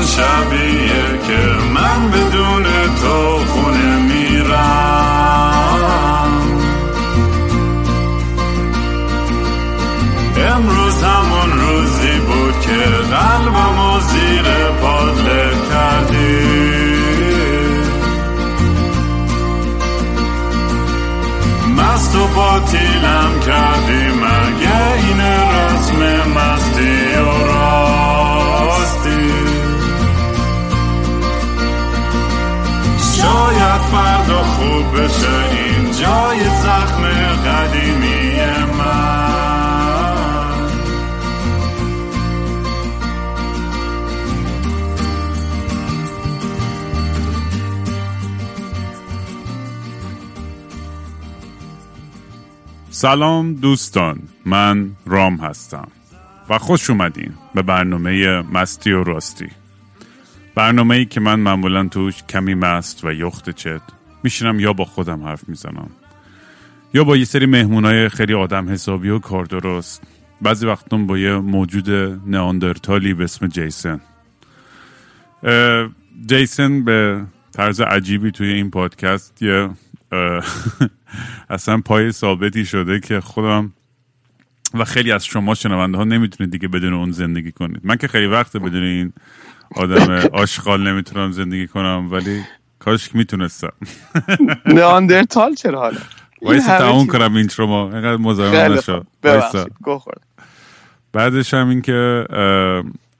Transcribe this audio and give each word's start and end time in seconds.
همون 0.00 0.06
شبیه 0.06 0.99
سلام 53.00 53.54
دوستان 53.54 54.18
من 54.46 54.90
رام 55.06 55.36
هستم 55.36 55.88
و 56.48 56.58
خوش 56.58 56.90
اومدین 56.90 57.32
به 57.54 57.62
برنامه 57.62 58.42
مستی 58.42 58.92
و 58.92 59.04
راستی. 59.04 59.48
برنامه 60.54 60.94
ای 60.94 61.04
که 61.04 61.20
من 61.20 61.40
معمولا 61.40 61.88
توش 61.88 62.22
کمی 62.22 62.54
مست 62.54 63.04
و 63.04 63.12
یخت 63.12 63.50
چت 63.50 63.80
میشینم 64.22 64.60
یا 64.60 64.72
با 64.72 64.84
خودم 64.84 65.24
حرف 65.24 65.48
می‌زنم 65.48 65.90
یا 66.94 67.04
با 67.04 67.16
یه 67.16 67.24
سری 67.24 67.46
مهمونای 67.46 68.08
خیلی 68.08 68.34
آدم 68.34 68.68
حسابی 68.68 69.08
و 69.08 69.18
کار 69.18 69.44
درست. 69.44 70.02
بعضی 70.42 70.66
وقتا 70.66 70.96
با 70.96 71.18
یه 71.18 71.34
موجود 71.34 71.90
نئاندرتالی 72.26 73.14
به 73.14 73.24
اسم 73.24 73.46
جیسن. 73.46 74.00
جیسن 76.26 76.84
به 76.84 77.24
طرز 77.52 77.80
عجیبی 77.80 78.30
توی 78.30 78.52
این 78.52 78.70
پادکست 78.70 79.42
یه 79.42 79.70
اصلا 81.50 81.78
پای 81.84 82.12
ثابتی 82.12 82.64
شده 82.64 83.00
که 83.00 83.20
خودم 83.20 83.72
و 84.74 84.84
خیلی 84.84 85.12
از 85.12 85.24
شما 85.24 85.54
شنونده 85.54 85.98
ها 85.98 86.04
نمی‌تونید 86.04 86.52
دیگه 86.52 86.68
بدون 86.68 86.92
اون 86.92 87.12
زندگی 87.12 87.52
کنید. 87.52 87.80
من 87.84 87.96
که 87.96 88.08
خیلی 88.08 88.26
وقت 88.26 88.56
بدون 88.56 88.82
این 88.82 89.12
آدم 89.76 90.10
آشغال 90.32 90.88
نمی‌تونم 90.88 91.32
زندگی 91.32 91.66
کنم 91.66 92.08
ولی 92.12 92.42
کاش 92.78 93.08
که 93.08 93.18
می‌تونستم. 93.18 93.72
نئاندرتال 94.66 95.54
چرا 95.54 95.80
حالا؟ 95.80 95.98
این 96.40 96.50
وایسا 96.50 96.78
تموم 96.78 97.04
چیز- 97.04 97.12
کنم 97.12 97.34
intro 97.34 97.66
ما. 97.66 97.82
اینقدر 97.92 98.16
مزاحم 98.16 98.50
خیلی 98.62 98.74
نشو. 98.74 99.04
بعدش 101.12 101.54
هم 101.54 101.68
این 101.68 101.82
که 101.82 102.24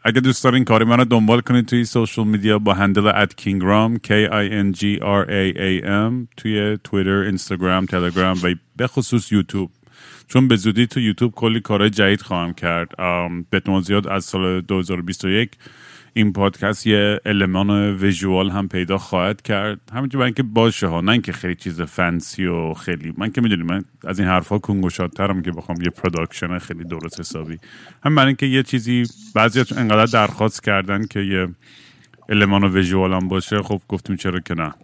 اگه 0.03 0.21
دوست 0.21 0.45
دارین 0.45 0.65
کاری 0.65 0.85
منو 0.85 1.05
دنبال 1.05 1.41
کنید 1.41 1.67
توی 1.67 1.85
social 1.85 2.25
media 2.25 2.59
با 2.59 2.75
handle 2.75 3.07
at 3.07 3.35
KingRaam 3.35 3.97
K 3.97 4.09
I 4.31 4.51
N 4.51 4.79
G 4.79 4.83
R 5.01 5.27
A 5.29 5.57
A 5.57 5.87
M 5.87 6.27
توی 6.37 6.79
توییتر، 6.85 7.11
اینستاگرام، 7.11 7.87
تلگرام 7.87 8.39
و 8.43 8.55
به 8.77 8.87
خصوص 8.87 9.33
یوتیوب 9.33 9.71
چون 10.29 10.49
به 10.49 10.57
زودی 10.57 10.87
تو 10.87 11.01
یوتیوب 11.01 11.35
کلی 11.35 11.61
کارهای 11.61 11.91
جدید 11.91 12.23
خواهم 12.23 12.55
کرد. 12.55 12.89
به 13.51 13.63
زیاد 13.83 14.07
از 14.07 14.25
سال 14.25 14.61
2021 14.61 15.51
این 16.15 16.33
پادکست 16.33 16.87
یه 16.87 17.21
المان 17.25 17.95
visual 17.97 18.51
هم 18.51 18.69
پیدا 18.69 18.99
خواهد 18.99 19.43
کرد. 19.43 19.81
همینجور 19.93 20.19
برای 20.19 20.29
اینکه 20.29 20.43
باشه 20.43 20.87
ها 20.87 21.01
نه 21.01 21.13
اینکه 21.13 21.33
خیلی 21.33 21.55
چیز 21.55 21.81
fancy 21.81 22.47
و 22.47 22.75
خیلی 22.75 23.15
من 23.17 23.33
که 23.33 23.41
می‌دونی 23.41 23.63
من 23.63 23.85
از 24.05 24.19
این 24.19 24.29
حرفها 24.29 24.59
کون 24.59 24.89
گشادترم 24.89 25.43
که 25.43 25.53
بخوام 25.53 25.83
یه 25.83 25.91
production 25.91 26.59
خیلی 26.59 26.85
درست 26.85 27.21
حسابی. 27.21 27.59
هم 28.05 28.15
برای 28.15 28.27
اینکه 28.27 28.47
یه 28.47 28.63
چیزی 28.63 29.05
بعضی 29.35 29.65
انقدر 29.77 30.07
درخواست 30.07 30.63
کردن 30.63 31.07
که 31.07 31.21
یه 31.21 31.49
المان 32.29 32.65
visual 32.65 33.13
هم 33.13 33.29
باشه 33.29 33.63
خب 33.63 33.81
گفتیم 33.89 34.17
چرا 34.17 34.41
که 34.41 34.55
نه. 34.55 34.75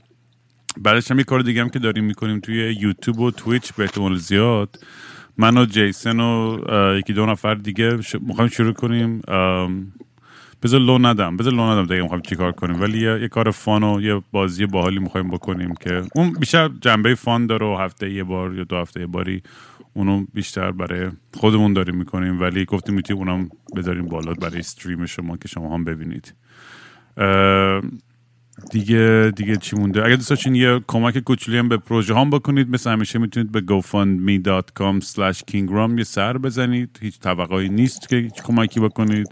بعدش 0.78 1.10
هم 1.10 1.19
یه 1.19 1.25
کار 1.25 1.41
دیگه 1.41 1.60
هم 1.60 1.69
که 1.69 1.78
داریم 1.78 2.04
می‌کنیم 2.04 2.41
توی 2.41 2.76
یوتیوب 2.81 3.19
و 3.19 3.31
تویچ 3.31 3.72
به 3.75 3.82
احتمال 3.82 4.16
زیاد. 4.16 4.78
من 5.38 5.59
و 5.59 5.66
جیسن 5.66 6.20
و 6.20 6.59
یکی 6.98 7.12
دو 7.12 7.26
نفر 7.26 7.54
دیگه. 7.54 7.98
می‌خوایم 8.20 8.50
شروع 8.50 8.72
کنیم. 8.72 9.22
بذار 10.62 10.81
لو 10.81 10.99
ندم 10.99 11.37
بذار 11.37 11.53
لو 11.53 11.62
ندم 11.62 11.87
دیگه 11.87 12.03
می‌خوایم 12.03 12.22
چیکار 12.22 12.53
کنیم. 12.53 12.81
ولی 12.81 12.99
یه, 12.99 13.21
یه 13.21 13.28
کار 13.28 13.50
فان 13.50 13.83
و 13.83 14.00
یه 14.00 14.22
بازی 14.33 14.67
باحالی 14.67 14.99
می‌خوایم 14.99 15.31
بکنیم 15.31 15.75
که 15.81 16.03
اون 16.15 16.33
بیشتر 16.33 16.71
جنبه 16.81 17.15
فان 17.15 17.47
داره 17.47 17.67
و 17.67 17.77
هفته 17.77 18.11
یه 18.12 18.25
بار 18.25 18.55
یا 18.55 18.65
دو 18.65 18.77
هفته 18.77 19.00
یه 19.00 19.06
باری 19.06 19.43
اونو 19.95 20.25
بیشتر 20.34 20.71
برای 20.71 21.11
خودمون 21.34 21.72
داریم 21.72 21.97
می‌کنیم. 21.97 22.41
ولی 22.41 22.65
گفتیم 22.65 22.95
می‌تونیم 22.95 23.28
اونم 23.28 23.49
بذاریم 23.77 24.06
بالا 24.06 24.34
برای 24.34 24.59
استریم 24.59 25.06
شما 25.06 25.37
که 25.37 25.49
شما 25.49 25.75
هم 25.75 25.84
ببینید. 25.84 26.34
دیگه 28.71 29.33
دیگه 29.37 29.56
چی 29.56 29.77
مونده؟ 29.77 30.05
اگه 30.05 30.16
دوست 30.16 30.31
داشتین 30.31 30.55
یه 30.55 30.81
کمک 30.87 31.19
کوچولی 31.19 31.59
هم 31.59 31.69
به 31.69 31.77
پروژه 31.77 32.15
هم 32.15 32.31
بکنید 32.31 32.71
مثل 32.71 32.91
همیشه 32.91 33.19
می‌تونید 33.19 33.53
به 33.53 33.61
gofundme.com 33.61 35.05
slash 35.05 35.41
kingram 35.50 35.99
یه 35.99 36.05
سر 36.05 36.39
بزنید. 36.39 36.99
هیچ 37.03 37.19
توقعی 37.21 37.69
نیست 37.69 38.09
که 38.09 38.16
هیچ 38.16 38.43
کمکی 38.43 38.81
بکنید. 38.81 39.28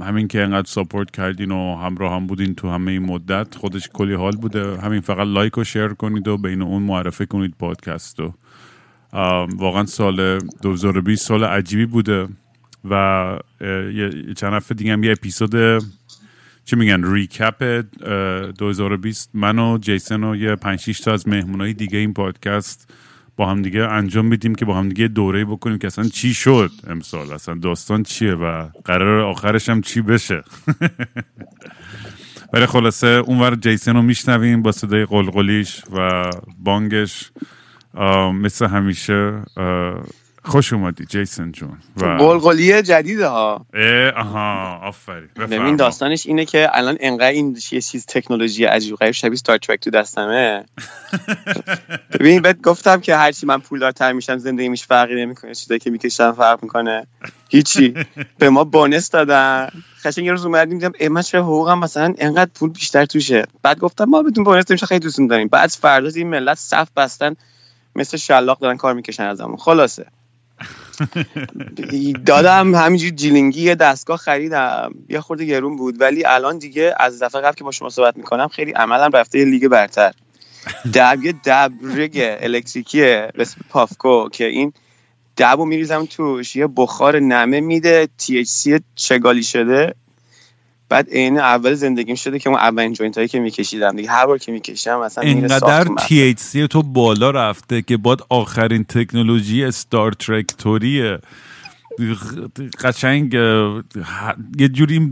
همین 0.00 0.28
که 0.28 0.42
انقدر 0.42 0.66
ساپورت 0.66 1.10
کردین 1.10 1.50
و 1.50 1.76
همراه 1.76 2.14
هم 2.14 2.26
بودین 2.26 2.54
تو 2.54 2.70
همه 2.70 2.92
این 2.92 3.02
مدت 3.02 3.54
خودش 3.54 3.88
کلی 3.92 4.14
حال 4.14 4.36
بوده. 4.36 4.80
همین 4.80 5.00
فقط 5.00 5.26
لایک 5.26 5.58
و 5.58 5.64
شیر 5.64 5.88
کنید 5.88 6.28
و 6.28 6.36
بین 6.38 6.62
اون 6.62 6.82
معرفه 6.82 7.26
کنید 7.26 7.54
پادکست 7.58 8.20
رو. 8.20 8.34
واقعا 9.56 9.86
سال 9.86 10.38
2020 10.62 11.26
سال 11.26 11.44
عجیبی 11.44 11.86
بوده 11.86 12.28
و 12.90 13.38
چند 14.36 14.52
هفته 14.52 14.74
دیگه 14.74 14.92
هم 14.92 15.04
یه 15.04 15.12
اپیزود 15.12 15.82
چی 16.64 16.76
میگن 16.76 17.12
ریکپ 17.12 17.84
اه، 18.06 18.52
2020 18.52 19.30
من 19.34 19.58
و 19.58 19.78
جیسن 19.78 20.24
و 20.24 20.36
یه 20.36 20.56
5 20.56 20.78
6 20.78 21.00
تا 21.00 21.12
از 21.12 21.28
مهمونای 21.28 21.72
دیگه 21.72 21.98
این 21.98 22.12
پادکست 22.12 22.92
با 23.36 23.46
هم 23.46 23.62
دیگه 23.62 23.82
انجام 23.82 24.26
میدیم 24.26 24.54
که 24.54 24.64
با 24.64 24.74
هم 24.74 24.88
دیگه 24.88 25.08
دوره 25.08 25.44
بکنیم 25.44 25.78
که 25.78 25.86
اصلا 25.86 26.08
چی 26.08 26.34
شد 26.34 26.70
امسال؟ 26.86 27.32
اصلا 27.32 27.54
داستان 27.54 28.02
چیه 28.02 28.34
و 28.34 28.68
قرار 28.84 29.20
آخرش 29.20 29.68
هم 29.68 29.80
چی 29.80 30.00
بشه؟ 30.00 30.42
ولی 32.52 32.66
خلاصه 32.66 33.06
اونور 33.06 33.54
جیسن 33.54 33.96
رو 33.96 34.02
میشنویم 34.02 34.62
با 34.62 34.72
صدای 34.72 35.04
قلقلیش 35.04 35.82
و 35.92 36.30
بانگش 36.58 37.30
مثل 38.34 38.66
همیشه 38.66 39.42
خوش 40.46 40.72
اومدی 40.72 41.04
جیسن 41.04 41.52
جون. 41.52 41.78
و 41.96 42.04
قلقلی 42.04 42.82
جدیده 42.82 43.26
ها. 43.26 43.66
اه، 43.74 44.10
آها 44.10 44.76
آفرین. 44.76 45.28
ببین. 45.36 45.76
داستانش 45.76 46.26
اینه 46.26 46.44
که 46.44 46.68
الان 46.72 46.96
انقدر 47.00 47.28
این 47.28 47.58
یه 47.72 47.80
چیز 47.80 48.06
تکنولوژی 48.06 48.64
عجیب 48.64 48.96
غریب 48.96 49.12
شبیه 49.12 49.36
ستار 49.36 49.58
ترک 49.58 49.80
تو 49.80 49.90
دستمه. 49.90 50.64
ببین 52.20 52.42
بعد 52.42 52.62
گفتم 52.62 53.00
که 53.00 53.16
هرچی 53.16 53.46
من 53.46 53.58
پولدارتر 53.58 54.12
میشم 54.12 54.38
زندگی 54.38 54.68
میش 54.68 54.86
فرقی 54.86 55.14
نمی‌کنه 55.14 55.54
چیزایی 55.54 55.80
که 55.80 55.90
می‌کشم 55.90 56.32
فرق 56.32 56.62
می‌کنه. 56.62 57.06
هیچی. 57.50 57.94
به 58.38 58.50
ما 58.50 58.64
بونس 58.64 59.10
دادن. 59.10 59.68
قشنگ 60.04 60.24
یه 60.24 60.30
روز 60.32 60.46
اومدیم 60.46 60.78
دیدم 60.78 60.92
ای 61.00 61.08
من 61.08 61.22
چرا 61.22 61.42
حقوقم 61.42 61.78
مثلا 61.78 62.14
انقدر 62.18 62.50
پول 62.54 62.70
بیشتر 62.70 63.04
توشه. 63.04 63.46
بعد 63.62 63.78
گفتم 63.78 64.04
ما 64.04 64.22
بدون 64.22 64.44
بونس 64.44 64.70
میشه 64.70 64.86
خیلی 64.86 65.00
دوستون 65.00 65.26
داریم. 65.26 65.48
بعد 65.48 65.70
فردا 65.70 66.08
این 66.14 66.28
ملت 66.28 66.58
صف 66.58 66.88
بستن 66.96 67.36
مثل 67.96 68.16
شلاق 68.16 68.58
دارن 68.58 68.76
کار 68.76 68.94
می‌کشن 68.94 69.22
ازمون. 69.22 69.56
خلاصه. 69.56 70.06
دادم 72.26 72.74
همینجوری 72.74 73.10
جیلینگی 73.10 73.62
یه 73.62 73.74
دستگاه 73.74 74.16
خریدم. 74.16 74.94
یه 75.08 75.20
خورده 75.20 75.44
گرون 75.44 75.76
بود. 75.76 76.00
ولی 76.00 76.24
الان 76.24 76.58
دیگه 76.58 76.94
از 77.00 77.22
دفعه 77.22 77.40
قبل 77.40 77.54
که 77.54 77.64
با 77.64 77.70
شما 77.70 77.88
صحبت 77.88 78.16
می‌کنم 78.16 78.48
خیلی 78.48 78.72
عملم 78.72 79.10
رفته 79.12 79.38
یه 79.38 79.44
لیگ 79.44 79.68
برتر. 79.68 80.12
دب 80.94 81.24
یه 81.24 81.34
دب 81.44 81.72
ریگ 81.82 82.36
الکتریکیه 82.40 83.28
اسم 83.34 83.60
پافکو 83.68 84.28
که 84.28 84.44
این 84.44 84.72
دب 85.36 85.54
رو 85.58 85.64
میریزم 85.64 86.04
توش. 86.04 86.56
یه 86.56 86.68
بخار 86.76 87.18
نمه 87.18 87.60
میده. 87.60 88.08
سی 88.46 88.80
چگالی 88.94 89.42
شده. 89.42 89.94
بعد 90.88 91.08
عین 91.10 91.38
اول 91.38 91.74
زندگیم 91.74 92.14
شده 92.16 92.38
که 92.38 92.50
اون 92.50 92.58
اولین 92.58 92.92
جوینت 92.92 93.16
هایی 93.16 93.28
که 93.28 93.40
میکشیدم 93.40 93.96
دیگه 93.96 94.10
هر 94.10 94.26
بار 94.26 94.38
که 94.38 94.52
می‌کشم 94.52 95.00
مثلا 95.00 95.24
اینقدر 95.24 95.88
مغز. 95.88 96.04
THC 96.04 96.68
تو 96.70 96.82
بالا 96.82 97.30
رفته 97.30 97.82
که 97.82 97.96
باید 97.96 98.18
آخرین 98.28 98.84
تکنولوژی 98.84 99.64
استار 99.64 100.12
ترک 100.12 100.46
توریه 100.46 101.18
قشنگ 102.84 103.34
یه 104.58 104.68
جوری 104.72 105.10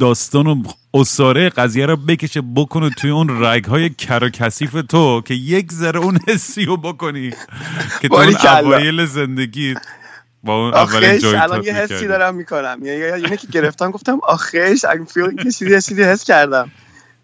داستان 0.00 0.46
و 0.46 0.62
اصاره 0.94 1.48
قضیه 1.48 1.86
رو 1.86 1.96
بکشه 1.96 2.42
بکنه 2.56 2.90
توی 2.90 3.10
اون 3.10 3.44
رگ 3.44 3.64
های 3.64 3.90
کر 3.90 4.24
و 4.24 4.28
کثیف 4.28 4.72
تو 4.88 5.20
که 5.20 5.34
یک 5.34 5.72
ذره 5.72 6.00
اون 6.00 6.18
حسی 6.28 6.64
رو 6.64 6.76
بکنی 6.76 7.30
که 8.02 8.08
تو 8.08 8.14
اون. 8.14 8.36
اوایل 8.46 9.04
زندگی 9.04 9.74
با 10.46 10.54
اون 10.54 10.74
اولین 10.74 11.10
آخش 11.10 11.22
جوینت 11.22 11.42
الان 11.42 11.62
یه 11.64 11.74
حسی 11.74 12.06
دارم 12.06 12.34
می‌کنم. 12.34 12.78
یعنی 12.82 12.98
یعنی 12.98 13.36
که 13.36 13.46
گرفتم 13.52 13.90
گفتم 13.90 14.18
آخش 14.22 14.84
I'm 14.84 15.12
feeling 15.12 15.44
یه 15.44 15.50
چیزی 15.50 15.70
یه 15.70 15.80
چیزی 15.80 16.02
حس 16.02 16.24
کردم. 16.24 16.70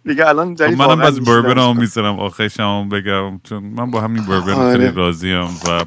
دیگه 0.04 0.28
الان 0.28 0.54
داری 0.54 0.76
خب 0.76 0.82
منم 0.82 1.10
بیشتر 1.10 1.20
بربن 1.20 1.58
هم. 1.58 1.78
می‌ذارم. 1.78 2.20
آخرش 2.20 2.60
هم 2.60 2.88
بگم. 2.88 3.40
چون 3.44 3.62
من 3.62 3.90
با 3.90 4.00
همین 4.00 4.24
بربن 4.24 4.52
آره. 4.52 4.78
خیلی 4.78 4.92
راضی 4.96 5.32
هم 5.32 5.48
و 5.69 5.84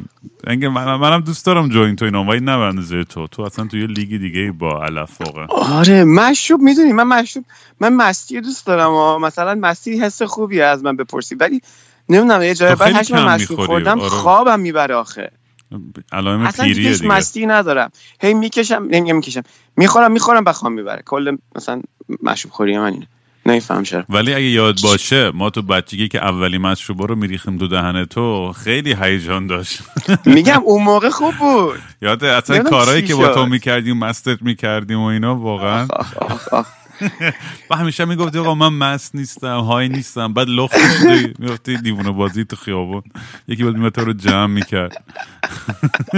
اینکه 0.47 0.69
منم, 0.69 0.99
منم 0.99 1.21
دوست 1.21 1.45
دارم 1.45 1.69
جوین 1.69 1.95
تو 1.95 2.05
اینا 2.05 2.23
ولی 2.23 2.39
نه 2.39 2.51
اندازه 2.51 3.03
تو. 3.03 3.27
تو 3.27 3.41
اصلا 3.41 3.67
تو 3.67 3.77
یه 3.77 3.87
لیگ 3.87 4.09
دیگه 4.09 4.51
با 4.51 4.83
علف 4.83 5.21
واقعا. 5.21 5.45
آره 5.45 6.03
مشروب 6.03 6.61
می‌دونی 6.61 6.93
من 6.93 7.03
مشروب 7.03 7.45
من 7.79 7.93
مستی 7.93 8.41
دوست 8.41 8.65
دارم 8.67 8.91
و 8.91 9.19
مثلا 9.19 9.55
مستی 9.55 9.99
حس 9.99 10.21
خوبی 10.21 10.61
از 10.61 10.83
من 10.83 10.95
بپرسی. 10.95 11.35
ولی 11.35 11.61
نمی‌دونم 12.09 12.43
یه 12.43 12.55
جای 12.55 12.75
بعد 12.75 12.95
هشت 12.95 13.11
من 13.11 13.35
مشروب 13.35 13.65
خوردم 13.65 13.99
آره. 13.99 14.09
خوابم 14.09 14.59
می‌بره 14.59 14.95
آخه. 14.95 15.31
علائم 16.11 16.41
اصلا 16.41 16.65
پیریه 16.65 16.93
دیگه. 16.93 17.07
مستی 17.07 17.45
ندارم. 17.45 17.91
هی 18.21 18.33
می‌کشم 18.33 18.87
نمیگم 18.91 19.15
می‌کشم 19.15 19.43
می‌خورم 19.77 20.11
می‌خورم 20.11 20.43
بخوام 20.43 20.73
می‌بره. 20.73 21.01
کل 21.05 21.37
مثلا 21.55 21.81
مشروب 22.23 22.53
خوری 22.53 22.77
من 22.77 22.93
اینه. 22.93 23.07
نمیفهم 23.47 23.83
چرا. 23.83 24.05
ولی 24.09 24.33
اگه 24.33 24.43
یاد 24.43 24.79
باشه 24.83 25.31
ما 25.31 25.49
تو 25.49 25.61
بچگی 25.61 26.07
که 26.07 26.23
اولی 26.23 26.57
مشروبا 26.57 27.05
رو 27.05 27.15
میریختیم 27.15 27.57
تو 27.57 27.67
دهن 27.67 28.05
تو 28.05 28.53
خیلی 28.63 28.95
هیجان 29.01 29.47
داشت. 29.47 29.79
میگم 30.25 30.61
اون 30.63 30.83
موقع 30.83 31.09
خوب 31.09 31.35
بود. 31.35 31.79
یاد 32.01 32.23
اصلا 32.23 32.63
کارهایی 32.63 33.01
که 33.01 33.15
با 33.15 33.27
تو. 33.27 33.45
می‌کردیم 33.45 33.97
مستت 33.97 34.41
می‌کردیم 34.41 34.99
و 34.99 35.03
اینا 35.05 35.35
واقعا. 35.35 35.87
و 37.69 37.75
همیشه 37.75 38.05
می‌گفتی 38.05 38.39
آقا 38.39 38.55
من 38.55 38.73
مست 38.73 39.15
نیستم 39.15 39.59
های 39.59 39.89
نیستم. 39.89 40.33
بعد 40.33 40.47
لخ 40.49 40.71
می‌شدی 40.75 41.33
می‌گفتی 41.39 41.77
دیوونه 41.77 42.11
بازی 42.11 42.45
تو 42.45 42.55
خیابون. 42.55 43.01
یکی 43.47 43.63
بود 43.63 43.77
میمد 43.77 43.91
تو 43.91 44.05
رو 44.05 44.13
جمع 44.13 44.45
می‌کرد. 44.45 45.03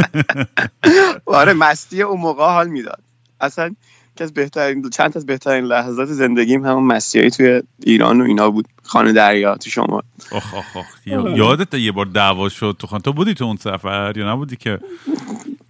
آره 1.25 1.53
مستی 1.53 2.01
اون 2.01 2.21
موقع 2.21 2.45
حال 2.45 2.67
می‌داد. 2.67 2.99
اصلا 3.41 3.75
از 4.21 4.33
بهترین 4.33 4.89
چند 4.89 5.11
تا 5.13 5.19
از 5.19 5.25
بهترین 5.25 5.65
لحظات 5.65 6.07
زندگیم 6.07 6.65
همون 6.65 6.83
مسیایی 6.83 7.29
توی 7.29 7.61
ایران 7.83 8.21
و 8.21 8.23
اینا 8.23 8.49
بود. 8.49 8.67
خانه 8.83 9.13
دریا 9.13 9.57
تو 9.57 9.69
شما 9.69 10.03
آخ 10.31 10.53
آخ 10.53 10.77
آخ. 10.77 10.85
یا- 11.05 11.29
یادت 11.37 11.73
یه 11.73 11.91
بار 11.91 12.05
دعوا 12.05 12.49
شد 12.49 12.75
تو 12.79 12.87
خانه. 12.87 13.01
تو 13.01 13.13
بودی 13.13 13.33
تو 13.33 13.45
اون 13.45 13.55
سفر 13.57 14.13
یا 14.17 14.33
نبودی 14.33 14.55
که؟ 14.55 14.79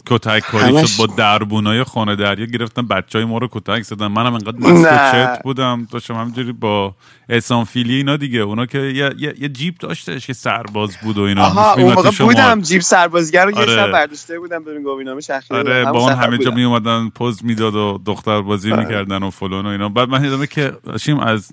کتک 0.10 0.40
کاری 0.40 0.78
همش- 0.78 0.92
شد 0.92 0.98
با 0.98 1.14
دربونای 1.16 1.84
خانه 1.84 2.16
دریا 2.16 2.46
گرفتن 2.46 2.88
بچه 2.88 3.20
های 3.20 3.26
ما 3.26 3.38
رو 3.38 3.48
کتک 3.52 3.82
زدن 3.82 4.08
منم 4.08 4.34
انقدر 4.34 4.58
مست 4.60 5.44
بودم 5.44 5.88
داشتم 5.92 6.14
همینجوری 6.14 6.52
با 6.52 6.96
احسان 7.30 7.64
فیلی 7.64 7.96
اینا 7.96 8.18
دیگه 8.18 8.40
اونا 8.40 8.66
که 8.66 8.78
یه, 8.78 9.14
یه, 9.18 9.34
یه 9.40 9.50
جیپ 9.50 9.78
داشتش 9.78 10.28
که 10.28 10.34
سرباز 10.34 10.98
بود 11.04 11.18
و 11.18 11.22
اینا 11.22 11.46
آها 11.46 11.74
اون 11.74 11.94
موقع. 11.94 12.12
بودم 12.20 12.62
جیب 12.62 12.82
سربازگر 12.82 13.46
رو 13.46 13.52
یه 13.52 13.58
آره. 13.58 13.76
شب 13.76 13.92
برداشته 13.92 14.40
بودم 14.40 14.64
گوینامه 14.84 15.22
شخیره 15.22 15.60
آره. 15.60 15.86
با 15.86 16.00
اون 16.00 16.14
همه 16.14 16.38
جا. 16.38 16.52
می 16.52 16.64
اومدن 16.64 17.10
پوز 17.10 17.46
می‌داد 17.46 17.76
و 17.76 18.02
دختر 18.06 18.42
بازی 18.42 18.72
آره. 18.72 18.84
می‌کردن 18.84 19.24
و 19.24 19.30
فلان 19.30 19.66
و 19.66 19.70
اینا 19.70 19.90
بعد 19.90 20.10
من 20.10 20.24
یادمه 20.24 20.48
که 20.48 20.74
داشتیم 20.84 21.20
از 21.20 21.52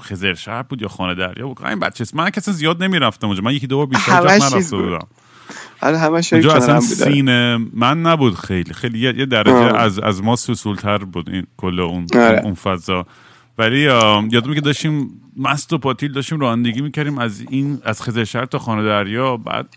خزر 0.00 0.34
شهر 0.34 0.62
بود 0.62 0.82
یا 0.82 0.88
خانه 0.88 1.14
دریا 1.14 1.46
بود 1.46 1.66
این 1.66 1.78
بچه 1.78 2.04
من 2.14 2.30
کسی 2.30 2.52
زیاد 2.52 2.82
نمی‌رفتم 2.82 3.26
اونجا 3.26 3.42
من 3.42 3.52
یکی 3.52 3.66
دو 3.66 3.76
بار 3.76 3.86
بیشتر 3.86 4.20
نرفته 4.20 4.76
بود. 4.76 4.84
بودم 4.84 5.06
آره 5.82 5.98
همه 5.98 6.22
شاید 6.22 6.46
اونجا 6.46 6.62
اصلا. 6.62 6.80
سین 6.80 7.56
من 7.56 8.02
نبود 8.02 8.34
خیلی. 8.34 8.72
خیلی 8.72 8.98
یه, 8.98 9.26
درجه 9.26 9.52
آه. 9.52 9.78
از 9.78 9.98
از 9.98 10.22
ما 10.22 10.36
سوسولتر 10.36 10.98
بود 10.98 11.30
این 11.30 11.46
کل 11.56 11.80
اون 11.80 12.06
آره. 12.14 12.40
اون 12.44 12.54
فضا. 12.54 13.06
ولی 13.58 13.88
آم، 13.88 14.28
یادمه 14.32 14.54
که 14.54 14.60
داشتیم 14.60 15.20
مست 15.36 15.72
و 15.72 15.78
پاتیل 15.78 16.12
داشتیم 16.12 16.40
رانندگی 16.40 16.80
می‌کردیم 16.80 17.18
از 17.18 17.40
این 17.50 17.80
از 17.84 18.02
خزر 18.02 18.24
شهر 18.24 18.44
تا 18.44 18.58
خانه 18.58 18.84
دریا. 18.84 19.36
بعد 19.36 19.76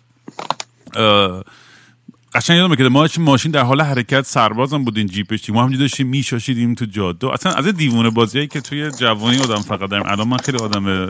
قشنگ 2.33 2.57
یادمه 2.57 2.75
که 2.75 2.83
ما 2.83 3.07
ماشین 3.19 3.51
در 3.51 3.61
حال 3.61 3.81
حرکت 3.81 4.21
سربازم 4.21 4.83
بودین 4.83 5.07
جیپش. 5.07 5.49
ما 5.49 5.61
همینجوری 5.61 5.83
داشتیم 5.83 6.07
میشاشیدیم 6.07 6.73
تو 6.73 6.85
جاده. 6.85 7.33
اصلا 7.33 7.53
از 7.53 7.65
این 7.65 7.75
دیوونه 7.75 8.09
بازیایی 8.09 8.47
که 8.47 8.61
توی 8.61 8.91
جوانی 8.91 9.39
آدم 9.39 9.61
فقط 9.61 9.89
داریم. 9.89 10.05
الان 10.07 10.27
من 10.27 10.37
خیلی 10.37 10.57
آدم 10.57 11.09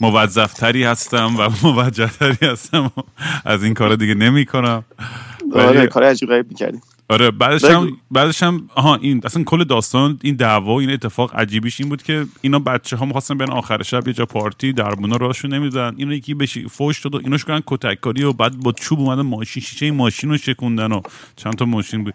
موظفتری 0.00 0.84
هستم 0.84 1.36
و 1.36 1.48
موجهتری 1.62 2.46
هستم 2.46 2.92
و 2.96 3.00
از 3.44 3.64
این 3.64 3.74
کارا 3.74 3.96
دیگه 3.96 4.14
نمی 4.14 4.46
کنم 4.46 4.84
آره 5.54 5.86
کار 5.86 6.04
عجیب 6.04 6.28
غریب 6.28 6.46
می‌کردیم. 6.48 6.82
آره 7.08 7.30
بعدش. 7.30 7.64
هم 7.64 7.96
بعدش 8.10 8.42
هم 8.42 8.70
آها 8.74 8.96
این 8.96 9.20
اصلا 9.24 9.44
کل 9.44 9.64
داستان 9.64 10.18
این 10.22 10.36
دعوا 10.36 10.74
و 10.74 10.80
این 10.80 10.90
اتفاق 10.90 11.36
عجیبیش 11.36 11.80
این 11.80 11.88
بود 11.88 12.02
که 12.02 12.26
اینا 12.40 12.58
بچه 12.58 12.96
ها 12.96 13.04
می‌خواستن 13.04 13.38
برن 13.38 13.50
آخر 13.50 13.82
شب 13.82 14.08
یه 14.08 14.14
جا 14.14 14.26
پارتی 14.26 14.72
دربونا 14.72 15.16
راشون 15.16 15.54
نمیدن 15.54 15.94
اینو 15.96 16.12
یکی 16.12 16.34
بشی 16.34 16.68
فوش 16.68 17.00
داد 17.00 17.14
و 17.14 17.18
اینوش 17.18 17.44
کردن 17.44 17.62
کتک 17.66 18.00
کاری 18.00 18.22
و 18.22 18.32
بعد 18.32 18.56
با 18.56 18.72
چوب 18.72 19.00
اومدن 19.00 19.22
ماشین 19.22 19.62
شیشه 19.62 19.90
ماشین 19.90 20.30
رو 20.30 20.36
شکوندن 20.36 20.92
و 20.92 21.00
چند 21.36 21.54
تا 21.54 21.64
ماشین 21.64 22.04
بود. 22.04 22.14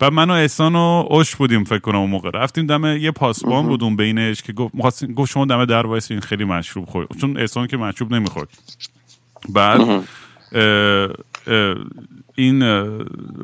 بعد 0.00 0.12
من 0.12 0.30
و 0.30 0.32
احسان 0.32 0.76
و 0.76 1.06
اوش 1.10 1.36
بودیم 1.36 1.64
فکر 1.64 1.78
کنم 1.78 1.96
اون 1.98 2.10
موقع. 2.10 2.30
رفتیم 2.34 2.66
دم 2.66 2.84
یه 2.84 3.10
پاسبان 3.10 3.66
بود 3.66 3.82
اون 3.82 3.96
بینش 3.96 4.42
که 4.42 4.52
گفت 4.52 4.74
می‌خواستیم- 4.74 5.14
گفت 5.14 5.30
شما 5.32 5.44
دم 5.44 5.64
در 5.64 5.86
وایسین 5.86 6.20
خیلی 6.20 6.44
مشروب 6.44 6.84
خورد. 6.84 7.08
چون 7.20 7.36
احسان 7.36 7.66
که 7.66 7.76
مشروب 7.76 8.14
نمی‌خورد. 8.14 8.48
بعد 9.48 9.80
اه، 9.80 10.00
اه، 11.46 11.74
این 12.34 12.62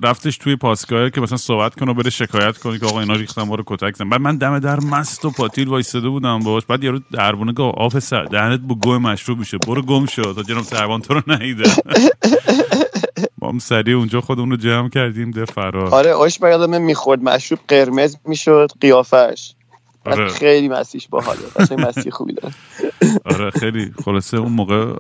رفتش 0.03 0.37
توی 0.39 0.57
پاسگاه 0.57 1.11
که 1.11 1.21
مثلا 1.21 1.37
صحبت 1.37 1.75
کنه 1.75 1.91
و 1.91 1.95
بره 1.95 2.11
شکایت 2.11 2.59
کنه 2.59 2.79
که 2.79 2.87
آقا 2.87 3.01
اینا 3.01 3.15
ریختن 3.15 3.43
ما 3.43 3.55
رو 3.55 3.63
کتک 3.67 3.97
زدن. 3.97 4.09
بعد 4.09 4.21
من 4.21 4.37
دم 4.37 4.59
در 4.59 4.81
مست 4.81 5.25
و 5.25 5.31
پاتیل 5.31 5.69
وایساده 5.69 6.09
بودم 6.09 6.39
باش 6.39 6.65
بعد 6.67 6.85
یارو 6.85 7.01
دربونه 7.13 7.53
گفت 7.53 7.79
آب 7.79 7.99
سر 7.99 8.25
دهنت 8.25 8.61
با 8.61 8.75
گوه 8.75 8.99
مشروب 8.99 9.39
میشه. 9.39 9.59
برو 9.59 9.83
گم 9.83 10.07
شد 10.07 10.33
تا 10.37 10.43
جناب 10.43 10.63
سروان 10.65 11.01
تو 11.01 11.15
رو 11.15 11.23
نیده. 11.41 11.65
ما 13.45 13.51
هم 13.51 13.59
سریع 13.59 13.97
اونجا 13.97 14.21
خودمون 14.21 14.51
رو 14.51 14.57
جمع 14.57 14.89
کردیم 14.89 15.31
ده 15.31 15.45
فرار. 15.45 15.95
آره 15.95 16.13
آش 16.13 16.39
یادم 16.43 16.83
می‌خورد 16.83 17.23
مشروب 17.23 17.61
قرمز 17.69 18.17
می‌شد 18.25 18.71
قیافش. 18.81 19.55
آره. 20.07 20.29
خیلی 20.29 20.69
مسیش 20.69 21.09
باحاله 21.09 21.39
مستی 21.79 22.11
خوبی 22.11 22.33
داره. 22.33 22.55
آره 23.35 23.51
خیلی 23.51 23.93
خلاصه 24.05 24.37
اون 24.37 24.53
موقع 24.53 24.93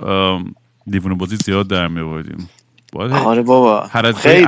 دیوونه 0.86 1.14
بازی 1.14 1.36
زیاد 1.36 1.68
در 1.68 1.88
میآوردیم. 1.88 2.48
باید 2.92 3.12
آره 3.12 3.42
بابا. 3.42 3.80
هر 3.80 4.06
از 4.06 4.16
خیلی 4.16 4.46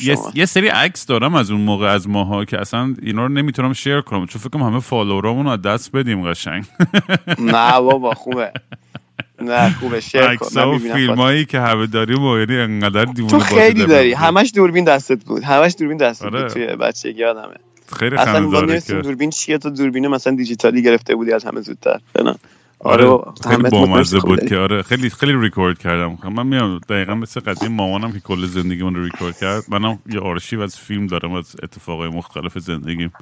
یه. 0.00 0.18
یه 0.34 0.46
سری 0.46 0.68
عکس 0.68 1.06
دارم 1.06 1.34
از 1.34 1.50
اون 1.50 1.60
موقع 1.60 1.86
از 1.86 2.08
ماها 2.08 2.44
که 2.44 2.60
اصلا 2.60 2.94
اینا 3.02 3.22
رو 3.22 3.28
نمی‌تونم 3.28 3.72
شیر 3.72 4.00
کنم 4.00 4.26
چون 4.26 4.40
فکر 4.40 4.50
کنم 4.50 4.62
همه 4.62 4.80
فالوورامون 4.80 5.46
رو 5.46 5.52
از 5.52 5.62
دست 5.62 5.92
بدیم 5.92 6.30
قشنگ. 6.30 6.64
نه 7.38 7.80
بابا 7.80 8.14
خوبه. 8.14 8.52
نه 9.40 9.70
خوبه 9.70 10.00
شیر 10.00 10.36
کن 10.36 10.78
فیلم. 10.78 11.14
هایی 11.14 11.44
که 11.44 11.60
همه 11.60 11.86
داریم 11.86 12.22
و 12.22 12.38
یعنی 12.38 12.56
انقدر 12.56 13.04
دیوونه 13.04 13.30
تو 13.30 13.38
خیلی 13.38 13.86
داری. 13.86 14.12
همش 14.12 14.52
دوربین 14.54 14.84
دستت 14.84 15.24
بود 15.24 15.42
همش 15.42 15.74
دوربین 15.78 15.96
دستت 15.96 16.24
آره. 16.24 16.42
بود 16.42 16.52
توی 16.52 16.66
بچگی 16.66 17.20
یادمه 17.20 17.54
خیلی 17.96 18.16
اصلا 18.16 18.50
داره 18.50 18.80
که 18.80 18.92
دوربین 18.92 19.30
چیه 19.30 19.58
تو 19.58 19.70
دوربین 19.70 20.08
مثلا 20.08 20.34
دیجیتالی 20.34 20.82
گرفته 20.82 21.14
بودی 21.14 21.32
از 21.32 21.44
همه 21.44 21.60
زودتر 21.60 22.00
نه 22.24 22.34
آره 22.80 23.06
بابا. 23.06 23.34
خیلی 23.48 23.62
بامزه 23.62 24.20
خوب 24.20 24.30
بود. 24.30 24.48
که 24.48 24.56
آره 24.56 24.82
خیلی 24.82 25.10
خیلی 25.10 25.32
ریکورد 25.40 25.78
کردم 25.78 26.16
خب 26.16 26.26
من 26.26 26.46
میام 26.46 26.80
دقیقا 26.88 27.14
مثل 27.14 27.40
قضیه 27.40 27.68
مامانم 27.68 28.12
که 28.12 28.20
کل 28.20 28.46
زندگیمون 28.46 28.94
رو 28.94 29.04
ریکورد 29.04 29.38
کرد 29.38 29.62
منم 29.68 29.98
یه 30.06 30.20
آرشیو 30.20 30.60
از 30.60 30.76
فیلم 30.78 31.06
دارم 31.06 31.32
از 31.32 31.56
اتفاقای 31.62 32.08
مختلف 32.08 32.58
زندگیم 32.58 33.12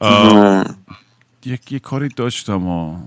آره. 0.00 0.64
یک 1.44 1.72
یه 1.72 1.78
کاری 1.78 2.08
داشتم 2.16 3.02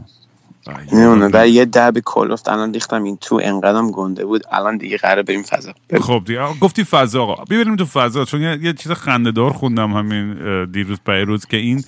نمی‌دونم 0.67 1.27
در 1.27 1.47
یه 1.47 1.65
دب 1.65 1.99
کلفت 2.05 2.49
الان 2.49 2.73
ریختم 2.73 3.03
این 3.03 3.17
تو 3.17 3.39
انقدرم 3.43 3.91
گنده 3.91 4.25
بود 4.25 4.43
الان 4.51 4.77
دیگه 4.77 4.97
قراره 4.97 5.23
بریم 5.23 5.43
فضا. 5.43 5.73
خب 6.01 6.23
دیگه 6.25 6.39
گفتی 6.59 6.83
فضا 6.83 7.23
آقا. 7.23 7.43
ببینیم 7.43 7.75
تو 7.75 7.85
فضا 7.85 8.25
چون 8.25 8.41
یه, 8.41 8.59
یه 8.61 8.73
چیز 8.73 8.91
خندهدار 8.91 9.53
خوندم 9.53 9.91
همین 9.91 10.65
دیروز 10.71 10.97
پیروز 11.05 11.45
که 11.45 11.57
این 11.57 11.83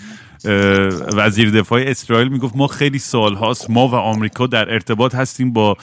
وزیر 1.15 1.51
دفاع 1.51 1.81
اسرائیل 1.81 2.27
می‌گفت 2.27 2.55
ما 2.55 2.67
خیلی 2.67 2.99
سال 2.99 3.35
هاست 3.35 3.69
ما 3.69 3.87
و 3.87 3.95
آمریکا 3.95 4.47
در 4.47 4.73
ارتباط 4.73 5.15
هستیم 5.15 5.53
با 5.53 5.77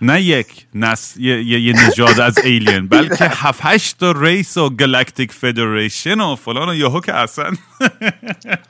نه 0.00 0.22
یک 0.22 0.66
نس 0.74 1.16
یه, 1.16 1.42
یه, 1.42 1.88
نژاد 1.88 2.20
از 2.20 2.38
alien 2.38 2.88
بلکه 2.88 3.24
هفت 3.44 3.60
هشت 3.62 3.98
تا 3.98 4.12
race 4.12 4.56
و 4.56 4.70
galactic 4.70 5.32
federation 5.32 6.20
و 6.20 6.36
فلان 6.36 6.68
و 6.68 6.74
یهو 6.74 7.00
که 7.00 7.14
اصلا 7.14 7.50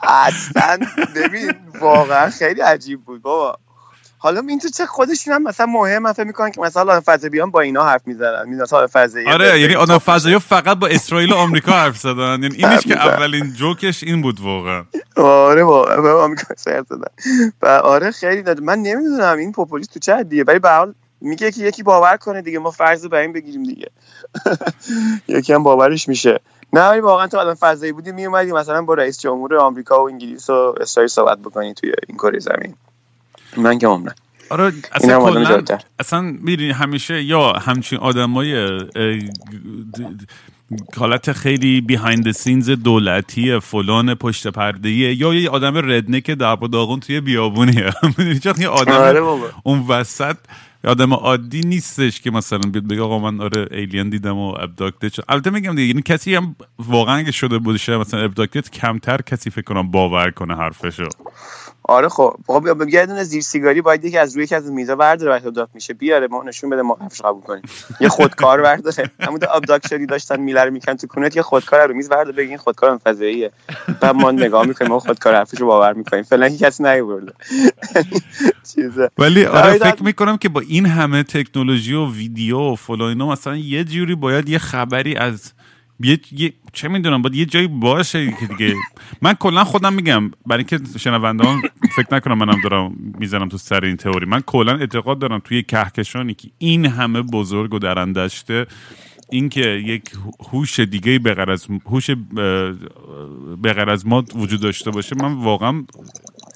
اصلا 0.02 0.78
ببین 1.16 1.52
واقعا 1.80 2.30
خیلی 2.30 2.60
عجیب 2.60 3.00
بود 3.00 3.22
بابا. 3.22 3.58
حالا 4.18 4.42
این 4.48 4.58
تو 4.58 4.68
چه 4.68 4.86
خودشون 4.86 5.34
هم 5.34 5.42
مثلا 5.42 5.66
مهم 5.66 6.12
فکر 6.12 6.24
می‌کنن 6.24 6.50
که 6.50 6.60
مثلا 6.60 7.02
فضا 7.06 7.28
بیان 7.28 7.50
با 7.50 7.60
اینا 7.60 7.84
حرف 7.84 8.06
می‌زنن. 8.06 8.62
مثلا 8.62 8.86
فضایی 8.92 9.26
آره 9.26 9.60
یعنی 9.60 9.74
آدم 9.74 9.98
فضایی 9.98 10.38
فقط 10.38 10.78
با 10.78 10.86
اسرائیل 10.86 11.32
و 11.32 11.34
آمریکا 11.34 11.72
حرف 11.72 11.96
زدن 11.96 12.42
یعنی 12.42 12.56
اینش 12.56 12.82
که 12.82 12.96
اولین 12.96 13.52
جوکش 13.52 14.02
این 14.02 14.22
بود 14.22 14.40
واقعا. 14.40 14.84
آره 15.16 15.64
با 15.64 15.96
با 16.02 16.24
آمریکا 16.24 16.54
سر 16.56 16.82
زدن 16.88 17.10
و 17.62 17.66
آره 17.66 18.10
خیلی 18.10 18.42
داد. 18.42 18.60
من 18.60 18.78
نمی‌دونم 18.78 19.38
این 19.38 19.52
پوپولیست 19.52 19.94
تو 19.94 20.00
چه 20.00 20.16
حدیه 20.16 20.44
ولی 20.46 20.58
به 20.58 20.70
حال 20.70 20.94
میگه 21.26 21.52
که 21.52 21.60
یکی 21.60 21.82
باور 21.82 22.16
کنه 22.16 22.42
دیگه 22.42 22.58
ما 22.58 22.70
فرض 22.70 23.04
رو 23.04 23.08
بر 23.08 23.18
این 23.18 23.32
بگیریم 23.32 23.62
دیگه. 23.62 23.90
یکی 25.38 25.52
هم 25.52 25.62
باورش 25.62 26.08
میشه. 26.08 26.40
نه 26.72 26.88
ولی 26.88 27.00
واقعا 27.00 27.26
تو 27.26 27.38
آدم 27.38 27.54
فضایی 27.54 27.92
بودی 27.92 28.12
میومدی 28.12 28.52
مثلا 28.52 28.82
با 28.82 28.94
رئیس 28.94 29.20
جمهور 29.20 29.56
آمریکا 29.56 30.02
و 30.04 30.08
انگلیس 30.08 30.50
و 30.50 30.74
اسرائیل 30.80 31.08
صحبت 31.08 31.38
بکنی 31.38 31.74
توی 31.74 31.92
این 32.08 32.18
کره 32.18 32.38
زمین. 32.38 32.74
من 33.56 33.78
که 33.78 33.86
عمرن 33.86 34.14
آره 34.50 34.72
اصلا 34.92 35.62
اصلا 35.98 36.20
می‌دونی 36.20 36.70
همیشه 36.70 37.22
یا 37.22 37.52
همچین 37.52 37.98
آدمای 37.98 38.80
حالت 40.96 41.32
خیلی 41.32 41.80
بیهایند 41.80 42.30
سینز 42.30 42.70
دولتی 42.70 43.60
فلان 43.60 44.14
پشت 44.14 44.46
پرده 44.46 44.90
یا 44.90 45.34
یه 45.34 45.50
آدم 45.50 45.76
ردنک 45.76 46.30
در 46.30 46.56
داغون 46.56 47.00
توی 47.00 47.20
بیابونیه. 47.20 47.90
یه 48.58 48.68
آدم 48.68 48.92
آره 48.92 49.22
اون 49.62 49.86
وسط 49.88 50.36
آدم 50.86 51.14
عادی 51.14 51.60
نیستش 51.60 52.20
که 52.20 52.30
مثلا 52.30 52.58
بیاد 52.58 52.88
بگه 52.88 53.02
آقا 53.02 53.18
من 53.18 53.40
آره 53.40 53.68
ایلین 53.70 54.10
دیدم 54.10 54.36
و 54.36 54.54
ابداکتد 54.60 55.12
شد. 55.12 55.24
البته 55.28 55.50
میگم 55.50 55.74
دیگه 55.74 55.88
یعنی 55.88 56.02
کسی 56.02 56.34
هم 56.34 56.56
واقعا 56.78 57.16
اگه 57.16 57.32
شده 57.32 57.58
بودشه 57.58 57.96
مثلا 57.96 58.20
ابداکتد 58.20 58.70
کمتر 58.70 59.22
کسی 59.22 59.50
فکر 59.50 59.64
کنم 59.64 59.90
باور 59.90 60.30
کنه 60.30 60.56
حرفشو. 60.56 61.08
آره 61.88 62.08
خب 62.08 62.36
خب 62.46 62.88
یه 62.88 63.06
دونه 63.06 63.24
زیر 63.24 63.42
سیگاری 63.42 63.80
باید 63.80 64.04
یکی 64.04 64.18
از 64.18 64.34
روی 64.34 64.44
یکی 64.44 64.54
از 64.54 64.72
میزا 64.72 64.96
برداره 64.96 65.32
وقتی 65.32 65.48
ابداکت 65.48 65.70
میشه. 65.74 65.94
بیاره 65.94 66.26
ما 66.26 66.42
نشون 66.42 66.70
بده 66.70 66.82
ما 66.82 66.98
حرفش 67.00 67.20
قبول 67.20 67.42
کنیم. 67.42 67.62
یه 68.00 68.08
خودکار 68.08 68.62
برداره. 68.62 69.10
همون 69.20 69.40
ابداکت 69.54 69.88
شدی 69.88 70.06
داشتن 70.06 70.40
میلر 70.40 70.70
میکن 70.70 70.94
تو 70.94 71.06
کونت 71.06 71.36
یه 71.36 71.42
خودکار 71.42 71.88
رو 71.88 71.94
میز 71.94 72.08
برداره 72.08 72.36
بگین 72.36 72.56
خودکار 72.56 72.98
فضاییه. 72.98 73.50
بعد 74.00 74.14
ما 74.14 74.30
نگاه 74.30 74.66
می‌کنیم 74.66 74.90
ما 74.90 74.98
خودکار 74.98 75.34
حرفشو 75.34 75.66
باور 75.66 75.92
می‌کنیم. 75.92 76.22
فعلا 76.22 76.48
کسی 76.48 76.82
نیورده. 76.82 77.32
ولی 79.18 79.44
آره 79.44 79.72
فکر 79.72 80.02
می‌کنم 80.02 80.36
که 80.36 80.48
با 80.48 80.60
این 80.60 80.86
همه 80.86 81.22
تکنولوژی 81.22 81.94
و 81.94 82.12
ویدیو 82.12 82.58
و 82.58 82.74
فلان 82.76 83.08
اینا 83.08 83.28
مثلا 83.28 83.56
یه 83.56 83.84
جوری 83.84 84.14
باید 84.14 84.48
یه 84.48 84.58
خبری 84.58 85.16
از 85.16 85.52
یه, 86.00 86.18
یه 86.32 86.52
چه 86.72 86.88
می‌دونم 86.88 87.22
باید 87.22 87.34
یه 87.34 87.44
جایی 87.44 87.66
باشه 87.66 88.32
که 88.40 88.46
دیگه. 88.46 88.74
من 89.22 89.34
کلا 89.34 89.64
خودم 89.64 89.92
میگم 89.92 90.30
برای 90.46 90.64
اینکه 90.70 90.98
شنوندان 90.98 91.62
فکر 91.96 92.14
نکنم 92.14 92.38
منم 92.38 92.60
دارم 92.62 92.96
می‌زنم 93.18 93.48
تو 93.48 93.58
سر 93.58 93.84
این 93.84 93.96
تئوری. 93.96 94.26
من 94.26 94.40
کلا 94.40 94.76
اعتقاد 94.76 95.18
دارم 95.18 95.38
توی 95.38 95.62
کهکشانی 95.62 96.34
که 96.34 96.48
این 96.58 96.86
همه 96.86 97.22
بزرگ 97.22 97.74
و 97.74 97.78
درندشته 97.78 98.66
اینکه 99.30 99.60
یک 99.60 100.02
هوش 100.50 100.80
دیگه 100.80 101.18
به 101.18 101.50
از 101.50 101.66
هوش 101.86 102.10
به 103.62 103.84
از 103.88 104.06
ما 104.06 104.24
وجود 104.34 104.60
داشته 104.60 104.90
باشه 104.90 105.16
من 105.16 105.32
واقعا 105.32 105.84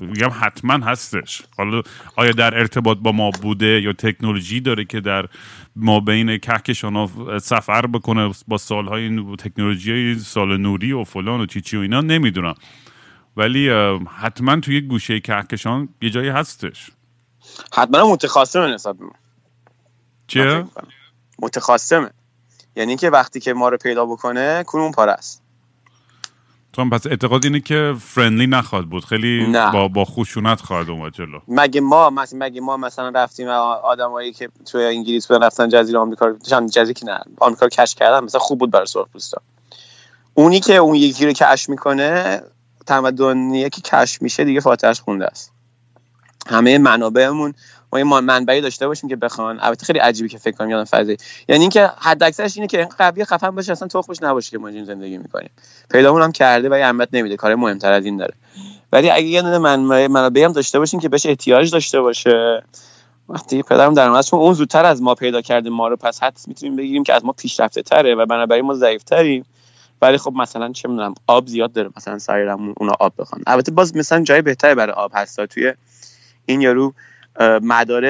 میگم 0.07 0.31
حتما 0.41 0.87
هستش. 0.87 1.43
حالا 1.57 1.83
آیا 2.17 2.33
در 2.33 2.59
ارتباط 2.59 2.99
با 2.99 3.13
ما 3.13 3.31
بوده 3.31 3.81
یا 3.81 3.93
تکنولوژی 3.93 4.61
داره 4.61 4.85
که 4.85 5.01
در 5.01 5.27
ما 5.77 6.01
بین 6.01 6.39
کهکشان 6.39 7.11
سفر 7.39 7.87
بکنه 7.87 8.35
با 8.49 8.59
سالهای 8.59 9.37
تکنولوژی 9.39 10.19
سال 10.19 10.57
نوری 10.57 10.93
و 10.93 11.05
فلان 11.05 11.41
و 11.41 11.47
چی 11.47 11.61
چی 11.61 11.77
و 11.77 11.81
اینا؟ 11.81 12.01
نمی‌دونم. 12.01 12.55
ولی 13.37 13.71
حتما 14.21 14.61
توی 14.61 14.81
گوشه 14.81 15.21
کهکشان 15.21 15.89
یه 16.03 16.11
جایی 16.11 16.29
هستش. 16.29 16.91
حتما 17.73 18.13
متخاصمه 18.13 18.67
نسبت 18.67 18.97
چیه؟ 20.27 20.65
متخاصمه. 21.39 22.11
یعنی 22.77 22.97
که 22.97 23.11
وقتی 23.11 23.41
که 23.41 23.53
ما 23.53 23.69
رو 23.69 23.77
پیدا 23.77 24.07
بکنه 24.07 24.65
کنون 24.67 24.93
پاره 24.93 25.13
است. 25.13 25.43
تو 26.73 26.91
پس 26.91 27.07
اعتقاد 27.07 27.45
اینه 27.45 27.61
که 27.61 27.95
فرندلی 28.01 28.47
نخواد 28.47 28.85
بود. 28.85 29.05
خیلی 29.05 29.47
نه. 29.47 29.73
با 29.73 29.89
با 29.89 30.05
خشونت 30.05 30.61
خواهد 30.61 30.91
اومد 30.91 31.13
جلو. 31.13 31.41
مگه 31.49 31.81
ما 31.81 32.11
مثلا 32.11 32.39
مگه 32.39 32.61
ما 32.61 32.77
مثلا 32.77 33.09
رفتیم 33.09 33.49
آدمایی 33.49 34.33
که 34.33 34.49
توی 34.67 34.85
انگلیس 34.85 35.27
بودن 35.27 35.47
رفتن 35.47 35.69
جزیره 35.69 35.99
آمریکا 35.99 36.33
چند 36.47 36.71
جزیره 36.71 36.95
که 36.95 37.07
نه 37.07 37.21
آمریکا 37.41 37.67
رو 37.67 37.71
کشف 37.71 37.95
کردن 37.95 38.25
مثلا 38.25 38.41
خوب 38.41 38.59
بود 38.59 38.71
برای 38.71 38.87
سرخپوستا 38.87 39.43
اونی 40.35 40.61
که 40.61 40.77
اون 40.77 40.95
یکی 40.95 41.27
رو 41.27 41.33
کشف 41.33 41.69
می‌کنه 41.69 42.43
تمدنی 42.87 43.71
که 43.71 43.81
کشف 43.81 44.23
میشه 44.23 44.45
دیگه 44.45 44.61
فاتحش 44.61 45.01
خونده 45.01 45.27
است. 45.27 45.53
همه 46.47 46.79
منابعمون 46.79 47.55
ما 47.93 47.99
یه 47.99 48.05
منبعی 48.05 48.61
داشته 48.61 48.87
باشیم 48.87 49.09
که 49.09 49.17
بخوان. 49.17 49.59
البته 49.61 49.87
خیلی 49.87 49.99
عجیبی 49.99 50.29
که 50.29 50.39
فکر 50.39 50.57
کنم 50.57 50.71
یادم 50.71 50.85
فضایی 50.85 51.17
یعنی 51.49 51.61
اینکه 51.61 51.91
حد 51.99 52.23
اکثرش 52.23 52.57
اینه 52.57 52.67
که 52.67 52.89
قوی 52.99 53.25
خفن 53.25 53.51
باشه 53.51 53.73
اصلا 53.73 53.89
تخمش 53.89 54.23
نباشه 54.23 54.51
که 54.51 54.59
ما 54.59 54.69
این 54.69 54.85
زندگی 54.85 55.19
می‌کنیم. 55.19 55.51
پیدامون 55.91 56.23
هم 56.23 56.33
کرده 56.33 56.69
و 56.69 56.73
اهمیت 56.73 57.09
نمیده. 57.13 57.37
کار 57.37 57.55
مهمتر 57.55 57.93
از 57.93 58.05
این 58.05 58.17
داره. 58.17 58.35
ولی 58.93 59.11
اگه 59.11 59.27
یه 59.27 59.43
دونه 59.43 59.59
منبع 59.59 60.07
منابعی 60.07 60.45
هم 60.45 60.53
داشته 60.53 60.79
باشیم 60.79 61.01
که 61.01 61.09
بهش 61.09 61.27
احتیاج 61.27 61.71
داشته 61.71 62.01
باشه 62.01 62.63
وقتی 63.29 63.63
پدرم 63.63 63.95
در 63.95 64.23
چون 64.23 64.41
اون 64.41 64.55
زودتر 64.55 64.85
از 64.85 65.03
ما 65.03 65.15
پیدا 65.15 65.41
کرده 65.41 65.71
ما 65.71 65.89
رو 65.89 65.97
پس 65.97 66.23
حد 66.23 66.39
می‌تونیم 66.47 66.77
بگیریم 66.77 67.03
که 67.03 67.15
از 67.15 67.25
ما 67.25 67.33
پیشرفته 67.33 67.83
تره 67.83 68.15
و 68.15 68.27
بنابراین 68.27 68.65
ما 68.65 68.75
ضعیف 68.75 69.03
تریم 69.03 69.45
ولی 70.03 70.19
خب 70.19 70.33
مثلا 70.33 70.73
چه 70.73 70.89
می‌دونم 70.89 71.15
آب 71.27 71.47
زیاد 71.47 71.73
داره 71.73 71.91
مثلا 71.97 72.19
سایرمون 72.19 72.75
اونا 72.77 72.93
آب 73.01 73.13
بخوان. 73.19 73.43
البته 73.47 73.73
باز 73.73 73.97
مثلا 73.97 74.23
جای 74.23 74.43
بهتری 74.43 74.75
برای 74.75 74.93
آب 74.93 75.11
هست. 75.15 75.47
توی 75.47 75.73
این 76.47 76.61
یارو 76.61 76.95
مدار 77.63 78.05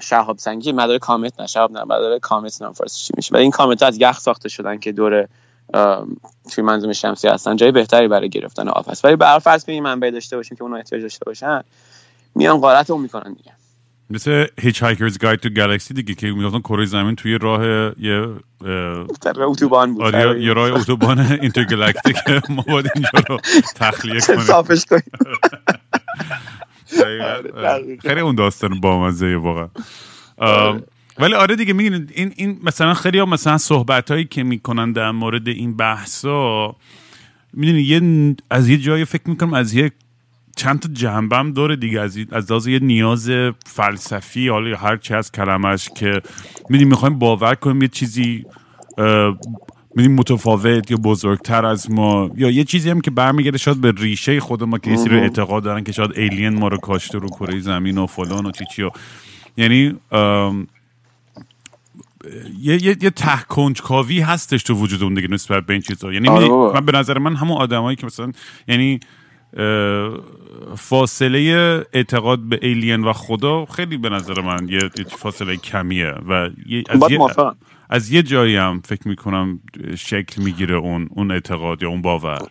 شهاب 0.00 0.38
سنگی 0.38 0.72
مدار 0.72 0.98
کامت 0.98 1.40
نه 1.40 1.46
شهاب 1.46 1.72
نه 1.72 1.84
مدار 1.84 2.18
کامت 2.18 2.62
نه 2.62 2.72
فارسی 2.72 3.00
چی 3.00 3.12
میشه؟ 3.16 3.34
و 3.34 3.38
این 3.38 3.50
کامت 3.50 3.82
از 3.82 3.96
یخ 4.00 4.20
ساخته 4.20 4.48
شدن 4.48 4.78
که 4.78 4.92
دور 4.92 5.28
توی 6.52 6.64
منظومه 6.64 6.92
شمسی 6.92 7.28
هستن 7.28 7.56
جای 7.56 7.72
بهتری 7.72 8.08
برای 8.08 8.28
گرفتن 8.28 8.68
آب 8.68 8.90
هست. 8.90 9.04
ولی 9.04 9.16
به 9.16 9.38
فرض 9.38 9.64
کنیم 9.64 9.82
منبع 9.82 10.10
داشته 10.10 10.36
باشیم 10.36 10.56
که 10.56 10.62
اون 10.62 10.74
احتیاج 10.74 11.02
داشته 11.02 11.24
باشن 11.24 11.60
میان 12.34 12.58
غارت 12.60 12.90
اون 12.90 13.02
می‌کنن 13.02 13.32
دیگه. 13.32 13.52
مثل 14.10 14.46
Hitchhiker's 14.60 15.14
Guide 15.14 15.40
to 15.42 15.48
Galaxy 15.48 15.92
دیگه 15.94 16.14
که 16.14 16.26
می‌گفتن 16.26 16.60
کره 16.60 16.84
زمین 16.84 17.16
توی 17.16 17.38
راه 17.38 17.64
یه 18.00 18.26
اتوبان 19.48 19.94
بود. 19.94 20.02
آره 20.02 20.42
یه 20.44 20.52
راه 20.52 20.72
اتوبان 20.72 21.18
اینترگلاکتیک 21.42 22.16
ما 22.48 22.64
باید 22.68 22.90
اینجا 22.94 23.10
رو 23.28 23.38
تخلیه 23.76 24.20
کنیم. 24.20 24.40
صافش 24.40 24.84
کنیم. 24.84 25.02
آره، 25.26 25.80
خیلی 28.02 28.20
اون 28.20 28.34
داستان 28.34 28.80
با 28.80 29.06
مزه 29.06 29.36
واقعا. 29.36 29.68
آره. 30.36 30.82
ولی 31.18 31.34
آره 31.34 31.56
دیگه 31.56 31.72
میگین 31.72 32.10
این 32.14 32.32
این 32.36 32.60
مثلا 32.62 32.94
خیلی 32.94 33.18
ها 33.18 33.26
مثلا 33.26 33.58
صحبت 33.58 34.10
هایی 34.10 34.24
که 34.24 34.42
می‌کنن 34.42 34.92
در 34.92 35.10
مورد 35.10 35.48
این 35.48 35.76
بحثا 35.76 36.76
می‌دونی 37.52 37.82
یه 37.82 38.34
از 38.50 38.68
یه 38.68 38.78
جایی 38.78 39.04
فکر 39.04 39.30
می‌کنم 39.30 39.54
از 39.54 39.74
یه 39.74 39.92
چند 40.56 40.80
تا 40.80 40.88
جنبه 40.92 41.36
هم 41.36 41.52
داره 41.52 41.76
دیگه. 41.76 42.00
از 42.00 42.18
از 42.32 42.66
یه 42.66 42.78
نیاز 42.78 43.30
فلسفی 43.66 44.48
حالا 44.48 44.76
هر 44.76 44.96
چی 44.96 45.14
از 45.14 45.32
کلمش 45.32 45.88
که 45.96 46.22
می‌دونی 46.68 46.90
می‌خوایم 46.90 47.18
باور 47.18 47.54
کنیم 47.54 47.82
یه 47.82 47.88
چیزی 47.88 48.46
متفاوت 49.96 50.90
یا 50.90 50.96
بزرگتر 50.96 51.66
از 51.66 51.90
ما 51.90 52.30
یا 52.36 52.50
یه 52.50 52.64
چیزی 52.64 52.90
هم 52.90 53.00
که 53.00 53.10
برمیگرده 53.10 53.58
شاید 53.58 53.80
به 53.80 53.92
ریشه 53.96 54.40
خود 54.40 54.64
ما 54.64 54.78
که 54.78 54.90
یه 54.90 54.96
سری 54.96 55.16
اعتقاد 55.16 55.62
دارن 55.62 55.84
که 55.84 55.92
شاید 55.92 56.18
ایلین 56.18 56.58
ما 56.58 56.68
رو 56.68 56.76
کاشته 56.76 57.18
رو 57.18 57.28
کره 57.28 57.60
زمین 57.60 57.98
و 57.98 58.06
فلان 58.06 58.46
و 58.46 58.50
چی 58.50 58.64
چی 58.64 58.82
و 58.82 58.90
یعنی 59.56 59.94
یه 62.60 62.84
یه, 62.84 62.96
یه 63.00 63.10
ته 63.10 63.42
کنجکاوی 63.48 64.20
هستش 64.20 64.62
تو 64.62 64.74
وجود 64.74 65.02
اون 65.02 65.14
دیگه 65.14 65.28
نسبت 65.28 65.66
به 65.66 65.72
این 65.72 65.82
چیزا. 65.82 66.12
یعنی 66.12 66.28
آره 66.28 66.48
من 66.48 66.86
به 66.86 66.92
نظر 66.92 67.18
من 67.18 67.36
همون 67.36 67.56
آدمایی 67.56 67.96
که 67.96 68.06
مثلا 68.06 68.32
یعنی 68.68 69.00
فاصله 70.76 71.38
اعتقاد 71.92 72.38
به 72.38 72.58
ایلین 72.62 73.04
و 73.04 73.12
خدا 73.12 73.66
خیلی 73.66 73.96
به 73.96 74.08
نظر 74.08 74.40
من 74.40 74.68
یه 74.68 74.80
فاصله 75.18 75.56
کمیه 75.56 76.14
و 76.28 76.32
از 76.88 77.10
یه 77.10 77.18
از 77.92 78.10
یه 78.10 78.22
جایی 78.22 78.56
هم 78.56 78.80
فکر 78.84 79.08
می‌کنم 79.08 79.60
شکل 79.98 80.42
می‌گیره 80.42 80.74
اون 80.74 81.08
اون 81.16 81.30
اعتقاد 81.30 81.82
یا 81.82 81.88
اون 81.88 82.02
باور. 82.02 82.46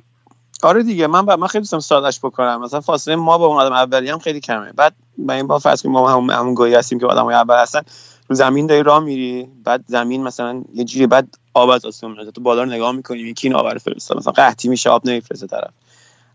آره 0.63 0.83
دیگه 0.83 1.07
من 1.07 1.21
با 1.21 1.36
من 1.36 1.48
خیلی 1.48 1.62
دوستم 1.62 1.79
سادش 1.79 2.19
بکنم. 2.19 2.62
مثلا 2.62 2.81
فاصله 2.81 3.15
ما 3.15 3.38
با 3.38 3.45
اون 3.45 3.57
آدم 3.57 3.74
اولی 3.74 4.10
هم 4.10 4.19
خیلی 4.19 4.39
کمه. 4.39 4.71
بعد 4.71 4.95
با 5.17 5.33
این 5.33 5.48
با 5.48 5.60
فرض 5.60 5.86
ما 5.86 6.12
همون 6.12 6.29
همون 6.29 6.53
گویی 6.53 6.75
هستیم 6.75 7.00
که 7.00 7.05
آدمای 7.05 7.36
اول 7.36 7.55
هستن 7.55 7.81
رو 8.27 8.36
زمین 8.36 8.67
داری 8.67 8.83
راه 8.83 9.00
میری 9.00 9.48
بعد 9.63 9.83
زمین 9.88 10.24
مثلا 10.24 10.63
یه 10.74 10.83
جوری 10.83 11.07
بعد 11.07 11.38
آب 11.53 11.69
از 11.69 11.86
آسمون 11.86 12.13
میاد 12.13 12.29
تو 12.29 12.41
بالا 12.41 12.63
رو 12.63 12.69
نگاه 12.69 12.91
می‌کنی 12.91 13.19
یکی 13.19 13.48
این 13.48 13.55
آب 13.55 13.77
فرستاد. 13.77 14.17
مثلا 14.17 14.33
قحطی 14.33 14.67
میشه 14.67 14.89
آب 14.89 15.07
نمیفرسته 15.07 15.48
طرف. 15.48 15.71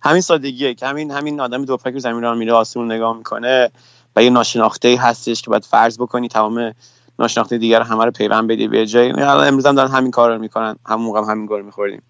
همین 0.02 0.20
سادگیه 0.20 0.74
که 0.74 0.86
همین 0.86 1.10
همین 1.10 1.40
آدم 1.40 1.64
دو 1.64 1.78
رو 1.84 1.98
زمین 1.98 2.22
راه 2.22 2.34
میره 2.34 2.52
آسمون 2.52 2.92
نگاه 2.92 3.16
می‌کنه 3.16 3.70
و 4.16 4.22
یه 4.22 4.30
ناشناخته 4.30 4.96
هستش 5.00 5.42
که 5.42 5.50
باید 5.50 5.64
فرض 5.64 5.98
بکنی 5.98 6.28
تمام 6.28 6.72
ناشناخته 7.18 7.58
دیگر 7.58 7.82
همه 7.82 8.04
رو 8.04 8.10
پیوند 8.10 8.48
بدی 8.48 8.68
به 8.68 8.86
جای 8.86 9.10
امروز 9.10 9.66
هم 9.66 9.74
دارن 9.74 9.90
همین 9.90 10.10
کار 10.10 10.32
رو 10.34 10.38
می‌کنن. 10.38 10.76
همون 10.86 11.06
موقع 11.06 11.20
هم 11.20 11.24
همین 11.24 11.46
کار 11.46 11.62
میخوردیم. 11.62 12.02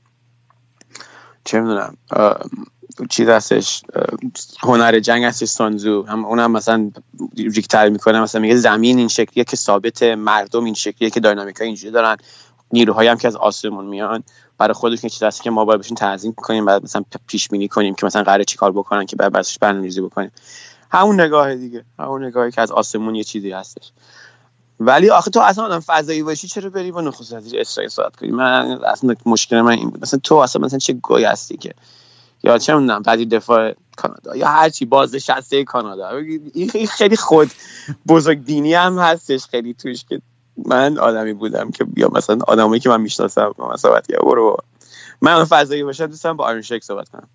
چه 1.44 1.60
می‌دونم 1.60 1.96
چی 3.10 3.24
دستش؟ 3.24 3.82
هنر 4.58 4.98
جنگ 4.98 5.24
هستش 5.24 5.48
سانزو. 5.48 6.02
هم 6.02 6.24
اونم 6.24 6.52
مثلا 6.52 6.90
ریکتر 7.36 7.88
می‌کنه. 7.88 8.20
مثلا 8.20 8.40
میگه 8.40 8.56
زمین 8.56 8.98
این 8.98 9.08
شکلیه 9.08 9.44
که 9.44 9.56
ثابت 9.56 10.02
مردم 10.02 10.64
این 10.64 10.74
شکلیه 10.74 11.10
که 11.10 11.20
داینامیکا 11.20 11.64
اینجوری 11.64 11.92
دارن. 11.92 12.16
نیروهایی 12.72 13.08
هم 13.08 13.16
که 13.16 13.28
از 13.28 13.36
آسمون 13.36 13.86
میان. 13.86 14.22
برای 14.58 14.74
خودشون 14.74 15.10
چیز 15.10 15.22
هست 15.22 15.42
که 15.42 15.50
ما 15.50 15.64
باید 15.64 15.80
بهشون 15.80 15.96
تعظیم 15.96 16.32
کنیم 16.32 16.64
بعد 16.64 16.84
مثلا 16.84 17.02
پیش 17.26 17.48
بینی 17.48 17.68
کنیم 17.68 17.94
که 17.94 18.06
مثلا 18.06 18.22
قراره 18.22 18.44
چیکار 18.44 18.72
بکنن 18.72 19.06
که 19.06 19.16
بعد 19.16 19.32
بسش 19.32 19.58
برنامه‌ریزی 19.58 20.00
بکنیم. 20.00 20.30
همون 20.90 21.20
نگاه 21.20 21.54
دیگه. 21.54 21.84
همون 21.98 22.24
نگاهی 22.24 22.50
که 22.50 22.60
از 22.60 22.72
آسمون 22.72 23.14
یه 23.14 23.24
چیزی 23.24 23.52
هستش. 23.52 23.92
ولی 24.80 25.10
آخه 25.10 25.30
تو 25.30 25.40
اصلا 25.40 25.64
آدم 25.64 25.80
فضایی 25.80 26.22
باشی 26.22 26.48
چرا 26.48 26.70
بری 26.70 26.92
با 26.92 27.00
نخست 27.00 27.32
وزیر 27.32 27.60
اسرائیل 27.60 27.90
صحبت 27.90 28.16
کنی؟ 28.16 28.30
من 28.30 28.80
اصلا 28.84 29.14
مشکل 29.26 29.60
من 29.60 29.70
این 29.72 29.90
بود. 29.90 30.02
مثلا 30.02 30.20
تو 30.22 30.34
اصلا 30.34 30.62
مثلا 30.62 30.78
چه 30.78 30.92
گوی 30.92 31.24
هستی 31.24 31.56
که؟ 31.56 31.74
یا 32.42 32.58
چه 32.58 32.74
می‌دونم 32.74 33.02
وزیر 33.06 33.28
دفاع 33.28 33.74
کانادا 33.96 34.36
یا 34.36 34.48
هرچی 34.48 34.84
بازنشسته 34.84 35.64
کانادا. 35.64 36.10
این 36.54 36.86
خیلی 36.86 37.16
خود 37.16 37.50
بزرگ 38.08 38.44
دینی 38.44 38.74
هم 38.74 38.98
هستش 38.98 39.46
خیلی 39.46 39.74
توش 39.74 40.04
که 40.04 40.20
من 40.66 40.98
آدمی 40.98 41.32
بودم 41.32 41.70
که 41.70 41.86
یا 41.96 42.10
مثلا 42.12 42.38
آدمایی 42.48 42.80
که 42.80 42.88
من 42.88 43.00
می‌شناسم 43.00 43.54
صحبت 43.76 44.06
برو 44.12 44.56
من 45.20 45.44
فضایی 45.44 45.84
باشم 45.84 46.06
دوستم 46.06 46.36
با 46.36 46.44
آرون 46.44 46.62
شک 46.62 46.82
صحبت 46.82 47.08
کنم. 47.08 47.28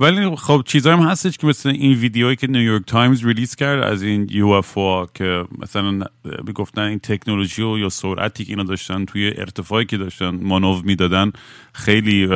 ولی 0.00 0.36
خب 0.36 0.62
چیزایی 0.66 0.96
هم 0.96 1.02
هستش 1.02 1.38
که 1.38 1.46
مثل 1.46 1.68
این 1.68 1.98
ویدیوهایی 1.98 2.36
که 2.36 2.46
نیویورک 2.46 2.82
تایمز 2.86 3.24
release 3.24 3.56
کرد 3.56 3.82
از 3.82 4.02
این 4.02 4.26
UFO 4.30 4.78
که 5.14 5.44
مثلا 5.58 6.00
می‌گفتن 6.44 6.82
این 6.82 6.98
تکنولوژی 6.98 7.62
و 7.62 7.78
یا 7.78 7.88
سرعتی 7.88 8.44
که 8.44 8.52
اینا 8.52 8.62
داشتن 8.62 9.04
توی 9.04 9.32
ارتفاعی 9.36 9.84
که 9.84 9.96
داشتن 9.96 10.30
مانور 10.42 10.82
می‌دادن 10.82 11.32
خیلی 11.72 12.26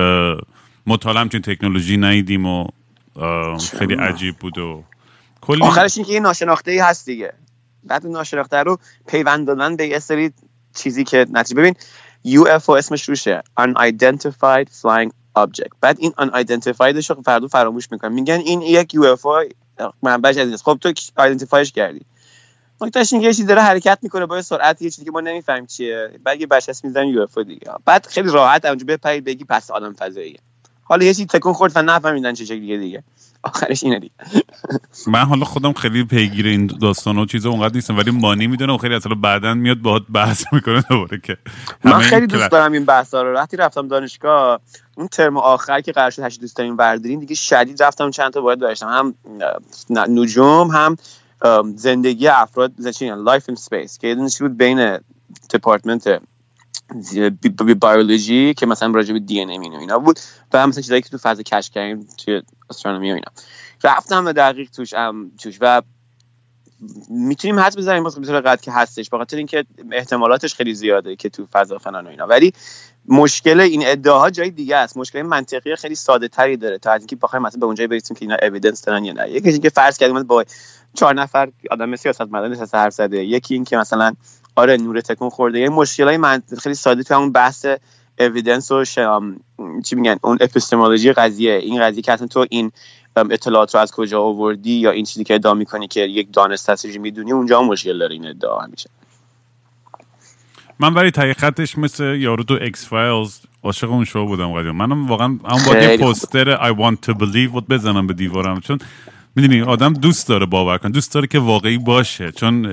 مطالعه 0.87 1.29
توی 1.29 1.41
تکنولوژی 1.41 1.97
ندیدیم 1.97 2.47
و 2.47 2.67
خیلی 3.79 3.95
عجیب 3.95 4.37
بود 4.37 4.59
و 4.59 4.85
کلی 5.41 5.63
آخرش 5.63 5.97
این 5.97 6.07
که 6.07 6.13
یه 6.13 6.21
ناشناخته 6.21 6.71
ای 6.71 6.79
هست 6.79 7.07
دیگه. 7.07 7.33
بعد 7.85 8.07
اون 8.07 8.17
ناشناخته 8.17 8.57
رو 8.57 8.79
پیوند 9.07 9.47
دادن 9.47 9.77
به 9.77 9.87
یه 9.87 9.99
سری 9.99 10.33
چیزی 10.75 11.05
که 11.05 11.27
نتیجه 11.33 11.61
ببین 11.61 11.75
UFO 12.27 12.71
اسمش 12.71 13.09
روشه. 13.09 13.43
Unidentified 13.61 14.67
Flying 14.83 15.11
Object. 15.39 15.73
بعد 15.81 15.97
این 16.01 16.13
Unidentified 16.13 17.11
رو 17.11 17.23
فردا 17.23 17.49
فراموش 17.49 17.93
می‌کنن. 17.93 18.13
میگن 18.13 18.41
این 18.45 18.63
یک 18.63 18.97
UFO 18.97 19.53
منبعش 20.03 20.37
از 20.37 20.63
خب 20.63 20.79
تو 20.81 20.93
آیدنتیفایش 21.17 21.73
کردی. 21.73 22.01
نکتهش 22.81 23.13
اینکه 23.13 23.29
یه 23.29 23.35
چیزی 23.35 23.49
داره 23.49 23.63
حرکت 23.63 23.99
می‌کنه 24.03 24.27
با 24.27 24.43
سرعت 24.43 24.83
یه 24.83 24.91
چیزی 24.91 25.05
که 25.05 25.11
ما 25.11 25.21
نمی‌فهمیم 25.21 25.67
چیه. 25.67 26.21
بعد 26.25 26.41
یه 26.41 26.47
بچه‌س 26.47 26.85
می‌زنن 26.85 27.09
یو 27.09 27.23
اف 27.23 27.39
دیگه. 27.39 27.71
بعد 27.85 28.07
خیلی 28.07 28.31
راحت 28.31 28.65
اونجا 28.65 28.85
بپرید 28.89 29.25
بگی 29.25 29.45
پس 29.45 29.71
آدم 29.71 29.93
فضاییه. 29.93 30.39
حالا 30.83 31.05
یه 31.05 31.15
چیزی 31.15 31.27
تکون 31.27 31.53
خورد 31.53 31.73
و 31.75 31.83
نفهمیدن 31.83 32.33
چه 32.33 32.45
شکلیه 32.45 32.79
دیگه. 32.79 33.03
آخرش 33.43 33.85
اینه 33.85 33.99
دیگه. 33.99 34.15
من 35.07 35.21
حالا 35.21 35.45
خودم 35.45 35.73
خیلی 35.73 36.05
پیگیر 36.05 36.47
این 36.47 36.67
داستان 36.67 37.19
و 37.19 37.27
چیزا 37.27 37.51
اونقدر 37.51 37.75
نیستم 37.75 37.99
ولی 37.99 38.11
مانی 38.11 38.47
می‌دونه 38.47 38.73
و 38.73 38.77
خیلی 38.77 38.95
اصلا 38.95 39.15
بعدا 39.15 39.55
میاد 39.55 39.79
باهات 39.79 40.03
بحث 40.13 40.45
می‌کنه 40.53 40.85
دوباره 40.91 41.21
که 41.21 41.37
من 41.85 41.99
خیلی 41.99 42.27
دوست 42.27 42.51
دارم 42.51 42.73
این 42.73 42.85
بحثا 42.85 43.23
رو. 43.23 43.35
وقتی 43.35 43.57
رفتم 43.57 43.89
دانشگاه 43.89 44.61
اون 44.97 45.09
ترم 45.09 45.37
آخر 45.37 45.81
که 45.81 45.93
قرار 45.93 46.11
شد 46.11 46.23
هشت 46.23 46.41
دوست 46.41 46.57
داریم 46.57 46.79
ورداریم 46.79 47.21
دیگه 47.21 47.35
شدید 47.35 47.83
رفتم 47.83 48.11
چند 48.11 48.33
تا 48.33 48.41
باید 48.41 48.59
داشتم. 48.59 48.89
هم 48.89 49.15
نجوم 49.91 50.71
هم 50.71 50.97
زندگی 51.77 52.29
افراد 52.29 52.73
لایف 53.01 53.49
این 53.49 53.57
سپیس 53.57 53.99
که 53.99 54.09
یه 54.09 54.15
بود 54.41 54.59
بین 54.59 54.99
دپارتمنت 55.51 56.21
بیولوژی 57.81 58.55
که 58.55 58.67
مثلا 58.67 58.93
راجع 58.93 59.13
به 59.13 59.21
دی 59.21 59.41
ان 59.41 59.51
اینا 59.51 59.99
بود 59.99 60.21
و 60.53 60.67
مثلا 60.67 60.83
چیزایی 60.83 61.03
که 61.03 61.09
تو 61.09 61.19
فاز 61.19 61.41
کشف 61.41 61.71
کردیم 61.71 62.09
توی 62.25 62.43
استرونومی 62.71 63.13
و 63.13 63.15
اینا. 63.15 63.29
رفتم 63.85 64.33
دقیق 64.33 64.71
توش 64.71 64.95
هم 64.95 65.31
توش 65.43 65.59
و 65.61 65.83
می‌تونیم 67.11 67.61
حد 67.61 67.77
بزنیم 67.77 68.03
باز 68.03 68.19
به 68.19 68.41
قد 68.41 68.61
که 68.61 68.73
هستش 68.73 69.11
بخاطر 69.11 69.37
اینکه 69.37 69.65
احتمالاتش 69.93 70.55
خیلی 70.55 70.75
زیاده 70.75 71.17
که 71.17 71.29
تو 71.29 71.47
فضا 71.53 71.79
فنان 71.79 72.07
و 72.07 72.11
اینا. 72.11 72.27
ولی 72.27 72.53
مشکل 73.09 73.61
این 73.61 73.83
ادعاها 73.87 74.31
جای 74.31 74.51
دیگه 74.51 74.77
است. 74.77 74.97
مشکل 74.97 75.23
منطقی 75.23 75.77
خیلی 75.77 75.95
ساده 75.95 76.29
تری 76.29 76.57
داره 76.57 76.79
تا 76.79 76.93
اینکه 76.93 77.17
بخوایم 77.17 77.43
مثلا 77.43 77.61
به 77.61 77.67
اونجایی 77.67 77.89
برسیم 77.89 78.17
که 78.17 78.25
اینا 78.25 78.37
اویدنس 78.43 78.83
دارن 78.83 79.05
یا 79.05 79.13
نه. 79.13 79.31
یکی 79.31 79.49
اینکه 79.49 79.69
فرض 79.69 79.99
کردیم 79.99 80.23
با 80.23 80.45
چهار 80.95 81.15
نفر 81.15 81.53
آدم 81.71 81.97
سیاست 81.97 82.21
مدنی 82.21 82.49
نشسته 82.49 82.79
حرف 82.79 82.95
زده 82.95 83.25
یکی 83.25 83.55
اینکه 83.55 83.77
مثلا 83.77 84.15
آره 84.57 84.77
نور 84.77 85.01
تکون 85.01 85.31
خورده. 85.31 85.61
یه 85.61 85.69
مشکلای 85.69 86.17
من 86.17 86.43
خیلی 86.63 86.75
ساده 86.75 87.03
تو 87.03 87.15
همون 87.15 87.33
بحث 87.33 87.67
evidence 88.19 88.71
و 88.73 88.85
چی 89.85 89.97
میگن 89.97 90.17
اون 90.23 90.39
epistemology 90.41 91.13
قضیه. 91.13 91.55
این 91.55 91.83
قضیه 91.83 92.03
که 92.03 92.13
اصلا 92.13 92.27
تو 92.27 92.47
این 92.51 92.73
اطلاعات 93.17 93.75
رو 93.75 93.81
از 93.81 93.93
کجا 93.93 94.23
آوردی 94.23 94.73
یا 94.73 94.91
این 94.91 95.05
چیزی 95.05 95.25
که 95.25 95.35
ادعا 95.35 95.55
می‌کنی 95.55 95.89
که 95.89 96.01
یک 96.01 96.33
دانش 96.33 96.53
استراتژی 96.53 96.99
می‌دونی 96.99 97.33
اونجا 97.33 97.61
هم 97.61 97.67
مشکل 97.67 97.99
داره 97.99 98.13
این 98.13 98.27
ادعا 98.27 98.59
همیشه. 98.59 98.91
من 100.79 100.95
برای 100.95 101.11
تحقیقاتش 101.11 101.79
مثل 101.79 102.05
یارو 102.05 102.45
تو 102.45 102.59
X-Files 102.61 103.39
عاشق 103.63 103.91
اون 103.91 104.05
شو 104.05 104.27
بودم 104.27 104.53
قدیم. 104.53 104.71
منم 104.71 105.07
واقعا 105.07 105.27
اون 105.27 105.63
با 105.67 106.07
پوستر 106.07 106.57
I 106.57 106.77
want 106.77 107.11
to 107.11 107.15
believe 107.15 107.61
بزنم 107.71 108.07
به 108.07 108.13
دیوارم. 108.13 108.61
چون 108.61 108.79
می‌دونی 109.37 109.63
آدم 109.63 109.93
دوست 109.93 110.29
داره 110.29 110.47
باور 110.47 110.79
کن. 110.79 110.91
دوست 110.91 111.15
داره 111.15 111.27
که 111.27 111.39
واقعی 111.39 111.79
باشه. 111.79 112.33
چون 112.33 112.67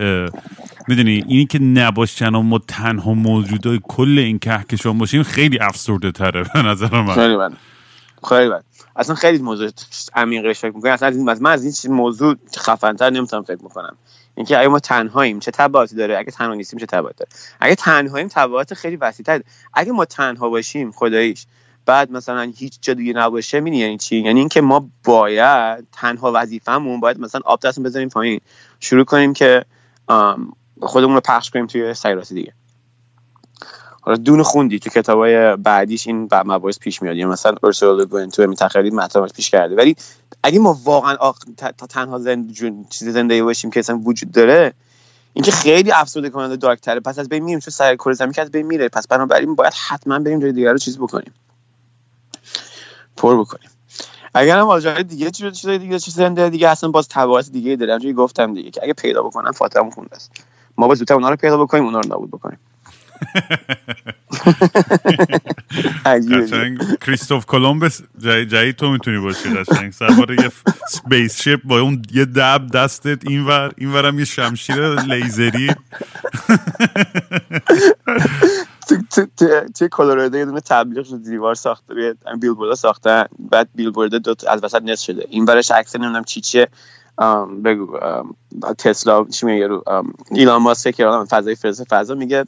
می‌دونی 0.90 1.24
اینی 1.28 1.46
که 1.46 1.60
نباشن 1.60 2.36
و 2.36 2.42
ما 2.42 2.60
تنها 2.60 3.14
موجودای 3.14 3.80
کل 3.84 4.20
این 4.20 4.40
کهکشان 4.40 4.98
باشیم 4.98 5.24
خیلی 5.24 5.60
افسرده 5.60 6.12
تره 6.12 6.44
به 6.54 6.62
نظر 6.62 7.02
من. 7.02 7.14
خیلی 7.14 7.38
بد. 7.38 7.52
خیلی 8.30 8.50
بد. 8.50 8.64
اصلا 8.96 9.16
خیلی 9.16 9.38
موضوع 9.38 9.70
عمیقش 10.16 10.60
فکر 10.60 10.76
می‌کنم 10.76 10.92
اصلا 10.92 11.32
از 11.32 11.42
من 11.42 11.52
از 11.52 11.86
این 11.86 11.96
موضوع 11.96 12.36
خفنتر 12.58 13.10
نمی‌تونم 13.10 13.44
فکر 13.44 13.64
می‌کنم 13.64 13.96
اینکه 14.36 14.60
اگه 14.60 14.68
ما 14.68 14.80
تنهاییم 14.80 15.40
چه 15.40 15.52
تبعاتی 15.52 15.96
داره؟ 15.96 16.18
اگه 16.18 16.32
تنها 16.32 16.54
نیستیم 16.54 16.80
چه 16.80 16.86
تبعاتی 16.86 17.16
داره؟ 17.18 17.32
اگه 17.60 17.76
تنهاییم 17.76 18.28
تبعات 18.28 18.74
خیلی 18.74 18.96
وسیع‌تر. 18.96 19.42
اگه 19.74 19.92
ما 19.92 20.06
تنها 20.06 20.50
باشیم 20.50 20.92
خداییش 20.92 21.46
بعد 21.86 22.12
مثلا 22.12 22.52
هیچ 22.58 22.78
جا 22.82 22.94
دیگه 22.94 23.14
نباشه 23.14 23.60
می‌دونی 23.60 23.82
یعنی 23.82 23.98
چی؟ 23.98 24.16
یعنی 24.16 24.40
اینکه 24.40 24.62
ما 24.62 24.90
باید 25.04 25.88
تنها 25.92 26.32
وظیفمون 26.36 27.00
باید 27.00 27.20
مثلا 27.20 27.42
آب 27.46 27.60
دستمون 27.60 27.90
بذاریم 27.90 28.10
پایین. 28.10 28.40
شروع 28.80 29.04
کنیم 29.04 29.34
که 29.34 29.66
خودمون 30.82 31.14
رو 31.14 31.22
پخش 31.22 31.50
کنیم 31.50 31.68
توی 31.68 31.94
سیارات 31.94 32.34
دیگه. 32.34 32.54
حالا 34.02 34.18
دون 34.18 34.44
خوندی 34.44 34.80
تو 34.80 34.90
کتابای 34.90 35.56
بعدیش 35.56 36.08
این 36.08 36.30
مباحث 36.32 36.80
پیش 36.80 37.02
میاد. 37.02 37.16
یعنی 37.16 37.32
مثلا 37.32 37.56
ارسولا 37.64 38.06
گوین 38.06 38.30
تو 38.30 38.44
متخرید 38.48 38.94
مطلب 38.94 39.28
پیش 39.28 39.50
کرده. 39.50 39.76
ولی 39.76 39.96
اگه 40.44 40.60
ما 40.60 40.80
واقعا 40.84 41.34
تا 41.78 41.88
تنها 41.88 42.20
زنده 42.20 42.54
چیز 42.90 43.08
زنده 43.08 43.44
باشیم 43.44 43.72
که 43.72 43.80
اصلا 43.80 43.98
وجود 43.98 44.32
داره 44.32 44.74
اینکه 45.34 45.52
خیلی 45.52 45.92
افسرده 45.92 46.30
کننده 46.30 46.56
دارک 46.56 46.80
تره 46.80 47.00
پس 47.00 47.20
از 47.20 47.30
بین 47.30 47.44
میریم 47.44 47.60
چون 47.60 47.72
سر 47.72 47.96
کره 47.96 48.14
زمین 48.14 48.32
که 48.32 48.42
از 48.42 48.52
بین 48.52 48.66
میره. 48.66 48.90
پس 48.90 49.08
بنابراین 49.08 49.56
باید 49.56 49.74
حتما 49.88 50.20
بریم 50.20 50.40
جای 50.40 50.52
دیگر 50.52 50.72
رو 50.72 50.78
چیز 50.78 50.98
بکنیم. 50.98 51.34
پر 53.18 53.40
بکنیم. 53.40 53.70
اگر 54.34 54.60
هم 54.60 54.80
جای 54.80 55.04
دیگه 55.04 55.32
چیز 55.32 55.68
دیگه 55.68 56.00
چیز 56.00 56.14
زنده 56.16 56.50
دیگه 56.50 56.70
اصلا 56.70 56.92
باز 56.92 57.08
تبعات 57.08 57.50
دیگه 57.50 57.76
داره 57.76 57.92
همونجوری 57.92 58.14
گفتم 58.14 58.54
دیگه 58.54 58.72
که 58.72 58.84
اگه 58.84 58.94
پیدا 58.94 59.24
بکنم 59.24 59.52
فاطمه 59.52 59.92
خونده 59.92 60.16
است. 60.16 60.32
ما 60.80 60.88
باید 60.88 60.98
زودتر 60.98 61.14
اونا 61.14 61.30
رو 61.30 61.36
پیدا 61.36 61.58
بکنیم 61.58 61.86
اونا 61.86 62.00
رو 62.00 62.10
نابود 62.10 62.32
بکنیم. 62.32 62.60
کریستوف 67.02 67.46
کولومبس 67.46 68.02
جایی 68.48 68.74
تو 68.74 68.92
می‌تونی 68.92 69.20
باشی 69.20 69.50
قشنگ. 69.50 69.92
سوار 69.92 70.32
یه 70.32 70.52
سپیس 70.90 71.42
شیپ 71.42 71.62
با 71.64 71.80
اون 71.80 72.02
یه 72.12 72.26
دب 72.26 72.68
دستت 72.74 73.28
اینور 73.28 73.72
اینورم 73.78 74.20
یه 74.20 74.26
شمشیر 74.26 75.02
لیزری. 75.02 75.70
توی 79.76 79.90
کلورادو 79.92 80.38
یه 80.38 80.46
دونه 80.46 80.60
تبلیغ 80.60 81.12
رو 81.12 81.18
دیوار 81.18 81.56
ساخته 81.56 81.94
روی 81.94 82.14
بیلبورد 82.42 82.76
ساختن 82.76 83.26
بعد 83.40 83.70
بیلبورد 83.76 84.16
دو 84.16 84.36
از 84.48 84.64
وسط 84.64 84.82
نصف 84.82 85.06
شده. 85.06 85.26
این 85.30 85.46
برش 85.46 85.72
عکس 85.72 85.96
نمی‌دونم 85.96 86.24
چی 86.24 86.42
چیه. 86.42 86.68
بگو 87.66 88.00
تسلا 88.78 89.26
چی 89.26 89.46
میگه؟ 89.46 89.68
رو 89.68 89.84
ایلان 90.32 90.62
ماسک 90.62 90.92
که 90.92 91.06
فضای 91.30 91.56
فرستاد 91.56 91.88
فضا 91.88 92.16
میگه 92.16 92.46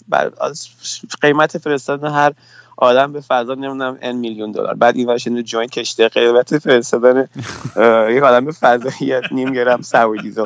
قیمت 1.21 1.57
فرستادن 1.57 2.07
هر 2.07 2.33
آدم 2.77 3.13
به 3.13 3.21
فضا 3.21 3.53
نمی‌دونم 3.53 3.97
ان 4.01 4.15
میلیون 4.15 4.51
دلار. 4.51 4.73
بعد 4.73 4.97
این 4.97 5.07
ورشن 5.07 5.41
جوین 5.41 5.67
کشته 5.67 6.07
قیمت 6.07 6.57
فرستادن 6.57 7.27
یک 8.09 8.23
آدم 8.23 8.45
به 8.45 8.51
فضا 8.51 8.89
نیم 9.31 9.53
گرم 9.53 9.81
دیزل 10.21 10.45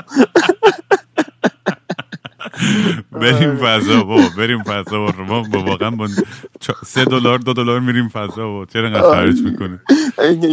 بریم 3.22 3.56
فضا 3.56 4.04
بابا 4.04 4.24
بریم 4.38 4.64
فضا 4.64 5.08
ما 5.28 5.44
واقعا 5.52 5.92
با 5.92 6.08
سه 6.86 7.06
دلار 7.06 7.40
دو 7.40 7.54
دلار 7.54 7.80
میریم 7.80 8.08
فضا 8.10 8.50
و 8.52 8.66
چرا 8.66 8.88
انقدر 8.88 9.12
خرج 9.12 9.42
می‌کنه 9.42 9.80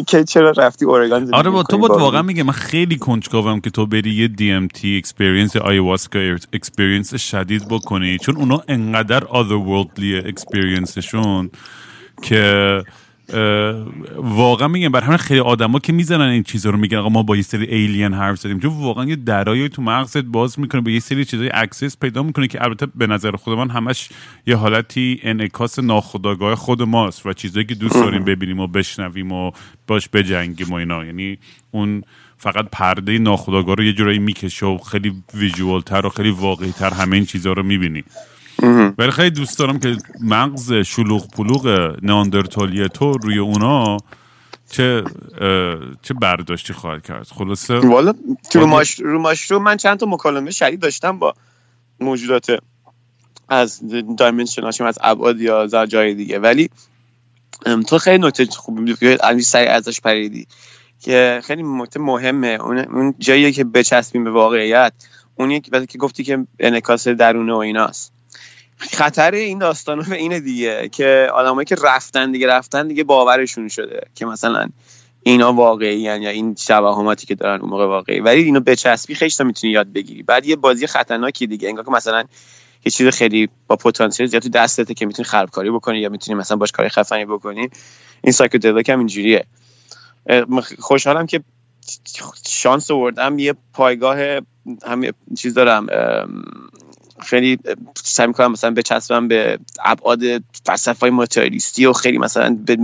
که 0.07 0.25
چرا 0.25 0.51
رفتی 0.51 0.85
اورگان 0.85 1.35
آره 1.35 1.51
با 1.51 1.63
تو 1.63 1.79
بود 1.79 1.91
واقعا 1.91 2.23
میگه 2.23 2.43
من 2.43 2.53
خیلی 2.53 2.97
کنجکاوم 2.97 3.61
که 3.61 3.71
تو 3.71 3.87
بری 3.87 4.15
یه 4.15 4.29
دی 4.29 4.53
ام 4.53 4.69
تی 4.69 4.97
experience 4.97 5.57
آیواسکا 5.57 6.19
experience 6.53 7.15
شدید 7.15 7.69
بکنی. 7.69 8.19
چون 8.19 8.37
اونا 8.37 8.63
انقدر 8.69 9.21
other 9.21 9.67
worldly 9.69 10.27
experience 10.27 11.15
شون 11.15 11.51
که 12.23 12.83
واقعا 14.17 14.69
میگم 14.69 14.89
بر 14.89 15.01
همین 15.01 15.19
خیلی 15.19 15.41
آدما 15.41 15.79
که 15.79 15.93
می‌زنن 15.93 16.29
این 16.29 16.43
چیزا 16.43 16.71
رو 16.71 16.79
میگن 16.79 16.99
آقا 16.99 17.09
ما 17.09 17.23
با 17.23 17.37
یه 17.37 17.43
سری 17.43 17.67
alien 17.67 18.15
حرف 18.15 18.39
زدیم. 18.39 18.61
چون 18.61 18.71
واقعا 18.71 19.05
یه 19.05 19.17
درایی 19.17 19.69
تو 19.69 19.83
مغزت 19.83 20.25
باز 20.25 20.61
می‌کنه 20.61 20.81
به 20.81 20.93
یه 20.93 21.01
سری 21.01 21.25
چیزای 21.25 21.51
access 21.55 21.99
پیدا 21.99 22.23
می‌کنه 22.23 22.49
که 22.49 22.65
البته 22.65 22.87
به 22.95 23.07
نظر 23.07 23.37
خودمان 23.37 23.71
همش 23.71 24.09
یه 24.47 24.57
حالتی 24.57 25.21
انعکاس 25.23 25.79
ناخودآگاه 25.79 26.55
خود 26.55 26.83
ماست 26.83 27.27
و 27.27 27.33
چیزایی 27.33 27.67
که 27.67 27.75
دوست 27.75 27.95
داریم 27.95 28.25
ببینیم 28.25 28.61
و 28.61 28.67
بشنویم 28.67 29.33
و 29.33 29.51
باش 29.87 30.09
بجنگیم 30.09 30.71
و 30.71 30.75
اینا. 30.75 31.05
یعنی 31.05 31.39
اون 31.71 32.03
فقط 32.39 32.67
پرده 32.73 33.19
ناخودآگاه 33.19 33.75
رو 33.75 33.85
یه 33.85 33.93
جورایی 33.93 34.19
می‌کشه 34.19 34.67
و 34.67 34.79
خیلی 34.79 35.13
ویژوال 35.35 35.81
تر 35.81 36.07
و 36.07 36.09
خیلی 36.09 36.31
واقعی 36.31 36.73
تر 36.73 36.91
همه 36.91 37.17
این 37.17 37.27
چیزها 37.27 37.53
رو 37.53 37.63
می‌بینی. 37.63 38.05
ولی 38.99 39.11
خیلی 39.11 39.31
دوست 39.31 39.59
دارم 39.59 39.79
که 39.79 39.97
مغز 40.21 40.73
شلوغ 40.73 41.31
پلوغ 41.31 41.97
ناندرتالی 42.03 42.89
تو 42.89 43.13
روی 43.13 43.39
اونا 43.39 43.97
چه 44.71 45.05
چه 46.03 46.15
برداشتی 46.15 46.73
خواهد 46.73 47.03
کرد. 47.03 47.27
خلاصه 47.27 47.79
والا 47.79 48.15
تو 48.51 48.61
رو, 48.61 48.67
ماش... 48.67 49.01
رو 49.01 49.19
ماشروم 49.19 49.63
من 49.63 49.77
چند 49.77 49.99
تا 49.99 50.07
مکالمه 50.07 50.51
شدید 50.51 50.81
داشتم 50.81 51.19
با 51.19 51.35
موجودات 52.01 52.59
از 53.49 53.81
دایمنشن 54.19 54.65
از 54.65 54.99
ابعاد 55.01 55.41
یا 55.41 55.63
از 55.63 55.75
جای 55.75 56.15
دیگه. 56.15 56.39
ولی 56.39 56.71
تو 57.89 57.99
خیلی 57.99 58.27
نکته 58.27 58.47
خوبی 58.47 58.95
علی 59.23 59.43
سعی 59.43 59.67
ازش 59.67 60.01
پریدی 60.01 60.47
که 61.01 61.41
خیلی 61.45 61.63
نکته 61.63 62.01
مهمه. 62.01 62.49
اون, 62.49 63.15
جاییه 63.19 63.53
که 63.53 63.65
بچسبیم 63.65 64.25
به 64.25 64.31
واقعیت. 64.31 64.93
اون 65.35 65.51
یک 65.51 65.71
که 65.89 65.99
گفتی 65.99 66.25
که 66.25 66.47
انعکاس 66.59 67.09
درونه 67.09 67.53
و 67.53 67.57
ایناست. 67.57 68.13
خطر 68.77 69.31
این 69.31 69.59
داستان 69.59 70.03
به 70.09 70.17
اینه 70.17 70.41
دیگه 70.41 70.89
که 70.89 71.29
آدمایی 71.35 71.65
که 71.65 71.77
رفتن 71.85 72.33
دیگه 72.33 72.47
رفتن 72.47 72.89
دیگه 72.89 73.05
باورشون 73.05 73.69
شده 73.69 74.01
که 74.15 74.27
مثلا 74.27 74.69
اینا 75.23 75.53
واقعی 75.53 76.01
یا 76.01 76.15
این 76.15 76.55
شباهاتی 76.59 77.27
که 77.27 77.35
دارن 77.35 77.61
اون 77.61 77.71
موقع 77.71 77.87
واقعی. 77.87 78.21
ولی 78.21 78.43
اینو 78.43 78.61
بچسبی 78.61 79.15
خیلی 79.15 79.33
می‌تونی 79.41 79.73
یاد 79.73 79.93
بگیری. 79.93 80.23
بعد 80.23 80.47
یه 80.47 80.57
بازی 80.57 80.87
خطرناکی 80.87 81.47
دیگه 81.47 81.69
انگار 81.69 81.85
که 81.85 81.91
مثلا 81.91 82.25
یه 82.85 82.93
چیز 82.93 83.09
خیلی 83.09 83.49
با 83.67 83.77
پتانسیل 83.77 84.27
زیاد 84.27 84.43
تو 84.43 84.49
دستته 84.49 84.95
که 84.95 85.07
می‌تونی 85.07 85.29
خرابکاری 85.29 85.71
بکنی 85.71 85.99
یا 85.99 86.09
می‌تونی 86.09 86.39
مثلا 86.39 86.57
باش 86.57 86.73
کاری 86.73 86.89
خفنی 86.89 87.25
بکنی. 87.25 87.69
این 88.23 88.33
سایکودلیک 88.33 88.89
هم 88.89 88.99
اینجوریه. 88.99 89.47
خوشحالم 90.79 91.27
که 91.27 91.41
شانس 92.47 92.91
آوردم. 92.91 93.39
یه 93.39 93.55
پایگاه 93.73 94.19
هم 94.87 95.03
چیز 95.39 95.55
دارم 95.55 95.87
خیلی 97.23 97.59
سعی 97.95 98.27
می‌کنم 98.27 98.53
مثلا 98.53 98.71
بچسبم 98.71 99.29
به 99.29 99.59
ابعاد 99.85 100.21
فلسفه 100.67 101.01
های 101.01 101.11
ماتریالیستی 101.11 101.87
و 101.87 101.93
خیلی 101.93 102.19
مثلا 102.19 102.59
به 102.67 102.79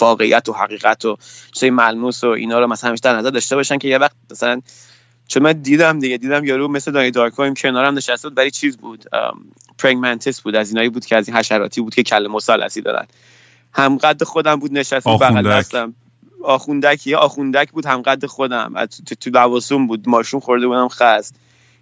واقعیت 0.00 0.48
و 0.48 0.52
حقیقت 0.52 1.04
و 1.04 1.16
چیزای 1.52 1.70
ملموس 1.70 2.24
و 2.24 2.26
اینا 2.26 2.60
رو 2.60 2.66
مثلا 2.66 2.88
همیشه 2.88 3.00
در 3.02 3.16
نظر 3.16 3.30
داشته 3.30 3.56
باشن 3.56 3.78
که 3.78 3.88
یه 3.88 3.98
وقت 3.98 4.12
مثلا 4.30 4.60
چون 5.28 5.42
من 5.42 5.52
دیدم 5.52 5.98
دیگه 5.98 6.16
دیدم 6.16 6.44
یارو 6.44 6.68
مثل 6.68 6.92
دانی 6.92 7.10
دارکویم 7.10 7.54
کنارم 7.54 7.94
نشسته 7.94 8.28
بود 8.28 8.36
برای 8.36 8.50
چیز 8.50 8.76
بود؟ 8.76 9.04
پرگمنتس 9.78 10.40
بود 10.40 10.56
از 10.56 10.68
اینایی 10.68 10.88
بود 10.88 11.06
که 11.06 11.16
از 11.16 11.28
این 11.28 11.36
حشراتی 11.36 11.80
بود 11.80 11.94
که 11.94 12.02
کله 12.02 12.28
مثلثی 12.28 12.80
دارن. 12.80 13.06
هم 13.72 13.98
قد 13.98 14.22
خودم 14.22 14.56
بود 14.56 14.72
نشسته 14.72 15.10
بغل 15.10 15.50
دستم. 15.50 15.94
آخوندک 16.44 17.08
آخوندک 17.18 17.70
بود 17.70 17.86
هم 17.86 18.02
قد 18.02 18.26
خودم 18.26 18.86
تو 19.20 19.30
لواسون 19.30 19.86
بود 19.86 20.08
ماشون 20.08 20.40
خورده 20.40 20.66
بودم 20.66 20.88
خست. 20.88 21.34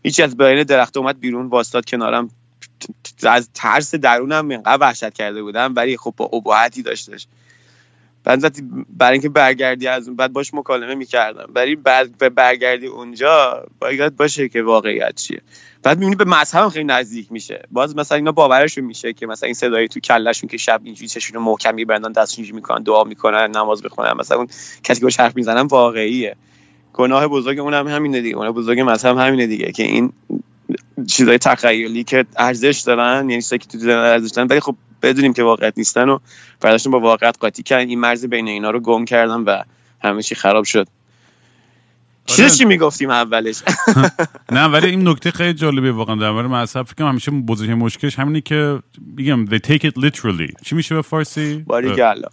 هیچی 0.03 0.23
از 0.23 0.37
بین 0.37 0.63
درخت 0.63 0.97
اومد 0.97 1.21
بیرون 1.21 1.47
واستاد 1.47 1.85
کنارم. 1.85 2.31
از 3.23 3.51
ترس 3.55 3.95
درونم 3.95 4.49
اینقدر 4.49 4.79
وحشت 4.81 5.15
کرده 5.15 5.43
بودم 5.43 5.73
ولی 5.77 5.97
خب 5.97 6.15
با 6.17 6.25
ابهتی 6.33 6.83
داشتش. 6.83 7.27
بعد 8.25 8.57
برای 8.97 9.13
اینکه 9.13 9.29
برگردی 9.29 9.87
از 9.87 10.09
اون 10.09 10.17
بعد 10.17 10.33
باش 10.33 10.55
مکالمه 10.55 10.95
می‌کردم. 10.95 11.51
ولی 11.55 11.77
بعد 11.77 12.19
به 12.19 12.29
برگردی 12.29 12.87
اونجا 12.87 13.67
باید 13.79 14.17
باشه 14.17 14.49
که 14.49 14.63
واقعیت 14.63 15.15
چیه. 15.15 15.41
بعد 15.83 15.99
می‌بینی 15.99 16.17
به 16.17 16.25
مذهب 16.25 16.69
خیلی 16.69 16.85
نزدیک 16.85 17.33
میشه. 17.33 17.63
باز 17.71 17.97
مثلا 17.97 18.17
اینا 18.17 18.33
باورشون 18.33 18.85
میشه 18.85 19.13
که 19.13 19.27
مثلا 19.27 19.47
این 19.47 19.55
صدایی 19.55 19.89
تو 19.89 20.01
کلشون 20.01 20.49
که 20.49 20.57
شب 20.57 20.81
اینجوری 20.85 21.09
چشون 21.09 21.43
محکم 21.43 21.75
میبندن 21.75 22.13
دستشون 22.13 22.55
می‌کنن 22.55 22.83
دعا 22.83 23.05
می‌کنن 23.05 23.51
نماز 23.57 23.83
بخونن 23.83 24.13
مثلا 24.13 24.37
اون 24.37 24.49
کسی 24.85 25.01
که 25.01 25.07
باش 25.07 25.21
حرف 25.21 25.37
می‌زنن 25.37 25.67
واقعیه. 25.67 26.37
گناه 26.93 27.29
بزرگ 27.29 27.59
اون 27.59 27.75
هم 27.75 27.89
همینه 27.89 28.21
دیگه. 28.21 28.37
گناه 28.37 28.53
بزرگ 28.53 28.81
مذهب 28.81 29.19
همینه 29.19 29.47
دیگه 29.47 29.73
که 29.73 29.83
این 29.83 30.13
چیزای 31.07 31.39
تخیلی 31.39 32.05
که 32.05 32.25
ارزش 32.37 32.81
دارن 32.87 33.31
یعنی 33.31 33.43
چیزایی 33.43 33.59
که 33.59 33.67
تو 33.67 33.79
دیدن 33.79 33.97
ارزش 33.97 34.31
دارن 34.31 34.49
ولی 34.49 34.61
خب 34.61 34.77
بدونیم 35.03 35.33
که 35.33 35.43
واقعیت 35.43 35.75
نیستن 35.77 36.09
و 36.09 36.19
برداشتون 36.61 36.93
با 36.93 37.01
واقعیت 37.01 37.37
قاطی 37.41 37.63
کردن. 37.63 37.89
این 37.89 38.01
مرز 38.01 38.27
بین 38.27 38.49
اینا 38.49 38.71
رو 38.71 38.81
گم 38.81 39.05
کردن 39.05 39.41
و 39.41 39.63
همه 40.03 40.23
چی 40.23 40.35
خراب 40.35 40.65
شد. 40.65 40.89
چی 42.27 42.43
آره. 42.43 42.51
چی 42.51 42.65
می‌گفتیم 42.65 43.11
اولش؟ 43.11 43.63
نه 44.53 44.65
ولی 44.65 44.87
این 44.87 45.09
نکته 45.09 45.31
خیلی 45.31 45.55
جالبه 45.55 45.93
واقعا. 45.93 46.17
در 46.17 46.31
مورد 46.31 46.47
مذهب 46.47 46.87
فکر 46.87 47.05
همیشه 47.05 47.31
بزرگترین 47.31 47.79
مشکلش 47.79 48.19
همینه 48.19 48.41
که 48.41 48.79
میگم 49.17 49.47
they 49.47 49.59
take 49.59 49.85
it 49.85 50.03
literally. 50.03 50.63
چی 50.65 50.75
میشه 50.75 50.95
به 50.95 51.03
فارسی؟ 51.03 51.65
باری 51.67 51.91
گلا 51.91 52.29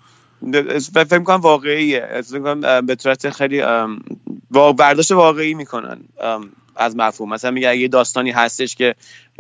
فکر 0.93 1.19
کنم 1.19 1.41
واقعیه. 1.41 2.23
به 2.87 2.97
صورت 2.99 3.29
خیلی 3.29 3.63
برداشت 4.51 5.11
واقعی 5.11 5.53
می‌کنن 5.53 5.99
از 6.75 6.95
مفهوم. 6.95 7.33
مثلا 7.33 7.51
میگه 7.51 7.69
اگه 7.69 7.87
داستانی 7.87 8.31
هستش 8.31 8.75
که 8.75 8.95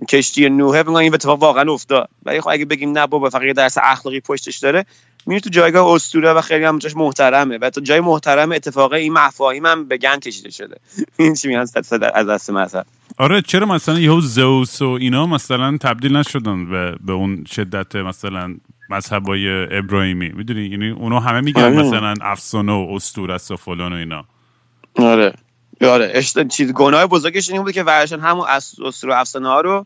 کشتی 0.09 0.49
نوحه 0.49 0.83
بگن 0.83 0.95
این 0.95 1.13
اتفاق 1.13 1.41
واقعا 1.41 1.73
افتاد. 1.73 2.09
ولی 2.25 2.41
خب 2.41 2.49
اگه 2.49 2.65
بگیم 2.65 2.91
نه 2.91 3.07
بابا 3.07 3.29
فقط 3.29 3.55
درس 3.55 3.77
اخلاقی 3.81 4.19
پشتش 4.19 4.57
داره 4.57 4.85
میره 5.25 5.39
تو 5.39 5.49
جایگاه 5.49 5.93
اسطوره 5.93 6.33
و 6.33 6.41
خیلی 6.41 6.65
هم 6.65 6.79
جاش 6.79 6.95
محترمه. 6.95 7.57
و 7.57 7.69
تو 7.69 7.81
جای 7.81 7.99
محترم 7.99 8.51
اتفاق 8.51 8.93
این 8.93 9.13
مفاهیم 9.13 9.65
هم 9.65 9.87
به 9.87 9.97
گند 9.97 10.19
کشیده 10.19 10.49
شده. 10.49 10.77
این 11.19 11.33
چی 11.33 11.47
میگن؟ 11.47 11.59
از 11.59 12.27
دست 12.27 12.49
مثلا. 12.49 12.83
آره 13.17 13.41
چرا 13.41 13.65
مثلا 13.65 13.99
یهو 13.99 14.21
زوس 14.21 14.81
و 14.81 14.89
اینا 14.89 15.25
مثلا 15.25 15.77
تبدیل 15.77 16.15
نشدن 16.15 16.69
به, 16.69 16.95
به 17.05 17.13
اون 17.13 17.43
شدت 17.51 17.95
مثلا 17.95 18.55
مذهبای 18.89 19.77
ابراهیمی. 19.77 20.29
می‌دونی؟ 20.29 20.65
یعنی 20.65 20.89
اونا 20.89 21.19
همه 21.19 21.41
میگن 21.41 21.63
آره. 21.63 21.75
مثلا 21.75 22.13
افسانه 22.21 22.71
و 22.71 22.95
اسطوره 22.95 23.33
است 23.33 23.51
و 23.51 23.55
فلان 23.55 23.93
و 23.93 23.95
اینا. 23.95 24.25
آره. 24.95 25.33
آره. 25.81 26.11
اشت... 26.13 26.47
چیز 26.47 26.73
گناه 26.73 27.05
بزرگش 27.05 27.49
این 27.49 27.63
بود 27.63 27.71
که 27.71 27.83
ورشن 27.83 28.19
همون 28.19 28.47
اسطوره 28.85 29.15
افسانه 29.15 29.47
ها 29.47 29.61
رو 29.61 29.85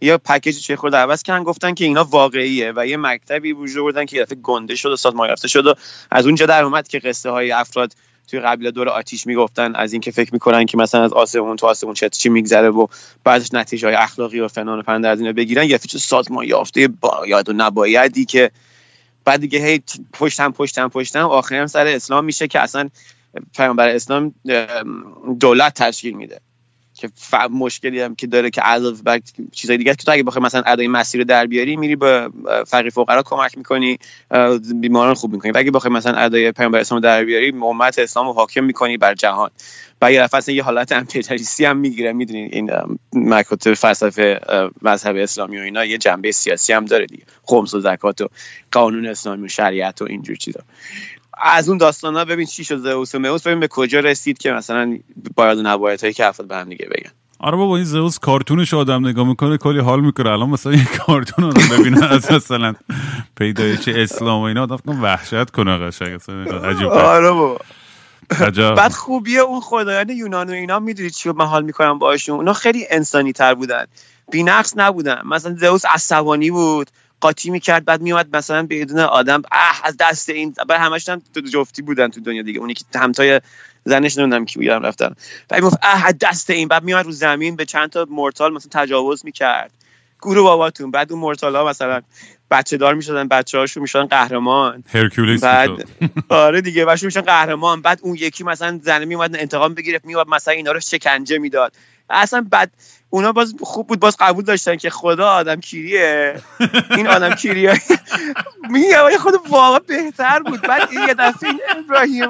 یه 0.00 0.16
پکیج 0.16 0.60
چه 0.60 0.76
خورده 0.76 0.96
عوض 0.96 1.22
کردن 1.22 1.44
گفتن 1.44 1.74
که 1.74 1.84
اینا 1.84 2.04
واقعیه 2.04 2.72
و 2.76 2.86
یه 2.86 2.96
مکتبی 2.96 3.52
وجود 3.52 3.84
بردن 3.84 4.04
که 4.04 4.16
یه 4.16 4.24
گنده 4.24 4.74
شد 4.74 4.96
و 5.04 5.26
یافته 5.26 5.48
شد 5.48 5.66
و 5.66 5.74
از 6.10 6.26
اونجا 6.26 6.46
در 6.46 6.64
اومد 6.64 6.88
که 6.88 6.98
قصه 6.98 7.30
های 7.30 7.52
افراد 7.52 7.92
توی 8.28 8.40
قبیله 8.40 8.70
دور 8.70 8.88
آتیش 8.88 9.26
می‌گفتن 9.26 9.74
از 9.74 9.92
اینکه 9.92 10.10
فکر 10.10 10.32
می‌کنن 10.32 10.66
که 10.66 10.78
مثلا 10.78 11.04
از 11.04 11.12
آسمون 11.12 11.56
تو 11.56 11.66
آسمون 11.66 11.94
چه 11.94 12.08
چی 12.08 12.28
میگذره 12.28 12.70
و 12.70 12.86
بعدش 13.24 13.54
نتیجه 13.54 13.88
های 13.88 13.96
اخلاقی 13.96 14.40
و 14.40 14.48
فنان 14.48 14.78
و 14.78 14.82
پند 14.82 15.06
از 15.06 15.20
اینا 15.20 15.32
بگیرن 15.32 15.64
یه 15.64 15.76
فیچ 15.76 15.96
سازمان 15.96 16.44
یافته 16.44 16.88
باید 16.88 17.48
و 17.48 17.52
نبایدی 17.52 18.24
که 18.24 18.50
بعد 19.24 19.40
دیگه 19.40 19.66
هی 19.66 19.82
پشتم 20.12 20.52
پشتم 20.52 20.88
پشتم 20.88 21.26
آخری 21.26 21.58
هم 21.58 21.66
سر 21.66 21.86
اسلام 21.86 22.24
میشه 22.24 22.48
که 22.48 22.60
اصلا 22.60 22.90
پیامبر 23.56 23.88
اسلام 23.88 24.34
دولت 25.40 25.74
تشکیل 25.74 26.14
میده. 26.14 26.40
که 27.02 27.08
مشکلی 27.50 28.00
هم 28.00 28.14
که 28.14 28.26
داره 28.26 28.50
که 28.50 28.60
علاوه 28.60 29.02
بر 29.02 29.20
چیزای 29.52 29.76
دیگه 29.76 29.94
که 29.94 30.04
تو 30.04 30.12
اگه 30.12 30.22
بخوای 30.22 30.44
مثلا 30.44 30.62
ادای 30.66 30.88
مسیر 30.88 31.20
رو 31.20 31.24
در 31.24 31.46
بیاری 31.46 31.76
میری 31.76 31.96
به 31.96 32.30
فقیر 32.66 32.90
فقرا 32.90 33.22
کمک 33.22 33.58
می‌کنی 33.58 33.98
بیماران 34.80 35.14
خوب 35.14 35.32
می‌کنی. 35.32 35.52
و 35.52 35.58
اگه 35.58 35.70
بخوای 35.70 35.92
مثلا 35.92 36.18
ادای 36.18 36.52
پیامبر 36.52 36.78
اسلام 36.78 37.00
در 37.00 37.24
بیاری 37.24 37.52
امت 37.62 37.98
اسلام 37.98 38.26
رو 38.26 38.32
حاکم 38.32 38.64
می‌کنی 38.64 38.96
بر 38.96 39.14
جهان. 39.14 39.50
و 40.02 40.12
یه 40.12 40.22
دفعه 40.22 40.54
یه 40.54 40.62
حالت 40.62 40.92
امپریالیستی 40.92 41.64
هم 41.64 41.76
می‌گیره. 41.76 42.12
می‌دونین 42.12 42.48
این 42.52 42.70
مکاتب 43.12 43.74
فلسفه 43.74 44.40
مذهب 44.82 45.16
اسلامی 45.16 45.58
و 45.58 45.60
اینا 45.60 45.84
یه 45.84 45.98
جنبه 45.98 46.32
سیاسی 46.32 46.72
هم 46.72 46.84
داره 46.84 47.06
دیگه. 47.06 47.22
خمس 47.42 47.74
و 47.74 47.80
زکات 47.80 48.20
و 48.20 48.28
قانون 48.72 49.06
اسلامی 49.06 49.44
و 49.44 49.48
شریعت 49.48 50.02
و 50.02 50.04
اینجور 50.04 50.36
چیزا. 50.36 50.60
از 51.42 51.68
اون 51.68 51.78
داستان 51.78 52.16
ها 52.16 52.24
ببین 52.24 52.46
چی 52.46 52.64
شد 52.64 52.78
زئوس 52.78 53.14
و 53.14 53.18
موس 53.18 53.46
ببین 53.46 53.60
به 53.60 53.68
کجا 53.68 54.00
رسید 54.00 54.38
که 54.38 54.52
مثلا 54.52 54.98
باید 55.36 55.58
نباید 55.58 56.00
هایی 56.00 56.12
که 56.12 56.26
افراد 56.26 56.48
به 56.48 56.56
هم 56.56 56.68
دیگه 56.68 56.86
بگن. 56.86 57.10
آره 57.38 57.56
بابا 57.56 57.76
این 57.76 57.84
زئوس 57.84 58.18
کارتونش 58.18 58.74
آدم 58.74 59.06
نگاه 59.06 59.28
می‌کنه 59.28 59.58
کلی 59.58 59.78
حال 59.78 60.00
می‌کنه. 60.00 60.30
الان 60.30 60.50
مثلا 60.50 60.72
یه 60.72 60.84
کارتون 60.84 61.44
رو 61.44 61.52
ببینن 61.78 62.02
از 62.16 62.32
مثلا 62.32 62.74
پیدایش 63.36 63.88
اسلام 63.88 64.40
و 64.40 64.44
اینا 64.44 64.62
آدم 64.62 65.02
وحشت 65.02 65.50
کنه 65.50 65.78
قشنگ. 65.78 66.20
عجیب 66.64 66.88
آره 66.88 67.30
بابا. 67.30 67.58
بعد 68.76 68.92
خوبیه 68.92 69.40
اون 69.40 69.60
خدایان 69.60 70.08
یونان 70.08 70.50
و 70.50 70.52
اینا 70.52 70.78
می‌دونی 70.78 71.10
چی 71.10 71.30
من 71.30 71.46
حال 71.46 71.64
می‌کنم 71.64 71.98
باشون 71.98 72.36
اونا 72.36 72.52
خیلی 72.52 72.86
انسانی 72.90 73.32
تر 73.32 73.54
بودن. 73.54 73.84
بینقص 74.32 74.72
نبودن. 74.76 75.22
مثلا 75.24 75.54
زئوس 75.54 75.84
عصبانی 75.86 76.50
بود. 76.50 76.90
قاطی 77.22 77.50
می‌کرد 77.50 77.84
بعد 77.84 78.00
میومد 78.00 78.36
مثلا 78.36 78.66
بدون 78.70 78.98
آدم 78.98 79.42
اه 79.52 79.80
از 79.84 79.96
دست 80.00 80.28
این. 80.28 80.54
بعد 80.68 80.80
همش 80.80 81.08
هم 81.08 81.22
جفتی 81.52 81.82
بودن 81.82 82.08
تو 82.08 82.20
دنیا 82.20 82.42
دیگه. 82.42 82.60
اونی 82.60 82.74
که 82.74 82.84
همتای 82.94 83.40
زنش 83.84 84.18
نمی‌دونم 84.18 84.44
کی 84.44 84.58
بودن 84.58 84.82
رفتن. 84.82 85.14
بعد 85.48 85.60
گفت 85.60 85.76
اه 85.82 86.06
از 86.06 86.14
دست 86.20 86.50
این. 86.50 86.68
بعد 86.68 86.82
میومد 86.82 87.04
رو 87.04 87.12
زمین 87.12 87.56
به 87.56 87.64
چند 87.64 87.90
تا 87.90 88.06
مورتال 88.10 88.52
مثلا 88.52 88.70
تجاوز 88.84 89.24
می‌کرد. 89.24 89.70
گروه 90.22 90.42
باباتون. 90.42 90.90
بعد 90.90 91.12
اون 91.12 91.20
مورتال 91.20 91.56
ها 91.56 91.68
مثلا 91.68 92.02
بچه 92.50 92.76
دار 92.76 92.94
می‌شدن 92.94 93.28
بچه 93.28 93.58
هاشو 93.58 93.80
می‌شدن 93.80 94.06
قهرمان. 94.06 94.84
هرکولیس 94.88 95.42
بعد 95.42 95.70
آره 96.28 96.60
دیگه 96.60 96.84
بچه 96.84 97.06
می‌شدن 97.06 97.22
قهرمان. 97.22 97.82
بعد 97.82 98.00
اون 98.02 98.14
یکی 98.14 98.44
مثلا 98.44 98.80
زنه 98.82 99.04
میومد 99.04 99.36
انتقام 99.36 99.74
بگیره 99.74 100.00
میومد 100.04 100.28
مثلا 100.28 100.54
اینا 100.54 100.72
رو 100.72 100.80
شکنجه 100.80 101.38
می‌داد. 101.38 101.72
اصلا 102.10 102.46
بعد 102.50 102.70
اونا 103.12 103.32
باز 103.32 103.54
خوب 103.60 103.86
بود 103.86 104.00
باز 104.00 104.16
قبول 104.20 104.44
داشتن 104.44 104.76
که 104.76 104.90
خدا 104.90 105.28
آدم 105.28 105.60
کیریه. 105.60 106.34
این 106.90 107.06
آدم 107.06 107.34
کیریه. 107.34 107.80
میگه 108.70 109.18
خود 109.18 109.34
واقعا 109.48 109.78
بهتر 109.78 110.38
بود. 110.38 110.60
بعد 110.60 110.92
یه 110.92 111.14
دفعه 111.14 111.50
این 111.50 111.60
ابراهیم 111.70 112.28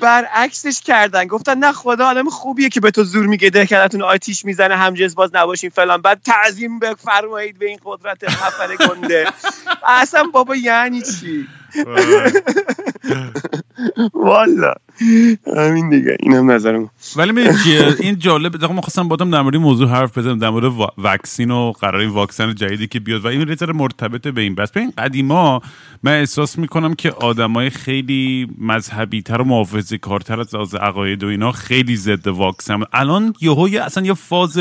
برعکسش 0.00 0.80
کردن. 0.80 1.26
گفتن 1.26 1.58
نه 1.58 1.72
خدا 1.72 2.06
آدم 2.06 2.28
خوبیه 2.28 2.68
که 2.68 2.80
به 2.80 2.90
تو 2.90 3.04
زور 3.04 3.26
میگه 3.26 3.50
دهکدتون 3.50 4.02
آتیش 4.02 4.44
می‌زنه 4.44 4.76
همجنس 4.76 5.14
باز 5.14 5.30
نباشین 5.34 5.70
فلان. 5.70 6.02
بعد 6.02 6.20
تعظیم 6.24 6.78
بفرمایید 6.78 7.58
به 7.58 7.66
این 7.66 7.78
قدرت 7.84 8.28
خفن 8.28 8.76
گنده. 8.88 9.26
اصلا 10.00 10.24
بابا 10.32 10.56
یعنی 10.56 11.02
چی؟ 11.02 11.48
والا. 14.14 14.72
همین 15.56 15.90
دیگه 15.90 16.16
این 16.20 16.32
هم 16.32 16.50
نظرم. 16.50 16.90
ولی 17.16 17.32
می‌دونی 17.32 17.56
چیه؟ 17.64 17.94
این 18.00 18.18
جالب 18.18 18.64
ما 18.64 18.80
خواستم 18.80 19.08
بادم 19.08 19.30
در 19.30 19.42
مورد 19.42 19.54
این 19.54 19.62
موضوع 19.62 19.88
حرف 19.88 20.18
بزنم 20.18 20.38
در 20.38 20.50
مورد 20.50 20.64
وا- 20.64 20.92
واکسین 20.98 21.50
و 21.50 21.72
قرار 21.72 22.00
این 22.00 22.10
واکسن 22.10 22.54
جدیدی 22.54 22.86
که 22.86 23.00
بیاد 23.00 23.24
و 23.24 23.28
این 23.28 23.48
ریتر 23.48 23.72
مرتبط 23.72 24.28
به 24.28 24.40
این 24.40 24.54
بس. 24.54 24.72
ببین 24.72 24.92
قدیما 24.98 25.62
من 26.02 26.12
احساس 26.12 26.58
می‌کنم 26.58 26.94
که 26.94 27.10
آدمای 27.10 27.70
خیلی 27.70 28.48
مذهبی 28.58 29.22
تر 29.22 29.40
و 29.40 29.44
محافظه 29.44 29.98
کارتر 29.98 30.40
از 30.40 30.74
عقاید 30.74 31.24
و 31.24 31.26
اینا 31.26 31.52
خیلی 31.52 31.96
ضد 31.96 32.28
واکسن. 32.28 32.80
الان 32.92 33.34
یهو 33.40 33.68
یه 33.68 33.82
اصلا 33.82 34.06
یه 34.06 34.14
فاز 34.14 34.58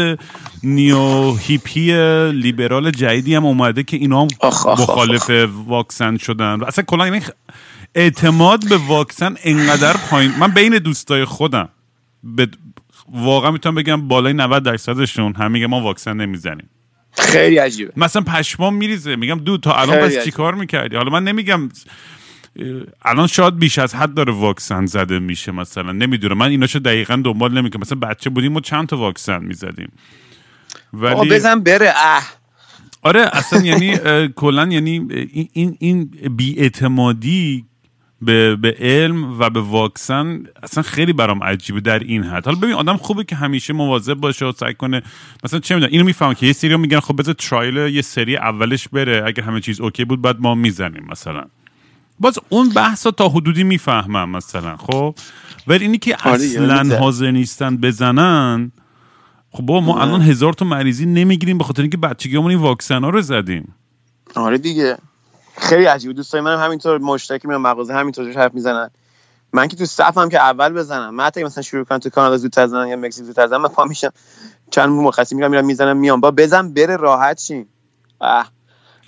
نیو 0.63 1.35
هیپی 1.35 1.91
لیبرال 2.31 2.91
جدیدی 2.91 3.35
هم 3.35 3.45
اومده 3.45 3.83
که 3.83 3.97
اینا 3.97 4.21
هم 4.21 4.27
مخالف 4.65 5.29
واکسن 5.67 6.17
شدن. 6.17 6.63
اصلا 6.63 6.83
کلا 6.87 7.07
یعنی 7.07 7.21
اعتماد 7.95 8.69
به 8.69 8.77
واکسن 8.77 9.35
انقدر 9.43 9.97
پایین 9.97 10.31
من 10.39 10.47
بین 10.47 10.77
دوستای 10.77 11.25
خودم. 11.25 11.69
به 12.23 12.47
واقعا 13.13 13.51
می‌تونم 13.51 13.75
بگم 13.75 14.07
بالای 14.07 14.33
90 14.33 14.63
درصدشون 14.63 15.35
هم 15.35 15.51
میگه 15.51 15.67
ما 15.67 15.81
واکسن 15.81 16.17
نمی‌زنیم. 16.17 16.69
خیلی 17.17 17.57
عجیبه. 17.57 17.91
مثلا 17.97 18.21
پشمام 18.21 18.75
میریزه. 18.75 19.15
میگم 19.15 19.39
دو 19.39 19.57
تا 19.57 19.73
الان 19.73 19.97
پس 19.97 20.11
چی 20.11 20.17
عجیب. 20.17 20.33
کار 20.33 20.55
می‌کردی؟ 20.55 20.95
حالا 20.95 21.09
من 21.09 21.23
نمیگم 21.23 21.69
الان 23.05 23.27
شاید 23.27 23.59
بیش 23.59 23.79
از 23.79 23.95
حد 23.95 24.13
داره 24.13 24.33
واکسن 24.33 24.85
زده 24.85 25.19
میشه 25.19 25.51
مثلا. 25.51 25.91
نمی‌دونم. 25.91 26.37
من 26.37 26.49
ایناشو 26.49 26.79
دقیقا 26.79 27.15
دنبال 27.15 27.53
نمی‌کنم. 27.53 27.81
مثلا 27.81 27.99
بچه 27.99 28.29
بودیم 28.29 28.51
ما 28.51 28.59
چند 28.59 28.87
تا 28.87 28.97
واکسن 28.97 29.43
می‌زدیم. 29.43 29.91
ولی 30.93 31.29
بزن 31.29 31.59
بره. 31.59 31.93
اه. 31.95 32.29
آره 33.01 33.21
اصلا 33.33 33.61
یعنی 33.61 33.97
کلا 34.35 34.67
یعنی 34.67 34.89
این 34.89 35.49
این, 35.53 35.77
این 35.79 36.11
بیاعتمادی 36.37 37.65
به, 38.21 38.55
به 38.55 38.75
علم 38.79 39.39
و 39.39 39.49
به 39.49 39.61
واکسن 39.61 40.43
اصلا 40.63 40.83
خیلی 40.83 41.13
برام 41.13 41.43
عجیبه 41.43 41.81
در 41.81 41.99
این 41.99 42.23
حد. 42.23 42.45
حالا 42.45 42.59
ببین 42.59 42.73
آدم 42.73 42.97
خوبه 42.97 43.23
که 43.23 43.35
همیشه 43.35 43.73
مواظب 43.73 44.13
باشه 44.13 44.45
و 44.45 44.51
سعی 44.51 44.73
کنه 44.73 45.01
مثلا 45.43 45.59
چه 45.59 45.75
می‌دونم 45.75 45.91
اینو 45.91 46.05
می‌فهمم 46.05 46.33
که 46.33 46.45
یه 46.45 46.53
سری 46.53 46.77
میگن 46.77 46.99
خب 46.99 47.19
بذار 47.19 47.33
ترایل 47.33 47.95
یه 47.95 48.01
سری 48.01 48.37
اولش 48.37 48.87
بره 48.87 49.23
اگر 49.25 49.43
همه 49.43 49.61
چیز 49.61 49.81
اوکی 49.81 50.05
بود 50.05 50.21
بعد 50.21 50.39
ما 50.39 50.55
می‌زنیم 50.55 51.05
مثلا. 51.09 51.43
باز 52.19 52.39
اون 52.49 52.69
بحثا 52.69 53.11
تا 53.11 53.29
حدودی 53.29 53.63
می‌فهمم 53.63 54.29
مثلا 54.29 54.77
خب؟ 54.77 55.15
ولی 55.67 55.85
اینی 55.85 55.97
که 55.97 56.17
آره 56.23 56.37
دیگه، 56.37 56.61
اصلا. 56.61 56.97
حاضر 56.97 57.31
نیستن 57.31 57.77
بزنن 57.77 58.71
خب 59.51 59.63
بابا 59.65 59.81
ما 59.81 60.01
الان 60.01 60.21
هزار 60.21 60.53
تا 60.53 60.65
مریضی 60.65 61.05
نمی‌گیریم 61.05 61.57
به 61.57 61.63
خاطر 61.63 61.81
اینکه 61.81 61.97
بچگیمون 61.97 62.51
این 62.51 62.59
واکسن 62.59 63.03
ها 63.03 63.09
رو 63.09 63.21
زدیم. 63.21 63.75
آره 64.35 64.57
دیگه. 64.57 64.97
خیلی 65.57 65.85
عجیبه 65.85 66.13
دوستای 66.13 66.41
منم 66.41 66.59
همینطور 66.59 66.97
مشترک 66.97 67.45
میرن 67.45 67.61
مغازه 67.61 67.93
همینطور 67.93 68.31
حرف 68.31 68.53
می‌زنن. 68.53 68.89
من 69.53 69.67
که 69.67 69.75
تو 69.75 69.85
صفم 69.85 70.29
که 70.29 70.41
اول 70.41 70.73
بزنم. 70.73 71.15
من 71.15 71.23
حتی 71.23 71.43
مثلا 71.43 71.63
شروع 71.63 71.83
کنم 71.83 71.97
تو 71.97 72.09
کانادا 72.09 72.37
زودتر 72.37 72.67
زدن 72.67 72.87
یا 72.87 72.95
مکزیک 72.95 73.25
زودتر 73.25 73.47
زدن 73.47 73.57
من 73.57 73.69
پا 73.69 73.85
میشم. 73.85 74.11
چند 74.71 74.89
مرخصی 74.89 75.35
میرم 75.35 75.51
میرم 75.51 75.65
می‌زنم 75.65 75.97
میام. 75.97 76.21
با 76.21 76.31
بزن 76.31 76.73
بره 76.73 76.95
راحت 76.95 77.51
اه. 78.21 78.51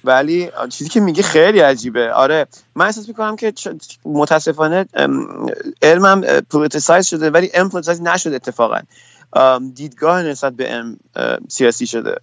ولی 0.03 0.51
چیزی 0.69 0.89
که 0.89 0.99
میگه 0.99 1.23
خیلی 1.23 1.60
عجیبه. 1.60 2.13
آره. 2.13 2.47
من 2.75 2.86
احساس 2.86 3.07
می‌کنم 3.07 3.36
که 3.36 3.53
متاسفانه 4.05 4.86
ام، 4.93 5.47
علمم 5.81 6.21
politicize 6.50 7.06
شده 7.05 7.29
ولی 7.29 7.47
علم 7.47 7.69
politicize 7.69 8.02
نشده 8.01 8.36
اتفاقا. 8.36 8.79
ام، 9.33 9.69
دیدگاه 9.69 10.23
نسبت 10.23 10.53
به 10.53 10.83
اه، 11.15 11.38
سیاسی 11.49 11.88
شده. 11.88 12.12
ام، 12.12 12.17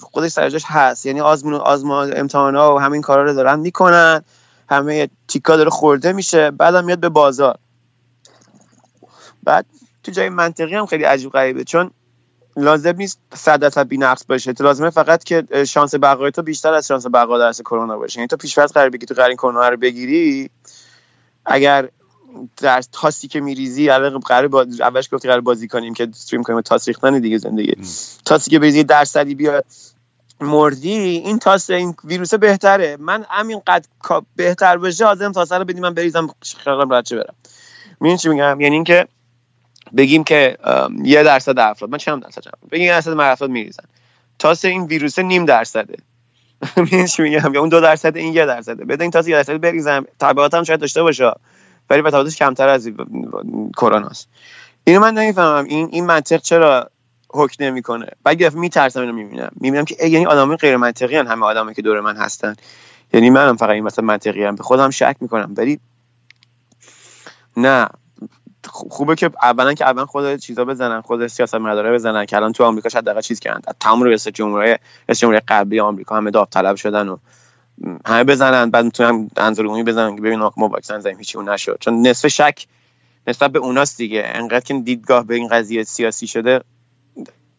خودش 0.00 0.30
سر 0.30 0.48
جاش 0.48 0.62
هست. 0.66 1.06
یعنی 1.06 1.20
آزمون 1.20 1.54
و 1.54 1.56
آزما 1.56 2.02
امتحانا 2.02 2.74
و 2.74 2.78
همین 2.78 3.02
کارا 3.02 3.24
رو 3.24 3.32
دارن 3.32 3.58
می‌کنن. 3.58 4.24
همه 4.70 5.08
تیکا 5.28 5.56
داره 5.56 5.70
خورده 5.70 6.12
میشه. 6.12 6.50
بعدم 6.50 6.84
میاد 6.84 6.98
به 6.98 7.08
بازار. 7.08 7.58
بعد 9.42 9.66
تو 10.02 10.12
جای 10.12 10.28
منطقی 10.28 10.74
هم 10.74 10.86
خیلی 10.86 11.04
عجیب 11.04 11.30
غریبه. 11.30 11.64
چون 11.64 11.90
لازم 12.56 12.96
نیست 12.96 13.20
صد 13.34 13.60
درصد 13.60 13.88
بی‌نقص 13.88 14.24
باشه. 14.28 14.52
تو 14.52 14.64
لازمه 14.64 14.90
فقط 14.90 15.24
که 15.24 15.64
شانس 15.64 15.94
بقای 15.94 16.30
تو 16.30 16.42
بیشتر 16.42 16.74
از 16.74 16.86
شانس 16.86 17.06
بقا 17.06 17.38
در 17.38 17.52
کرونا 17.52 17.98
باشه. 17.98 18.18
یعنی 18.18 18.28
تو 18.28 18.36
پیش‌فرض 18.36 18.72
قرار 18.72 18.90
بگیری 18.90 19.06
تو 19.06 19.14
قرار 19.14 19.28
این 19.28 19.36
کرونا 19.36 19.68
رو 19.68 19.76
بگیری. 19.76 20.50
اگر 21.46 21.88
در 22.56 22.82
تاسی 22.92 23.28
که 23.28 23.40
میریزی 23.40 23.90
الان 23.90 24.18
قرار 24.18 24.48
با... 24.48 24.66
اولش 24.80 25.08
گفتی 25.12 25.28
قرار 25.28 25.40
بازی 25.40 25.68
کنیم 25.68 25.94
که 25.94 26.08
استریم 26.10 26.42
کنیم 26.42 26.60
تاس 26.60 26.88
ریختن 26.88 27.18
دیگه 27.18 27.38
زندگی. 27.38 27.74
تاسی 28.24 28.50
که 28.50 28.58
بریزی 28.58 28.84
درصدی 28.84 29.34
بیاد 29.34 29.64
مردی 30.40 30.90
این 30.90 31.38
تاس 31.38 31.70
این 31.70 31.94
ویروسه 32.04 32.36
بهتره. 32.36 32.96
من 33.00 33.26
همین 33.30 33.62
قد 33.66 33.84
بهتر 34.36 34.78
بشه 34.78 35.06
حاضرم 35.06 35.32
تاس 35.32 35.52
رو 35.52 35.64
بدیم 35.64 35.82
من 35.82 35.94
بریزم 35.94 36.28
خیالم 36.64 36.90
راحت 36.90 37.12
برم. 37.14 37.34
می‌دونی 38.00 38.18
چی 38.18 38.28
میگم؟ 38.28 38.60
یعنی 38.60 38.74
اینکه 38.74 39.08
بگیم 39.96 40.24
که 40.24 40.58
یه 41.04 41.22
درصد 41.22 41.58
افراد 41.58 41.90
من 41.90 41.98
چند 41.98 42.22
درصد 42.22 42.42
بگیم 42.70 42.84
یه 42.86 42.92
درصد 42.92 43.20
افراد 43.20 43.50
میریزن. 43.50 43.84
تاس 44.38 44.64
این 44.64 44.84
ویروسه 44.84 45.22
نیم 45.22 45.44
درصده. 45.44 45.96
می‌دونی 46.76 47.08
چی 47.08 47.22
میگم؟ 47.22 47.54
یا 47.54 47.60
اون 47.60 47.68
دو 47.68 47.80
درصد 47.80 48.16
این 48.16 48.34
یه 48.34 48.46
درصده. 48.46 48.84
بده 48.84 49.04
این 49.04 49.10
تاس 49.10 49.28
یه 49.28 49.36
درصد 49.36 49.60
بریزم. 49.60 50.04
تبعات 50.20 50.54
هم 50.54 50.64
شاید 50.64 50.80
داشته 50.80 51.02
باشه. 51.02 51.32
ولی 51.90 52.02
به 52.02 52.10
تبعاتش 52.10 52.36
کمتر 52.36 52.68
از 52.68 52.90
کروناست 53.76 54.28
اینو 54.84 55.00
من 55.00 55.14
نمی‌فهمم. 55.14 55.64
این 55.64 55.88
این 55.92 56.06
منطق 56.06 56.40
چرا 56.40 56.90
حکم 57.30 57.64
نمی‌کنه؟ 57.64 58.06
بعد 58.24 58.40
یه 58.40 58.50
میترسم 58.50 59.00
اینو 59.00 59.12
می‌بینم. 59.12 59.50
می‌بینم 59.60 59.84
که 59.84 60.06
یعنی 60.06 60.26
آدمای 60.26 60.56
غیر 60.56 60.76
منطقی 60.76 61.16
هن 61.16 61.26
همه 61.26 61.46
آدمایی 61.46 61.74
که 61.74 61.82
دور 61.82 62.00
من 62.00 62.16
هستن. 62.16 62.54
یعنی 63.12 63.30
منم 63.30 63.56
فقط 63.56 63.70
این 63.70 63.84
مثلا 63.84 64.04
منطقی 64.04 64.44
ام 64.44 64.54
به 64.54 64.62
خودم 64.62 64.90
شک 64.90 65.16
می‌کنم. 65.20 65.54
ولی 65.56 65.80
نه. 67.56 67.88
خوبه 68.66 69.14
که 69.14 69.30
اولا 69.42 69.74
که 69.74 69.84
اول 69.84 70.04
خود 70.04 70.36
چیزا 70.36 70.64
بزنن 70.64 71.00
خود 71.00 71.26
سیاست 71.26 71.54
مداره 71.54 71.92
بزنن 71.92 72.24
که 72.24 72.36
الان 72.36 72.52
تو 72.52 72.64
آمریکا 72.64 72.88
شاید 72.88 73.04
دقیقا 73.04 73.20
چیز 73.20 73.40
کردن. 73.40 73.60
تمام 73.80 74.02
رئیس 74.02 74.28
جمهوری 74.28 74.76
جمهوری 75.16 75.40
قبلی 75.48 75.80
آمریکا 75.80 76.16
همه 76.16 76.30
داوطلب 76.30 76.76
شدن 76.76 77.08
و 77.08 77.16
همه 78.06 78.24
بزنن 78.24 78.70
بعد 78.70 78.84
می‌تونن 78.84 79.30
انظر 79.36 79.64
عمومی 79.64 79.82
بزنن 79.82 80.16
که 80.16 80.22
ببین 80.22 80.38
ما 80.38 80.52
واکسن 80.56 81.00
زدیم 81.00 81.18
هیچی 81.18 81.38
اون 81.38 81.48
نشد. 81.48 81.78
چون 81.80 82.06
نصف 82.06 82.28
شک 82.28 82.66
نسبت 83.26 83.50
به 83.50 83.58
اوناست 83.58 83.96
دیگه. 83.98 84.22
انقدر 84.26 84.60
که 84.60 84.74
دیدگاه 84.74 85.26
به 85.26 85.34
این 85.34 85.48
قضیه 85.48 85.84
سیاسی 85.84 86.26
شده 86.26 86.60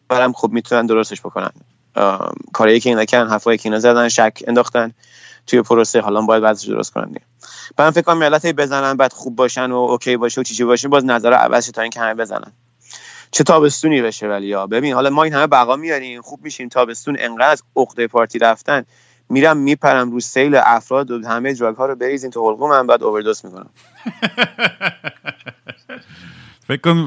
برام 0.08 0.32
خوب 0.32 0.52
می‌تونن 0.52 0.86
درستش 0.86 1.20
بکنن. 1.20 1.50
کاری 2.52 2.80
که 2.80 2.88
اینا 2.88 3.04
کردن 3.04 3.30
حرفایی 3.30 3.58
که 3.58 3.68
اینا 3.68 3.78
زدن 3.78 4.08
شک 4.08 4.42
انداختن 4.46 4.92
توی 5.46 5.62
پروسه. 5.62 6.00
حالا 6.00 6.20
باید 6.20 6.42
وضعش 6.44 6.68
درست 6.68 6.92
کنن 6.92 7.06
دیگه. 7.06 7.20
من 7.78 7.90
فکر 7.90 8.02
کنم 8.02 8.18
ملت 8.18 8.46
بزنن 8.46 8.96
بعد 8.96 9.12
خوب 9.12 9.36
باشن 9.36 9.70
و 9.70 9.76
اوکی 9.76 10.16
باشه 10.16 10.40
و 10.40 10.44
چیزی 10.44 10.64
باشه 10.64 10.88
باز 10.88 11.04
نظر 11.04 11.32
عوض 11.32 11.70
تا 11.70 11.82
اینکه 11.82 12.00
همه 12.00 12.14
بزنن. 12.14 12.52
چه 13.30 13.44
تابستونی 13.44 14.02
بشه 14.02 14.28
ولی 14.28 14.46
یا 14.46 14.66
ببین 14.66 14.94
حالا 14.94 15.10
ما 15.10 15.22
این 15.22 15.32
همه 15.32 15.46
بقا 15.46 15.76
میاریم 15.76 16.22
خوب 16.22 16.44
میشیم 16.44 16.68
تابستون 16.68 17.16
انقدر 17.20 17.50
از 17.50 17.62
عقده 17.76 18.06
پارتی 18.06 18.38
رفتن. 18.38 18.84
میرم 19.30 19.56
میپرم 19.56 20.10
رو 20.10 20.20
سیل 20.20 20.54
افراد 20.54 21.10
و 21.10 21.28
همه 21.28 21.54
دراگ 21.54 21.76
ها 21.76 21.86
رو 21.86 21.94
بریزین 21.96 22.30
تو 22.30 22.50
حلقوم 22.50 22.70
من 22.70 22.86
بعد 22.86 23.02
اووردوز 23.02 23.44
می‌کنم. 23.44 23.70
فکر 26.68 26.80
کن 26.80 27.06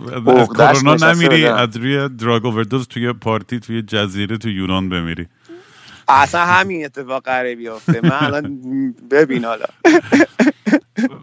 کرونا 0.58 1.14
نمیری 1.14 1.46
از 1.46 1.78
روی 1.78 2.10
دراگ 2.10 2.46
اووردوز 2.46 2.88
توی 2.88 3.14
پارتی 3.14 3.60
توی 3.60 3.82
جزیره 3.82 4.38
تو 4.38 4.50
یونان 4.50 4.90
بمیری. 4.90 5.28
اصلا 6.08 6.46
همین 6.46 6.86
اتفاق 6.86 7.24
قراره 7.24 7.56
بیفته 7.56 8.02
من 8.02 8.12
الان 8.12 8.62
ببین 9.12 9.46
حالا. 9.46 9.66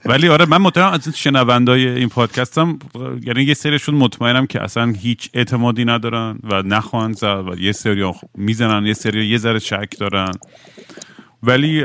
ولی 0.05 0.29
آره 0.29 0.47
من 0.47 0.59
مطمئنم 0.59 0.93
از 0.93 1.09
شنوندای 1.17 1.89
این 1.89 2.09
پادکستم 2.09 2.79
یعنی 3.23 3.43
یه 3.43 3.55
سریشون 3.55 3.95
مطمئنم 3.95 4.47
که 4.47 4.63
اصلا 4.63 4.95
هیچ 4.99 5.31
اعتمادی 5.35 5.85
ندارن 5.85 6.39
و 6.43 6.63
نخواهند 6.63 7.17
زد 7.17 7.45
و 7.49 7.61
یه 7.61 7.73
سری 7.73 8.13
می‌زنن 8.35 8.87
یه 8.87 8.95
سری 8.95 9.27
یه 9.27 9.39
ذره 9.39 9.59
شک 9.59 9.99
دارن. 9.99 10.33
ولی 11.43 11.85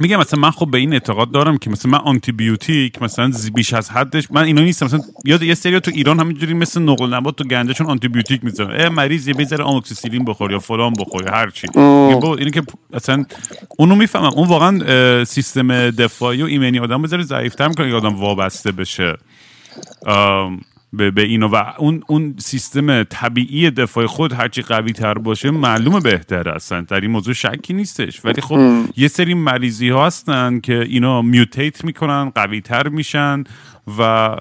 میگم 0.00 0.18
مثلا 0.18 0.40
من 0.40 0.50
خب 0.50 0.70
به 0.70 0.78
این 0.78 0.92
اعتقاد 0.92 1.30
دارم 1.30 1.58
که 1.58 1.70
مثلا 1.70 1.90
من 1.90 1.98
آنتی 1.98 2.32
بیوتیک 2.32 3.02
مثلا 3.02 3.32
بیش 3.54 3.74
از 3.74 3.90
حدش 3.90 4.30
من 4.30 4.44
اینا 4.44 4.62
نیستم. 4.62 4.86
مثلا 4.86 5.00
یاد 5.24 5.42
یه 5.42 5.54
سری 5.54 5.80
تو 5.80 5.90
ایران 5.94 6.20
همینجوری 6.20 6.54
مثل 6.54 6.82
نقل 6.82 7.14
نبات 7.14 7.36
تو 7.36 7.44
گنده 7.44 7.74
چون 7.74 7.86
آنتی 7.86 8.08
بیوتیک 8.08 8.44
می‌ذارن. 8.44 8.80
اه 8.80 8.88
مریض 8.88 9.28
یه 9.28 9.34
بذاره 9.34 9.64
آموکسیسیلین 9.64 10.24
بخور 10.24 10.52
یا 10.52 10.58
فلان 10.58 10.92
بخور 10.92 11.24
یا 11.24 11.32
هر 11.32 11.50
چی. 11.50 11.66
اینه 12.38 12.50
که 12.50 12.62
مثلا 12.92 13.24
اونو 13.78 13.94
می‌فهمم. 13.94 14.30
اون 14.34 14.48
واقعا 14.48 15.24
سیستم 15.24 15.90
دفاعی 15.90 16.42
و 16.42 16.46
ایمنی 16.46 16.78
آدم 16.78 17.02
بذاره 17.02 17.22
ضعیف‌تر 17.22 17.68
می‌کنه 17.68 17.90
که 17.90 17.94
آدم 17.94 18.14
وابسته 18.14 18.72
بشه. 18.72 19.16
به, 20.92 21.10
به 21.10 21.22
اینو 21.22 21.48
و 21.48 21.64
اون 21.78 22.02
اون 22.06 22.34
سیستم 22.38 23.02
طبیعی 23.02 23.70
دفاع 23.70 24.06
خود 24.06 24.32
هرچی 24.32 24.62
قوی 24.62 24.92
تر 24.92 25.14
باشه 25.14 25.50
معلومه 25.50 26.00
بهتره 26.00 26.54
اصلا 26.54 26.80
در 26.80 27.00
این 27.00 27.10
موضوع 27.10 27.34
شکی 27.34 27.72
نیستش. 27.72 28.24
ولی 28.24 28.40
خب 28.40 28.54
ام. 28.54 28.88
یه 28.96 29.08
سری 29.08 29.34
مریضی 29.34 29.88
ها 29.88 30.06
هستن 30.06 30.60
که 30.60 30.80
اینا 30.80 31.22
میوتیت 31.22 31.84
می‌کنن 31.84 32.30
قوی 32.30 32.60
تر 32.60 32.88
میشن 32.88 33.44
و 33.98 34.36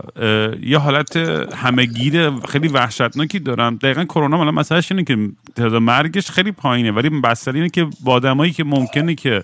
یه 0.64 0.78
حالت 0.78 1.18
همهگیر 1.56 2.40
خیلی 2.40 2.68
وحشتناکی 2.68 3.40
دارن. 3.40 3.76
دقیقا 3.76 4.04
کرونا 4.04 4.38
مالا 4.38 4.52
مسئلهش 4.52 4.92
اینه 4.92 5.04
که 5.04 5.18
تعداد 5.56 5.82
مرگش 5.82 6.32
خیلی 6.32 6.52
پایینه 6.52 6.92
ولی 6.92 7.10
بستر 7.10 7.54
اینه 7.54 7.70
که 7.70 7.88
با 8.04 8.14
آدمایی 8.14 8.52
که 8.52 8.64
ممکنه 8.64 9.16
که 9.16 9.44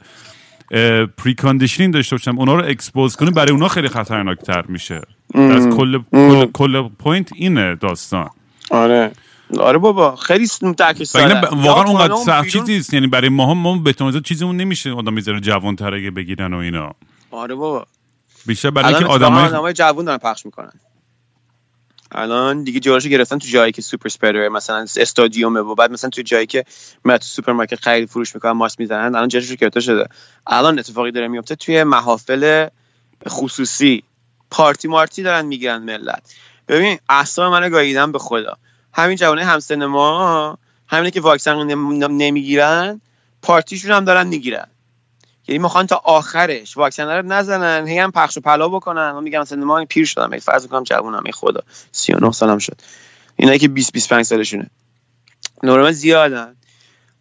preconditioning 1.17 1.93
داشته 1.93 2.15
باشم 2.15 2.39
اونا 2.39 2.55
رو 2.55 2.65
expose 2.65 3.15
کنی 3.15 3.31
برای 3.31 3.51
اونا 3.51 3.67
خیلی 3.67 3.89
خطرناکتر 3.89 4.61
میشه. 4.67 5.01
از 5.33 5.67
کل 5.69 5.99
کل 6.11 6.45
کل 6.45 6.89
point 6.89 7.29
اینه 7.35 7.75
داستان. 7.75 8.29
آره. 8.69 9.11
آره 9.59 9.77
بابا 9.77 10.15
خیلی 10.15 10.47
اینه 10.47 11.05
ساده. 11.05 11.47
واقعا 11.55 11.83
اونقدر 11.83 12.15
سخت 12.15 12.47
چیزی 12.47 12.73
نیست 12.73 12.93
یعنی 12.93 13.07
برای 13.07 13.29
ما 13.29 13.51
هم 13.51 13.57
ما 13.57 13.77
به 13.77 13.89
احتمال 13.89 14.21
چیزمون 14.21 14.57
نمیشه 14.57 14.91
آدم 14.91 15.13
می‌ذاره 15.13 15.39
جوان 15.39 15.75
تر 15.75 16.09
بگیرن 16.09 16.53
و 16.53 16.57
اینا. 16.57 16.95
آره 17.31 17.55
بابا. 17.55 17.85
بیشتر 18.45 18.69
برای 18.69 18.93
اینکه 18.93 19.09
آدمای 19.09 19.45
آدمای 19.45 19.73
جوون 19.73 20.05
دارن 20.05 20.17
پخش 20.17 20.45
می‌کنن. 20.45 20.71
الان 22.11 22.63
دیگه 22.63 22.79
جارشو 22.79 23.09
گرفتن 23.09 23.37
تو 23.37 23.47
جایی 23.47 23.71
که 23.71 23.81
super 23.81 24.09
spreader 24.09 24.49
مثلا 24.49 24.85
استادیومه 24.97 25.59
و 25.59 25.75
بعد 25.75 25.91
مثلا 25.91 26.09
تو 26.09 26.21
جایی 26.21 26.45
که 26.45 26.65
من 27.03 27.17
سوپرمارکت 27.21 27.79
خرید 27.79 28.09
فروش 28.09 28.35
می‌کنن 28.35 28.51
ماست 28.51 28.79
می‌زنن 28.79 29.15
الان 29.15 29.27
جارشو 29.27 29.55
گرفته 29.55 29.79
شده. 29.79 30.07
الان 30.47 30.79
اتفاقی 30.79 31.11
داره 31.11 31.27
میفته 31.27 31.55
توی 31.55 31.83
محافل 31.83 32.67
خصوصی. 33.29 34.03
پارتی 34.51 34.87
مارتی 34.87 35.23
دارن 35.23 35.45
می‌گیرن 35.45 35.77
ملت. 35.83 36.35
ببین 36.67 36.99
اعصاب 37.09 37.51
منو 37.51 37.69
گاییدن 37.69 38.11
به 38.11 38.19
خدا. 38.19 38.57
همین 38.93 39.17
جوانه 39.17 39.45
همسن 39.45 39.85
ما 39.85 40.57
همینه 40.87 41.11
که 41.11 41.21
واکسن 41.21 41.55
نمی‌گیرن 42.07 43.01
پارتیشون 43.41 43.91
هم 43.91 44.05
دارن 44.05 44.27
می‌گیرن. 44.27 44.67
یعنی 45.51 45.63
می‌خوان 45.63 45.87
تا 45.87 46.01
آخرش 46.03 46.77
واکسن 46.77 47.07
رو 47.07 47.25
نزنن 47.25 47.87
هی 47.87 47.99
هم 47.99 48.11
پخش 48.11 48.37
و 48.37 48.41
پلا 48.41 48.69
بکنن. 48.69 49.11
من 49.11 49.23
میگم 49.23 49.39
مثلا 49.39 49.65
ما 49.65 49.85
پیر 49.85 50.05
شدم 50.05 50.39
فرض 50.39 50.67
کنم 50.67 50.83
جوونم 50.83 51.23
ای 51.25 51.31
خدا 51.31 51.61
39 51.91 52.31
سالم 52.31 52.57
شد. 52.57 52.81
اینایی 53.35 53.59
که 53.59 53.67
20 53.67 53.93
25 53.93 54.25
سالشونه. 54.25 54.69
نورمال 55.63 55.91
زیادن. 55.91 56.55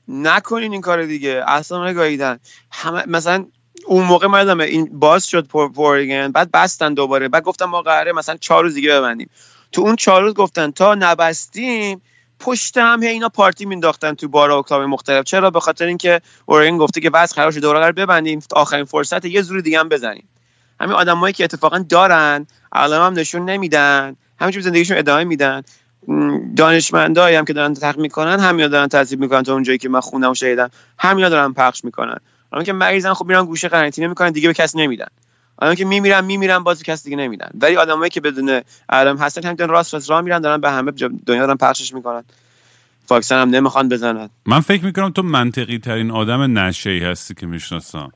نکنین 0.08 0.72
این 0.72 0.80
کار 0.80 1.04
دیگه. 1.04 1.44
اصلا 1.46 1.80
من 1.80 1.92
گاییدن 1.92 2.38
همه 2.70 3.04
مثلا 3.06 3.46
اون 3.86 4.04
موقع 4.04 4.26
من 4.26 4.38
یادمه 4.38 4.64
این 4.64 4.98
باز 4.98 5.26
شد 5.26 5.46
پورگن 5.46 6.32
بعد 6.32 6.50
بستن 6.50 6.94
دوباره. 6.94 7.28
بعد 7.28 7.42
گفتم 7.42 7.64
ما 7.64 7.82
قراره 7.82 8.12
مثلا 8.12 8.36
چهار 8.36 8.64
روز 8.64 8.74
دیگه 8.74 8.90
ببندیم. 8.90 9.30
تو 9.72 9.82
اون 9.82 9.96
چهار 9.96 10.22
روز 10.22 10.34
گفتن 10.34 10.70
تا 10.70 10.94
نبستیم 10.94 12.02
پشت 12.40 12.78
هم 12.78 13.00
اینا 13.00 13.28
پارتی 13.28 13.64
مینداختن 13.64 14.14
تو 14.14 14.28
بارا 14.28 14.58
و 14.58 14.62
کلاب 14.62 14.82
مختلف. 14.82 15.24
چرا؟ 15.24 15.50
به 15.50 15.60
خاطر 15.60 15.86
اینکه 15.86 16.20
اورگن 16.46 16.78
گفته 16.78 17.00
که 17.00 17.10
خراب 17.10 17.50
شده 17.50 17.60
دوباره 17.60 17.78
قرار 17.80 17.92
ببندیم. 17.92 18.40
آخرین 18.52 18.84
فرصت 18.84 19.24
یه 19.24 19.42
زور 19.42 19.60
دیگه 19.60 19.78
هم 19.78 19.88
بزنیم. 19.88 20.28
همین 20.80 20.92
آدمایی 20.92 21.34
که 21.34 21.44
اتفاقا 21.44 21.78
دارن 21.78 22.46
علائم 22.72 23.02
هم 23.02 23.12
نشون 23.12 23.44
نمیدن. 23.44 24.16
همینجور 24.40 24.62
زندگیشون 24.62 24.98
ادامه 24.98 25.24
میدن. 25.24 25.62
دانشمندایی 26.56 27.36
هم 27.36 27.44
که 27.44 27.52
دارن 27.52 27.74
تحقیق 27.74 28.00
می‌کنن 28.00 28.40
همینا 28.40 28.68
دارن 28.68 28.88
تصدیق 28.88 29.18
می‌کنن 29.18 29.42
تا 29.42 29.52
اونجایی 29.52 29.78
که 29.78 29.88
من 29.88 30.00
خوندم 30.00 30.30
و 30.30 30.34
شنیدم. 30.34 30.70
همینا 30.98 31.28
دارن 31.28 31.52
پخش 31.52 31.84
می‌کنن. 31.84 32.16
الان 32.52 32.64
که 32.64 32.72
مریضن 32.72 33.14
خب 33.14 33.26
میرن 33.26 33.44
گوشه 33.44 33.68
قرنطینه 33.68 34.06
می‌کنن 34.06 34.30
دیگه 34.30 34.48
به 34.48 34.54
کسی 34.54 34.78
نمیدن. 34.78 35.06
الان 35.58 35.74
که 35.74 35.84
میمیرن 35.84 36.24
میمیرن 36.24 36.58
باز 36.58 36.82
کسی 36.82 37.04
دیگه 37.04 37.16
نمیدن. 37.16 37.50
ولی 37.60 37.76
آدمایی 37.76 38.10
که 38.10 38.20
بدون 38.20 38.60
علائم 38.88 39.16
هستن 39.16 39.44
همین 39.44 39.68
راست 39.68 39.94
راست 39.94 40.10
راه 40.10 40.20
میرن 40.20 40.40
دارن 40.40 40.60
به 40.60 40.70
همه 40.70 40.90
دنیا 40.90 41.46
دارن 41.46 41.56
پخشش 41.56 41.94
می‌کنن. 41.94 42.24
واکسن 43.08 43.42
هم 43.42 43.50
نمی‌خوان 43.50 43.88
بزنن. 43.88 44.30
من 44.46 44.60
فکر 44.60 44.84
می‌کنم 44.84 45.10
تو 45.10 45.22
منطقی 45.22 45.78
ترین 45.78 46.10
آدم 46.10 46.58
نشه 46.58 46.90
هستی 46.90 47.34
که 47.34 47.46
می‌شناسم. 47.46 48.12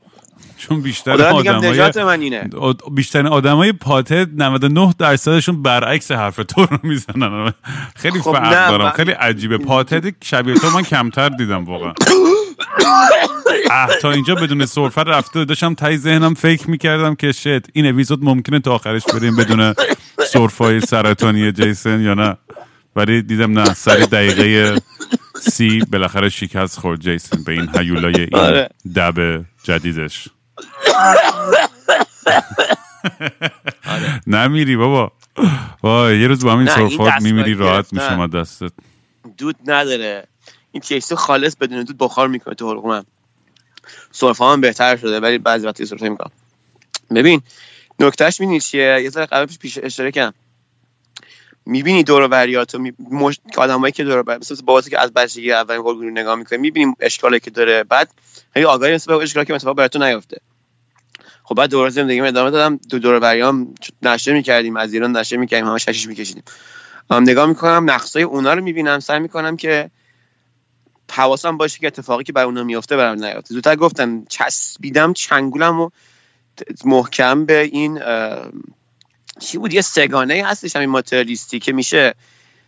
چون 0.57 0.81
بیشتر 0.81 1.11
آدمای 1.11 1.69
من 2.03 2.21
اینه. 2.21 2.49
بیشتر 2.91 3.27
آدمای 3.27 3.71
پاته 3.71 4.25
99 4.37 4.93
درصدشون 4.99 5.61
برعکس 5.63 6.11
حرف 6.11 6.35
تو 6.35 6.65
رو 6.65 6.77
می‌زنن. 6.83 7.53
خیلی 7.95 8.19
خب 8.21 8.31
فرق 8.33 8.69
دارم. 8.69 8.85
من- 8.85 8.91
خیلی 8.91 9.11
عجیبه. 9.11 9.57
پاته 9.57 10.13
شبیه 10.23 10.55
تو 10.55 10.69
من 10.69 10.81
کمتر 10.83 11.29
دیدم 11.29 11.65
واقعا. 11.65 11.93
اه 13.71 13.89
تا 14.01 14.11
اینجا 14.11 14.35
بدون 14.35 14.65
سرفه 14.65 15.01
رفته 15.03 15.45
داشتم 15.45 15.73
تای 15.73 15.97
ذهنم 15.97 16.33
فکر 16.33 16.69
می‌کردم 16.69 17.15
که 17.15 17.31
شت 17.31 17.61
این 17.73 17.87
اپیزود 17.87 18.23
ممکنه 18.23 18.59
تا 18.59 18.73
آخرش 18.75 19.03
بریم 19.13 19.35
بدون 19.35 19.73
سرفای 20.33 20.79
سرطانی 20.81 21.51
جیسن 21.51 22.01
یا 22.01 22.13
نه. 22.13 22.37
ولی 22.95 23.21
دیدم 23.21 23.59
نه 23.59 23.73
سر 23.73 23.95
دقیقه 23.97 24.75
سی 25.41 25.79
بالاخره 25.91 26.29
شکست 26.29 26.79
خورد 26.79 26.99
جیسن 27.01 27.43
به 27.43 27.51
این 27.51 27.69
هیولای 27.79 28.15
این 28.15 28.29
آره. 28.35 28.69
جدیدش. 29.65 30.27
نمیری 34.27 34.75
بابا. 34.75 35.11
وای 35.83 36.19
یه 36.19 36.27
روز 36.27 36.45
با 36.45 36.53
همین 36.53 36.67
سرفات 36.67 37.13
میمیری 37.21 37.53
راحت. 37.53 37.93
میشم 37.93 38.19
از 38.19 38.29
دستت. 38.29 38.71
دود 39.37 39.55
نداره. 39.65 40.27
این 40.71 40.81
تیکسی 40.81 41.15
خالص 41.15 41.55
بدون 41.55 41.83
دود 41.83 41.97
بخار 41.97 42.27
می‌کنه 42.27 42.55
تو 42.55 42.71
حلقومم 42.71 43.05
سرفه 44.11 44.45
هم 44.45 44.61
بهتر 44.61 44.97
شده 44.97 45.19
ولی 45.19 45.37
بعضی 45.37 45.67
وقتی 45.67 45.85
سرفه 45.85 46.09
می‌کنم. 46.09 46.31
ببین 47.15 47.41
نکتهش 47.99 48.39
می‌دونی 48.39 48.59
چیه؟ 48.59 49.01
یه 49.03 49.09
ذره 49.09 49.25
قبل 49.25 49.55
پیش 49.59 49.79
اشاره 49.83 50.11
کردم 50.11 50.33
می‌بینی 51.65 52.03
دور 52.03 52.21
و 52.21 52.27
بریاتو 52.27 52.79
می... 52.79 52.93
مش... 53.11 53.39
آدمایی 53.57 53.91
که 53.91 54.03
دور 54.03 54.17
و 54.17 54.23
بر 54.23 54.37
مثل 54.37 54.55
باباتی 54.55 54.89
که 54.89 54.99
از 54.99 55.13
بچگی 55.13 55.51
اولین 55.51 55.83
رو 55.83 56.09
نگاه 56.09 56.35
می‌کنه 56.35 56.59
می‌بینیم 56.59 56.95
اشکالی 56.99 57.39
که 57.39 57.51
داره. 57.51 57.83
بعد 57.83 58.09
هی 58.55 58.65
آگاهی 58.65 58.93
نسبت 58.93 59.17
به 59.17 59.23
اشکالی 59.23 59.45
که 59.45 59.53
مثلا 59.53 59.73
برای 59.73 59.89
تو 59.89 59.99
نیفته. 59.99 60.37
خب 61.43 61.55
بعد 61.55 61.69
دوباره 61.69 61.89
زندگی 61.89 62.21
ادامه 62.21 62.51
دادم. 62.51 62.79
دو 62.89 62.99
دور 62.99 63.15
و 63.15 63.19
بریام 63.19 63.75
نشه 64.01 64.33
می‌کردیم 64.33 64.77
از 64.77 64.93
ایران 64.93 65.17
نشه 65.17 65.37
می‌کردیم 65.37 65.67
همه 65.67 65.77
ششیش 65.77 66.07
میکشیدیم. 66.07 66.43
هم 67.11 67.23
نگاه 67.23 67.45
می‌کنم 67.45 67.89
نقصای 67.89 68.23
اونا 68.23 68.53
رو 68.53 68.63
می‌بینم 68.63 68.99
سعی 68.99 69.19
می‌کنم 69.19 69.57
که 69.57 69.89
حواسم 71.11 71.57
باشه 71.57 71.79
که 71.79 71.87
اتفاقی 71.87 72.23
که 72.23 72.33
برای 72.33 72.45
اونا 72.45 72.63
میفته 72.63 72.97
برام 72.97 73.25
نیفته. 73.25 73.53
زودتر 73.53 73.75
گفتم 73.75 74.25
چسبیدم 74.25 75.13
چنگولم 75.13 75.79
و 75.79 75.89
محکم 76.85 77.45
به 77.45 77.59
این 77.61 78.01
چی 79.39 79.57
بود؟ 79.57 79.73
یه 79.73 79.81
سگانه 79.81 80.43
هستش 80.45 80.75
همین 80.75 80.89
ماتریالیستی 80.89 81.59
که 81.59 81.73
میشه 81.73 82.15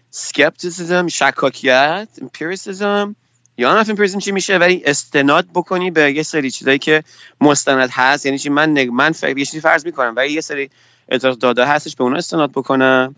سکپتیسیزم 0.10 1.08
شکاکیت 1.08 2.08
امپیریسیزم 2.22 3.16
یا 3.58 3.74
نه 3.74 3.80
امپیریسیزم 3.80 4.20
چی 4.20 4.32
میشه 4.32 4.58
ولی 4.58 4.84
استناد 4.86 5.48
بکنی 5.56 5.92
به 5.92 6.14
یه 6.14 6.24
سری 6.24 6.52
چیزایی 6.52 6.80
که 6.80 7.04
مستند 7.42 7.90
هست. 7.92 8.26
یعنی 8.26 8.38
چی؟ 8.40 8.50
من 8.50 8.70
نگ... 8.72 8.90
من 8.90 9.12
فکر 9.12 9.38
یه 9.38 9.46
چیزی 9.46 9.62
فرض 9.62 9.86
می‌کنم. 9.86 10.14
ولی 10.16 10.34
یه 10.34 10.42
سری 10.42 10.70
اعتراض 11.10 11.38
داده 11.38 11.66
هستش 11.66 11.96
به 11.96 12.04
اونا 12.04 12.18
استناد 12.18 12.52
بکنم. 12.52 13.16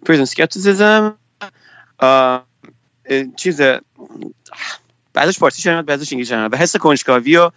امپیریسیزم 0.00 0.24
سکپتیسیزم 0.24 1.18
چیز 3.36 3.60
بعدش 5.14 5.38
پارتیشن 5.38 5.72
میاد 5.72 5.84
بعدش 5.84 6.12
انگلیسی 6.12 6.36
میاد 6.36 6.54
و 6.54 6.56
حس 6.56 6.76
کنجکاوی 6.76 7.36
و 7.36 7.50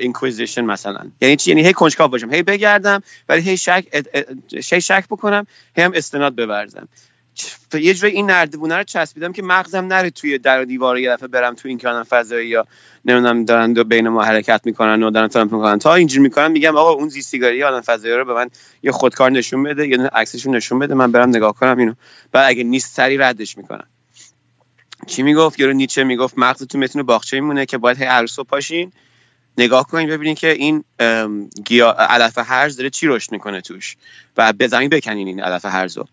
اینکویزیشن 0.00 0.64
مثلا. 0.64 1.10
یعنی 1.20 1.36
چی؟ 1.36 1.50
یعنی 1.50 1.66
هی 1.66 1.72
کنجکاو 1.72 2.08
باشم. 2.08 2.34
هی 2.34 2.42
بگردم 2.42 3.02
ولی 3.28 3.42
هی 3.42 3.56
شک 3.56 4.04
هی 4.52 4.80
شک 4.80 5.04
بکنم 5.10 5.46
هی 5.76 5.82
هم 5.82 5.92
استناد 5.94 6.36
بورزم 6.36 6.88
چ- 6.96 7.09
یه 7.74 7.94
جوری 7.94 8.12
این 8.12 8.26
نردبونه 8.26 8.76
رو 8.76 8.84
چسبیدم 8.84 9.32
که 9.32 9.42
مغزم 9.42 9.84
نره 9.84 10.10
توی 10.10 10.38
در 10.38 10.62
و 10.62 10.64
دیوار 10.64 10.98
یه 10.98 11.10
دفعه 11.10 11.28
برم 11.28 11.54
تو 11.54 11.68
این 11.68 11.78
کانال 11.78 12.02
فضایی 12.02 12.48
یا 12.48 12.66
نمی‌دونم 13.04 13.44
دارن 13.44 13.72
دو 13.72 13.84
بین 13.84 14.08
ما 14.08 14.22
حرکت 14.22 14.60
می‌کنن 14.64 15.02
و 15.02 15.10
دارن 15.10 15.28
ترامپ 15.28 15.52
می‌کنن. 15.52 15.78
تا 15.78 15.94
اینجوری 15.94 16.22
می‌کنم 16.22 16.50
میگم 16.50 16.76
آقا 16.76 16.90
اون 16.90 17.08
زیستیگاری 17.08 17.62
آدم 17.62 17.80
فضایی 17.80 18.14
رو 18.14 18.24
به 18.24 18.34
من 18.34 18.50
یه 18.82 18.92
خودکار 18.92 19.30
نشون 19.30 19.62
بده 19.62 19.88
یه 19.88 19.98
عکسشون 19.98 20.56
نشون 20.56 20.78
بده 20.78 20.94
من 20.94 21.12
برم 21.12 21.28
نگاه 21.28 21.52
کنم 21.54 21.78
اینو. 21.78 21.94
بعد 22.32 22.50
اگه 22.50 22.64
نیست 22.64 22.94
سری 22.94 23.16
ردش 23.16 23.58
می‌کنم. 23.58 23.86
چی 25.06 25.22
می‌گفت؟ 25.22 25.60
یارو 25.60 25.72
نیچه 25.72 26.04
می‌گفت 26.04 26.38
مغزتون 26.38 26.80
می‌تونه 26.80 27.02
باغچه 27.02 27.40
میمونه 27.40 27.66
که 27.66 27.78
باید 27.78 28.02
هر 28.02 28.26
صبح 28.26 28.48
پاشین. 28.48 28.92
نگاه 29.58 29.86
کنین 29.86 30.08
ببینین 30.08 30.34
که 30.34 30.50
این 30.50 30.84
علف 31.98 32.38
هرز 32.38 32.76
داره 32.76 32.90
چی 32.90 33.06
رشد 33.06 33.32
می‌کنه 33.32 33.60
توش. 33.60 33.96
و 34.36 34.52
به 34.52 34.68
زمین 34.68 34.88
بکنین 34.88 35.28
این 35.28 35.40
علف 35.40 35.64
هرزو. 35.64 36.04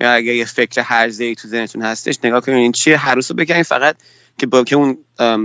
اگه 0.00 0.34
یه 0.34 0.44
فکر 0.44 0.80
هرزه 0.80 1.24
ای 1.24 1.34
تو 1.34 1.48
ذهنتون 1.48 1.82
هستش 1.82 2.18
نگاه 2.24 2.40
کنین 2.40 2.58
این 2.58 2.72
چیه. 2.72 2.96
هر 2.96 3.14
روز 3.14 3.30
رو 3.30 3.36
بکنین 3.36 3.62
فقط 3.62 3.96
که 4.38 4.46
با 4.46 4.64
که 4.64 4.76
اون 4.76 4.98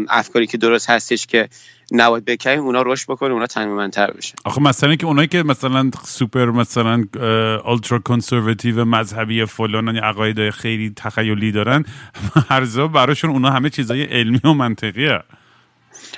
افکاری 0.10 0.48
که 0.48 0.58
درست 0.58 0.90
هستش 0.90 1.26
که 1.26 1.50
نباید 1.92 2.26
بکنین 2.26 2.60
اونا 2.60 2.82
رشد 2.82 3.06
بکنه 3.08 3.34
اونا 3.34 3.48
تنظیم‌مندتر 3.48 4.12
بشه. 4.12 4.36
آخه 4.46 4.62
مثلا 4.62 4.96
که 4.96 5.06
اونایی 5.06 5.28
که 5.28 5.44
مثلا 5.44 5.92
سوپر 6.04 6.46
مثلا 6.46 7.04
آلترا 7.64 8.00
کنسرواتیو 8.00 8.86
مذهبی 8.86 9.46
فلان 9.46 9.96
یا 9.96 10.02
عقاید 10.04 10.50
خیلی 10.50 10.94
تخیلی 10.96 11.52
دارن 11.52 11.86
هرزا 12.50 12.88
براشون 12.88 13.30
اونا 13.30 13.50
همه 13.50 13.70
چیزای 13.70 14.04
علمی 14.04 14.42
و 14.44 14.54
منطقیه. 14.54 15.20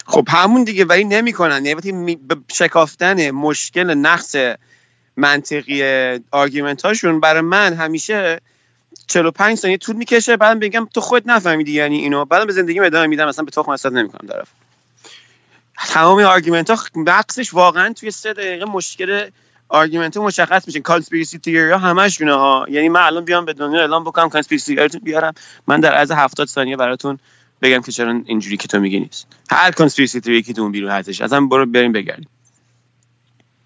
خب 0.06 0.28
همون 0.30 0.64
دیگه 0.64 0.86
ولی 0.86 1.04
نمی‌کنن. 1.04 1.66
یعنی 1.66 2.18
شکافتن 2.54 3.32
مشکل 3.32 3.94
نقص 3.94 4.36
منطقی 5.22 5.84
argument 6.32 6.82
هاشون 6.86 7.20
برای 7.20 7.42
من 7.42 7.74
همیشه 7.74 8.42
45 9.08 9.58
ثانیه 9.58 9.78
طول 9.78 9.96
می‌کشه 9.96 10.38
بعدم 10.38 10.60
بگم 10.60 10.88
تو 10.94 11.02
خود 11.02 11.30
نفهمیدی 11.32 11.72
یعنی 11.72 11.98
اینو. 11.98 12.26
بعدم 12.26 12.46
به 12.46 12.54
زندگی 12.54 12.80
ادامه 12.80 13.08
میدم 13.08 13.28
مثلا 13.28 13.46
به 13.46 13.52
تخم 13.52 13.72
اصلا 13.72 13.92
نمی‌کنم 13.92 14.28
طرف. 14.28 14.48
تمام 15.78 16.20
argument 16.20 16.70
ها 16.70 16.78
نقصش 16.96 17.54
واقعا 17.54 17.94
توی 17.94 18.12
سه 18.12 18.34
دقیقه 18.34 18.66
مشکل 18.66 19.30
argument 19.70 20.18
مشخص 20.18 20.68
میشه. 20.68 20.80
conspiracy 20.80 21.38
theory 21.38 21.72
ها 21.72 21.78
همشونه 21.78 22.34
ها 22.34 22.66
یعنی 22.70 22.90
من 22.90 23.02
الان 23.02 23.26
بیام 23.26 23.46
به 23.46 23.54
دنیا 23.54 23.80
اعلام 23.80 24.04
بکنم 24.04 24.30
conspiracy 24.30 24.76
theory 24.76 24.93
تون 24.93 25.02
بیارم. 25.02 25.34
من 25.68 25.80
در 25.80 25.94
عرض 25.94 26.12
70 26.12 26.48
ثانیه 26.48 26.78
براتون 26.78 27.20
بگم 27.62 27.82
که 27.82 27.92
چرا 27.92 28.22
اینجوری 28.26 28.58
که 28.58 28.68
تو 28.68 28.80
میگی 28.80 29.00
نیست. 29.00 29.28
هر 29.52 29.72
کانسپیرسی 29.72 30.20
تیوری 30.20 30.42
که 30.42 30.54
تو 30.54 30.62
اون 30.62 30.72
بیرون 30.72 30.92
هستش 30.92 31.22
اصلا 31.22 31.42
برو 31.42 31.66
بریم 31.66 31.92
بگردیم. 31.92 32.30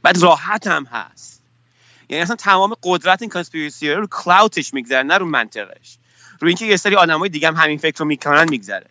بعد 0.04 0.18
راحت 0.18 0.68
هم 0.68 0.86
هست. 0.86 1.42
یعنی 2.10 2.24
اصلا 2.24 2.36
تمام 2.36 2.76
قدرت 2.84 3.22
این 3.22 3.30
کانسپیرسی 3.30 3.92
رو 3.92 4.08
کلاوتش 4.08 4.74
میگذره 4.74 5.04
نه 5.04 5.18
رو 5.18 5.26
منطقش. 5.26 5.98
رو 6.40 6.48
اینکه 6.48 6.66
یه 6.66 6.78
سری 6.78 6.96
آدمای 6.96 7.30
دیگه 7.30 7.48
هم 7.48 7.56
همین 7.56 7.78
فکر 7.78 8.00
رو 8.00 8.06
می‌کنن 8.06 8.50
میگذره. 8.50 8.90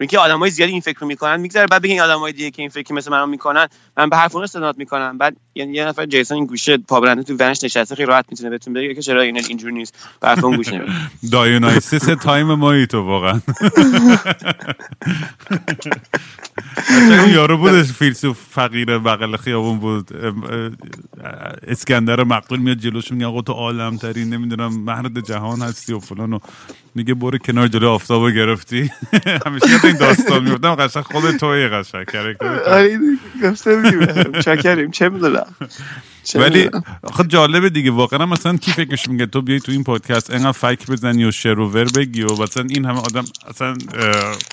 اینکه 0.00 0.18
آدمای 0.18 0.50
زیادی 0.50 0.72
این 0.72 0.80
فکر 0.80 0.98
رو 1.00 1.06
می‌کنن 1.06 1.40
میگذره 1.40 1.66
بعد 1.66 1.82
بگین 1.82 2.00
آدمای 2.00 2.32
دیگه 2.32 2.50
که 2.50 2.62
این 2.62 2.68
فکر 2.68 2.94
مثل 2.94 3.10
من 3.10 3.28
می‌کنن 3.28 3.68
من 3.96 4.08
به 4.08 4.16
حرف 4.16 4.34
اون 4.34 4.44
استناد 4.44 4.78
می‌کنم. 4.78 5.18
بعد 5.18 5.36
یعنی 5.54 5.72
یه 5.72 5.84
نفر 5.84 6.06
جیسون 6.06 6.36
این 6.36 6.46
گوشه 6.46 6.76
پابرنده 6.76 7.22
تو 7.22 7.34
ونش 7.34 7.64
نشسته 7.64 7.94
خیلی 7.94 8.06
راحت 8.06 8.24
می‌تونه 8.30 8.50
بهتون 8.50 8.74
بگه 8.74 8.94
که 8.94 9.02
چرا 9.02 9.22
این 9.22 9.36
اینجوری 9.36 9.74
نیست. 9.74 10.08
حرف 10.22 10.44
اون 10.44 10.56
گوش 10.56 10.68
نمیده 10.68 10.92
Dionysus 11.32 12.04
time 12.04 12.54
مایی 12.54 12.86
تو 12.86 13.02
واقعا. 13.02 13.40
یارو 17.34 17.58
بودش 17.58 17.86
فیلسوف 17.86 18.38
فقیر 18.50 18.98
بغل 18.98 19.36
خیابون 19.36 19.78
بود. 19.78 20.10
اسکندر 21.68 22.24
مقتول 22.24 22.58
میاد 22.58 22.76
جلوش 22.76 23.12
میگه 23.12 23.26
آقا 23.26 23.42
تو 23.42 23.52
عالم 23.52 23.96
ترین 23.96 24.34
نمی‌دونم 24.34 24.84
مرد 24.84 25.26
جهان 25.26 25.62
هستی 25.62 25.92
و 25.92 25.98
فلان 25.98 26.32
و 26.32 26.38
میگه 26.94 27.14
برو 27.14 27.38
کنار 27.38 27.68
جلو 27.68 27.88
آفتابو 27.88 28.30
گرفتی. 28.30 28.90
همیشه 29.46 29.66
این 29.84 29.96
داستان 29.96 30.44
می‌گفتم 30.44 30.74
قشنگ 30.74 31.02
خود 31.02 31.30
توی 31.36 31.68
قشنگ. 31.68 32.06
آره 32.66 32.98
چاکریم 34.40 34.90
چه 34.90 35.08
می‌دونم. 35.08 35.43
ولی 36.34 36.70
خود 37.04 37.28
جالبه 37.28 37.70
دیگه 37.70 37.90
واقعا 37.90 38.26
مثلا 38.26 38.56
کی 38.56 38.72
فکرش 38.72 39.08
میگه 39.08 39.26
تو 39.26 39.42
بیای 39.42 39.60
تو 39.60 39.72
این 39.72 39.84
پادکست 39.84 40.30
انقدر 40.30 40.52
فک 40.52 40.90
بزنی 40.90 41.24
و 41.24 41.30
شعر 41.30 41.60
و 41.60 41.68
ور 41.68 41.84
بگی 41.96 42.22
و 42.22 42.42
مثلا 42.42 42.66
این 42.70 42.84
همه 42.84 42.98
آدم 42.98 43.24
اصلا 43.48 43.76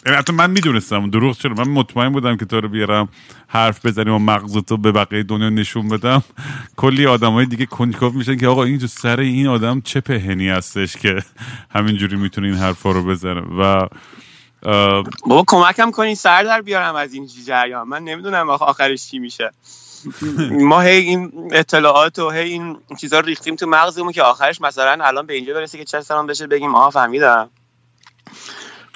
یعنی 0.06 0.18
حتی 0.18 0.34
من 0.34 0.52
می‌دونستم 0.52 1.10
دروغ 1.10 1.38
چرا 1.38 1.54
من 1.54 1.68
مطمئن 1.68 2.10
بودم 2.10 2.38
که 2.38 2.46
تو 2.46 2.62
رو 2.62 2.70
بیارم 2.70 3.10
حرف 3.48 3.86
بزنی 3.86 4.10
و 4.10 4.18
مغز 4.18 4.58
تو 4.58 4.78
به 4.78 4.92
بقیه 4.92 5.24
دنیا 5.24 5.50
نشون 5.50 5.90
بدم. 5.90 6.24
کلی 6.78 7.06
های 7.06 7.46
دیگه 7.46 7.66
کنجکاو 7.66 8.14
میشن 8.14 8.38
که 8.38 8.48
آقا 8.48 8.64
این 8.64 8.80
تو 8.80 8.88
سر 8.88 9.20
این 9.20 9.48
آدم 9.48 9.82
چه 9.82 10.02
پهنی 10.02 10.50
هستش 10.50 10.98
که 10.98 11.24
همینجوری 11.70 12.16
می‌تونه 12.16 12.48
این 12.48 12.56
حرفا 12.56 12.92
رو 12.92 13.04
بزنه. 13.04 13.42
و 13.42 13.88
بابا 15.26 15.44
کمکم 15.48 15.92
کنین 15.92 16.16
سر 16.16 16.44
در 16.44 16.62
بیارم 16.62 16.96
از 16.96 17.14
این 17.14 17.30
جریان. 17.48 17.88
من 17.88 18.04
نمی‌دونم 18.04 18.50
آخرش 18.50 19.08
چی 19.08 19.20
میشه. 19.20 19.52
ما 20.52 20.82
هی 20.82 20.98
این 20.98 21.32
اطلاعات 21.52 22.20
و 22.20 22.30
هی 22.30 22.50
این 22.50 22.78
چیزا 23.02 23.20
رو 23.20 23.26
ریختیم 23.26 23.56
تو 23.56 23.68
مغزمون 23.68 24.12
که 24.12 24.24
آخرش 24.24 24.62
مثلا 24.62 25.06
الان 25.06 25.26
به 25.26 25.34
اینجا 25.34 25.54
برسه 25.54 25.78
که 25.78 25.84
چه 25.84 26.02
سلام 26.02 26.28
بشه 26.28 26.48
بگیم 26.48 26.76
آها 26.76 26.90
فهمیدم. 26.90 27.50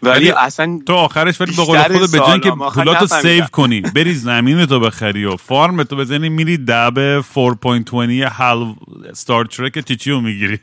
ولی 0.03 0.31
اصلا 0.31 0.79
تو 0.85 0.93
آخرش 0.93 1.41
ولی 1.41 1.55
به 1.55 1.63
قول 1.63 1.99
خود 1.99 2.11
به 2.11 2.19
جن 2.19 2.39
که 2.39 2.51
پولاتو 2.51 3.07
سیو 3.07 3.45
کنی 3.45 3.81
بری 3.81 4.13
زمین 4.13 4.65
تو 4.65 4.79
بخری 4.79 5.25
و 5.25 5.35
فارم 5.35 5.83
تو 5.83 5.95
بزنی 5.95 6.29
میری 6.29 6.57
دب 6.57 7.21
4.20 7.21 8.31
حل 8.31 8.73
ستار 9.13 9.45
ترک 9.45 9.85
چیچیو 9.85 10.19
می‌گیری. 10.19 10.59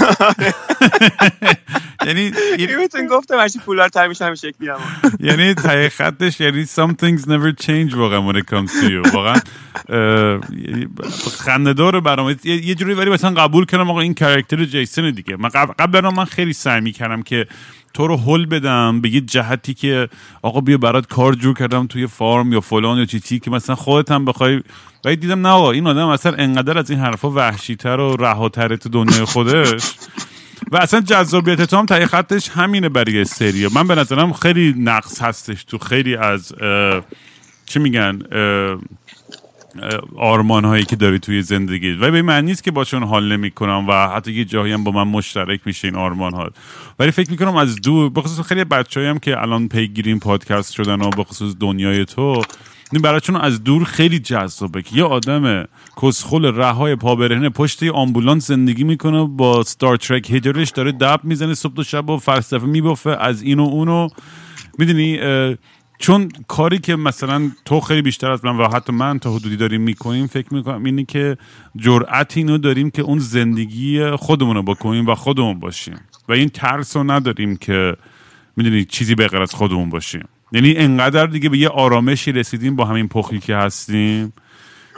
یعنی 2.06 2.32
میتون 2.80 3.06
گفتم 3.06 3.38
هرچی 3.38 3.58
پولار 3.58 3.88
تر 3.88 4.08
میشه 4.08 4.24
همین 4.24 4.34
شکلی 4.34 4.68
هم. 4.68 4.78
یعنی 5.20 5.54
تای 5.54 5.88
خطش 5.88 6.40
یعنی 6.40 6.66
some 6.66 6.94
things 7.02 7.20
never 7.20 7.64
change 7.64 7.94
واقعا 7.94 8.32
when 8.32 8.36
it 8.36 8.44
comes 8.44 8.70
to 8.70 8.88
you. 8.88 9.14
واقعا 9.14 9.40
خنده 11.38 11.72
داره 11.72 12.00
برام. 12.00 12.36
یه 12.44 12.74
جوری 12.74 12.94
ولی 12.94 13.10
مثلا 13.10 13.30
قبول 13.30 13.66
کردم 13.66 13.90
آقا 13.90 14.00
این 14.00 14.14
کرکتر 14.14 14.64
جیسن 14.64 15.10
دیگه. 15.10 15.36
من 15.36 15.48
قبل 15.48 16.00
من 16.00 16.24
خیلی 16.24 16.52
سعی 16.52 16.80
می‌کردم 16.80 17.22
که 17.22 17.46
تو 17.94 18.06
رو 18.06 18.16
حل 18.16 18.46
بدم 18.46 19.00
به 19.00 19.08
یه 19.08 19.20
جهتی 19.20 19.74
که 19.74 20.08
آقا 20.42 20.60
بیا 20.60 20.78
برات 20.78 21.06
کار 21.06 21.34
جور 21.34 21.54
کردم 21.54 21.86
توی 21.86 22.06
فارم 22.06 22.52
یا 22.52 22.60
فلان 22.60 22.98
یا 22.98 23.04
چی 23.04 23.20
چی 23.20 23.38
که 23.38 23.50
مثلا 23.50 23.76
خودت 23.76 24.10
هم 24.10 24.24
بخوای. 24.24 24.62
و 25.04 25.14
دیدم 25.14 25.46
نه 25.46 25.48
آقا 25.48 25.70
این 25.70 25.86
آدم 25.86 26.06
اصلا 26.06 26.32
انقدر 26.32 26.78
از 26.78 26.90
این 26.90 27.00
حرفا 27.00 27.30
وحشیتر 27.30 28.00
و 28.00 28.16
رهاتره 28.16 28.76
تو 28.76 28.88
دنیای 28.88 29.24
خودش. 29.24 29.92
و 30.70 30.76
اصلا 30.76 31.00
جذابیت 31.00 31.62
تو 31.62 31.76
هم 31.76 31.86
تایی 31.86 32.06
خطش 32.06 32.48
همینه 32.48 32.88
برای 32.88 33.24
سریه. 33.24 33.68
من 33.74 33.86
به 33.86 33.94
نظرم 33.94 34.32
خیلی 34.32 34.74
نقص 34.78 35.22
هستش 35.22 35.64
تو 35.64 35.78
خیلی 35.78 36.16
از 36.16 36.52
چی 37.66 37.78
میگن 37.78 38.18
آرمان 40.16 40.64
هایی 40.64 40.84
که 40.84 40.96
داری 40.96 41.18
توی 41.18 41.42
زندگی. 41.42 41.92
و 41.92 42.10
به 42.10 42.22
معنی 42.22 42.46
نیست 42.46 42.64
که 42.64 42.70
باشون 42.70 43.02
حال 43.02 43.32
نمی 43.32 43.50
کنم 43.50 43.88
و 43.88 44.08
حتی 44.08 44.32
یه 44.32 44.44
جایی 44.44 44.72
هم 44.72 44.84
با 44.84 44.92
من 44.92 45.08
مشترک 45.08 45.60
میشه 45.64 45.88
این 45.88 45.96
آرمان 45.96 46.34
ها 46.34 46.50
ولی 46.98 47.10
فکر 47.10 47.30
می‌کنم 47.30 47.56
از 47.56 47.80
دور 47.80 48.10
بخصوص 48.10 48.46
خیلی 48.46 48.64
بچه 48.64 49.08
هم 49.08 49.18
که 49.18 49.42
الان 49.42 49.68
پیگیرین 49.68 50.18
پادکست 50.18 50.72
شدن 50.72 51.02
و 51.02 51.10
بخصوص 51.10 51.54
دنیای 51.60 52.04
تو 52.04 52.42
این 52.92 53.02
برایشون 53.02 53.36
از 53.36 53.64
دور 53.64 53.84
خیلی 53.84 54.18
جذابه 54.18 54.82
که 54.82 54.96
یه 54.96 55.04
آدم 55.04 55.64
کسخل 56.02 56.44
رهای 56.44 56.96
پابرهنه 56.96 57.48
پشت 57.48 57.82
آمبولانس 57.82 58.46
زندگی 58.46 58.84
می‌کنه 58.84 59.24
با 59.24 59.62
ستار 59.62 59.96
ترک 59.96 60.30
هیدرش 60.30 60.70
داره 60.70 60.92
دب 60.92 61.20
می‌زنه 61.22 61.54
صبح 61.54 61.74
و 61.76 61.82
شب 61.82 62.10
و 62.10 62.18
فلسفه 62.18 62.66
میبافه 62.66 63.10
از 63.10 63.42
این 63.42 63.60
و 63.60 63.62
اونو 63.62 64.08
می‌دونی 64.78 65.18
چون 66.00 66.28
کاری 66.48 66.78
که 66.78 66.96
مثلا 66.96 67.50
تو 67.64 67.80
خیلی 67.80 68.02
بیشتر 68.02 68.30
از 68.30 68.44
من 68.44 68.56
و 68.56 68.68
حتی 68.68 68.92
من 68.92 69.18
تا 69.18 69.34
حدودی 69.34 69.56
داریم 69.56 69.80
می‌کنیم 69.80 70.26
فکر 70.26 70.54
می‌کنم 70.54 70.84
اینه 70.84 71.04
که 71.04 71.36
جرأت 71.76 72.36
اینو 72.36 72.58
داریم 72.58 72.90
که 72.90 73.02
اون 73.02 73.18
زندگی 73.18 74.10
خودمون 74.10 74.56
رو 74.56 74.62
بکنیم 74.62 75.06
و 75.06 75.14
خودمون 75.14 75.58
باشیم. 75.58 76.00
و 76.28 76.32
این 76.32 76.48
ترس 76.48 76.96
رو 76.96 77.10
نداریم 77.10 77.56
که 77.56 77.96
می‌دونی 78.56 78.84
چیزی 78.84 79.14
به 79.14 79.40
از 79.40 79.54
خودمون 79.54 79.90
باشیم. 79.90 80.28
یعنی 80.52 80.76
انقدر 80.76 81.26
دیگه 81.26 81.48
به 81.48 81.58
یه 81.58 81.68
آرامشی 81.68 82.32
رسیدیم 82.32 82.76
با 82.76 82.84
همین 82.84 83.08
پخی 83.08 83.38
که 83.38 83.56
هستیم 83.56 84.32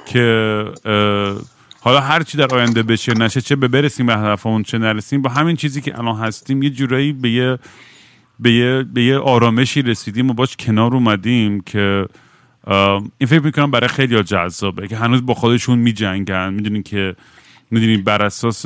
که 0.07 0.65
حالا 1.81 2.01
هر 2.01 2.23
چی 2.23 2.39
در 2.39 2.55
آینده 2.55 2.83
بشه 2.83 3.15
نشه 3.15 3.41
چه 3.41 3.57
به 3.57 3.69
برسیم 3.69 4.07
به 4.07 4.17
هدفمون 4.17 4.63
چه 4.63 4.79
نرسیم 4.79 5.23
با 5.23 5.31
همین 5.31 5.57
چیزی 5.57 5.81
که 5.81 5.99
الان 5.99 6.17
هستیم 6.17 6.63
یه 6.63 6.71
جورایی 6.71 7.13
به 7.13 7.31
یه 7.31 7.59
به 8.43 8.53
یه, 8.53 8.83
به 8.83 9.03
یه 9.03 9.19
آرامشی 9.19 9.83
رسیدیم 9.83 10.31
و 10.31 10.33
باش 10.33 10.57
کنار 10.57 10.95
اومدیم 10.95 11.61
که 11.61 12.07
این 13.19 13.27
فکر 13.27 13.41
می‌کنم 13.41 13.71
برای 13.71 13.89
خیلی 13.89 14.23
جذابه 14.23 14.89
که 14.89 14.97
هنوز 14.97 15.27
با 15.27 15.35
خودشون 15.35 15.79
میجنگن. 15.79 16.55
می‌دونین 16.55 16.83
که 16.83 17.17
می‌دونی 17.71 17.97
بر 17.97 18.23
اساس 18.23 18.65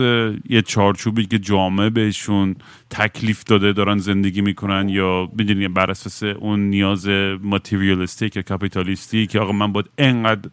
یه 0.49 0.62
چارچوبی 0.66 1.27
که 1.27 1.39
جامعه 1.39 1.91
بهشون 1.91 2.57
تکلیف 2.91 3.45
داده 3.45 3.72
دارن 3.72 3.99
زندگی 3.99 4.41
می‌کنن 4.41 4.89
یا 4.89 5.29
می‌دونی 5.39 5.68
بر 5.68 5.91
اساس 5.91 6.22
اون 6.22 6.61
نیاز 6.61 7.09
ماتریالیستیک 7.43 8.37
یا 8.37 8.43
کپیتالیستی 8.43 9.27
که 9.27 9.41
آقا 9.41 9.53
من 9.53 9.72
باید 9.72 9.87
انقدر 9.99 10.51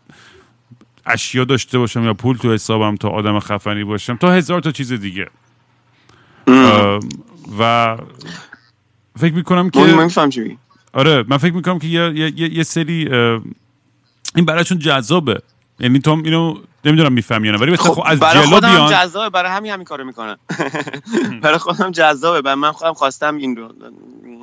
اشیا 1.05 1.43
داشته 1.43 1.77
باشم 1.79 2.03
یا 2.03 2.13
پول 2.13 2.37
تو 2.37 2.53
حسابم 2.53 2.95
تا 2.95 3.09
آدم 3.09 3.39
خفنی 3.39 3.83
باشم 3.83 4.15
تا 4.15 4.31
هزار 4.31 4.61
تا 4.61 4.71
چیز 4.71 4.93
دیگه. 4.93 5.27
و 7.59 7.97
فکر 9.19 9.33
می‌کنم 9.33 9.69
که 9.69 9.79
من 9.79 10.09
آره 10.93 11.23
من 11.27 11.37
فکر 11.37 11.53
می‌کنم 11.53 11.79
که 11.79 11.87
یه, 11.87 12.13
یه،, 12.15 12.53
یه 12.53 12.63
سری 12.63 13.09
این 14.35 14.45
برایشون 14.45 14.79
جذابه. 14.79 15.41
یعنی 15.79 15.99
تو 15.99 16.11
اینو 16.11 16.57
نمی‌دونم 16.85 17.13
می‌فهمی 17.13 17.51
نه 17.51 17.57
ولی 17.57 17.77
خب, 17.77 18.03
از 18.05 18.19
برای 18.19 18.47
جلو 18.47 18.59
بیان. 18.59 18.91
جذابه 18.91 19.29
برای 19.29 19.51
همین 19.51 19.71
همین 19.71 19.85
کارو 19.85 20.03
می‌کنن 20.03 20.37
برای 21.43 21.57
خودم 21.57 21.91
جذابه 21.91 22.41
برای 22.41 22.55
من 22.55 22.71
خودم 22.71 22.93
خواستم 22.93 23.37
این 23.37 23.55
رو 23.55 23.73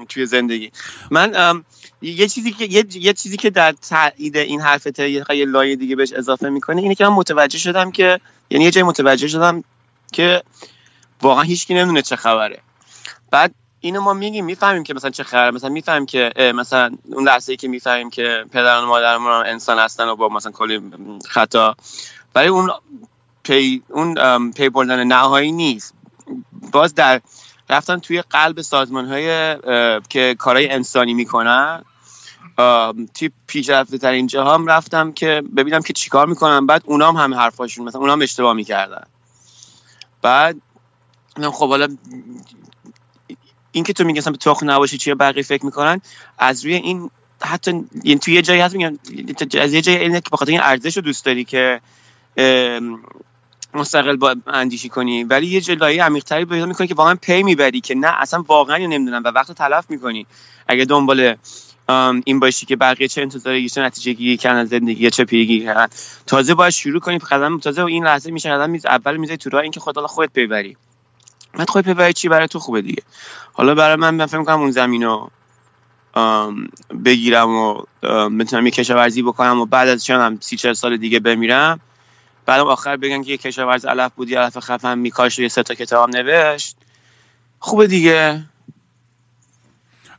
توی 0.08 0.26
زندگی. 0.26 0.70
من 1.10 1.62
یه 2.02 2.28
چیزی 2.28 2.52
که 2.52 2.64
یه, 2.64 3.12
چیزی 3.12 3.36
که 3.36 3.50
در 3.50 3.72
تایید 3.72 4.36
این 4.36 4.60
حرف 4.60 4.98
یه 4.98 5.44
لایه 5.44 5.76
دیگه 5.76 5.96
بهش 5.96 6.12
اضافه 6.12 6.48
می‌کنه 6.48 6.82
اینه 6.82 6.94
که 6.94 7.04
من 7.04 7.14
متوجه 7.14 7.58
شدم 7.58 7.90
که 7.90 8.20
یعنی 8.50 8.64
یه 8.64 8.70
جای 8.70 8.82
متوجه 8.82 9.28
شدم 9.28 9.64
که 10.12 10.42
واقعا 11.22 11.42
هیچکی 11.42 11.74
نمی‌دونه 11.74 12.02
چه 12.02 12.16
خبره. 12.16 12.58
بعد 13.30 13.54
اینو 13.80 14.00
ما 14.00 14.12
میگیم 14.12 14.44
می‌فهمیم 14.44 14.82
که 14.82 14.94
مثلا 14.94 15.10
چه 15.10 15.24
خبره. 15.24 15.50
مثلا 15.50 15.70
می‌فهمیم 15.70 16.06
که 16.06 16.32
مثلا 16.54 16.90
اون 17.04 17.24
لحظه 17.24 17.52
ای 17.52 17.56
که 17.56 17.68
می‌فهمیم 17.68 18.10
که 18.10 18.44
پدران 18.52 18.84
و 18.84 18.86
مادرمون 18.86 19.32
انسان 19.32 19.78
هستن 19.78 20.08
و 20.08 20.16
با 20.16 20.28
مثلا 20.28 20.52
کلی 20.52 20.80
خطا. 21.28 21.76
برای 22.32 22.48
اون 22.48 22.70
پی 23.42 23.82
اون 23.88 24.50
پی 24.52 24.68
بردن 24.68 25.04
نهایی 25.04 25.52
نیست. 25.52 25.94
باز 26.72 26.94
در 26.94 27.20
رفتن 27.70 27.98
توی 27.98 28.22
قلب 28.22 28.60
سازمان 28.60 29.08
های 29.08 29.56
که 30.08 30.36
کارهای 30.38 30.70
انسانی 30.70 31.14
می‌کنن 31.14 31.84
توی 33.14 33.30
پیشرفته 33.46 33.98
تر 33.98 34.10
اینجا 34.10 34.54
هم 34.54 34.66
رفتم 34.66 35.12
که 35.12 35.42
ببینم 35.56 35.82
که 35.82 35.92
چیکار 35.92 36.26
می‌کنن. 36.26 36.66
بعد 36.66 36.82
اونام 36.84 37.16
هم 37.16 37.34
حرفاشون 37.34 37.84
مثلا 37.84 38.00
اونام 38.00 38.22
اشتباه 38.22 38.52
می‌کردن. 38.52 39.06
بعد 40.22 40.56
خب 41.52 41.68
حالا 41.68 41.96
این 43.72 43.84
که 43.84 43.92
تو 43.92 44.04
میگی 44.04 44.20
به 44.20 44.30
تخم 44.30 44.70
نباشی 44.70 44.98
چیه 44.98 45.14
بقیه 45.14 45.42
فکر 45.42 45.64
می‌کنن 45.64 46.00
از 46.38 46.64
روی 46.64 46.74
این 46.74 47.10
حتی 47.42 47.84
یعنی 48.04 48.18
توی 48.18 48.34
یه 48.34 48.42
جایی 48.42 48.60
هست 48.60 48.74
میگن 48.74 48.98
از 49.60 49.74
یه 49.74 49.82
جایی 49.82 49.98
اینه 49.98 50.20
که 50.20 50.30
بخاطر 50.32 50.50
این 50.50 50.60
ارزش 50.60 50.96
رو 50.96 51.02
دوست 51.02 51.24
داری 51.24 51.44
که 51.44 51.80
مستقل 53.74 54.16
با 54.16 54.36
اندیشی 54.46 54.88
کنی 54.88 55.24
ولی 55.24 55.46
یه 55.46 55.60
جلایی 55.60 55.98
عمیق‌تری 55.98 56.44
پیدا 56.44 56.66
می‌کنی 56.66 56.86
که 56.86 56.94
واقعا 56.94 57.14
پی 57.14 57.42
می‌بری 57.42 57.80
که 57.80 57.94
نه 57.94 58.20
اصلا 58.20 58.44
واقعا 58.46 58.76
نمی‌دونم 58.76 59.22
و 59.24 59.28
وقت 59.28 59.52
تلف 59.52 59.90
می‌کنی. 59.90 60.26
اگه 60.68 60.84
دنبال 60.84 61.36
این 62.24 62.40
باشی 62.40 62.66
که 62.66 62.76
بقیه 62.76 63.08
چه 63.08 63.22
انتظاری 63.22 63.68
چه 63.68 63.80
نتیجه 63.80 64.12
گیری 64.12 64.36
کردن 64.36 64.64
زندگی 64.64 65.10
چه 65.10 65.24
پیگیری 65.24 65.64
کردن. 65.64 65.86
تازه 66.26 66.54
باید 66.54 66.72
شروع 66.72 67.00
کنی 67.00 67.18
قدم 67.18 67.58
تازه 67.58 67.84
این 67.84 68.04
لحظه 68.04 68.30
میشه 68.30 68.50
قدم 68.50 68.70
میز 68.70 68.86
اول 68.86 69.16
میزه 69.16 69.36
تو 69.36 69.50
راه 69.50 69.62
اینکه 69.62 69.80
خدا 69.80 70.06
خودت 70.06 70.32
ببری. 70.34 70.76
بعد 71.52 71.70
خودت 71.70 71.88
ببری 71.88 72.12
چی 72.12 72.28
برای 72.28 72.48
تو 72.48 72.58
خوبه 72.58 72.82
دیگه؟ 72.82 73.02
حالا 73.52 73.74
برای 73.74 73.96
من 73.96 74.14
من 74.14 74.26
فکر 74.26 74.44
کنم 74.44 74.60
اون 74.60 74.70
زمینو 74.70 75.28
بگیرم 77.04 77.48
و 77.48 77.82
بتونم 78.38 78.66
یه 78.66 78.70
کشاورزی 78.70 79.22
بکنم 79.22 79.60
و 79.60 79.66
بعد 79.66 79.88
از 79.88 80.04
چنم 80.04 80.38
سی 80.40 80.56
چل 80.56 80.72
سال 80.72 80.96
دیگه 80.96 81.20
بمیرم. 81.20 81.80
بعدم 82.46 82.66
آخر 82.66 82.96
بگن 82.96 83.22
که 83.22 83.30
یه 83.30 83.36
کشاورز 83.36 83.84
علف 83.84 84.12
بودی 84.16 84.34
علف 84.34 84.58
خفن 84.58 84.98
میکاش 84.98 85.38
یه 85.38 85.48
سه 85.48 85.62
تا 85.62 85.74
کتاب 85.74 86.10
نوشت. 86.16 86.76
خوبه 87.58 87.86
دیگه. 87.86 88.44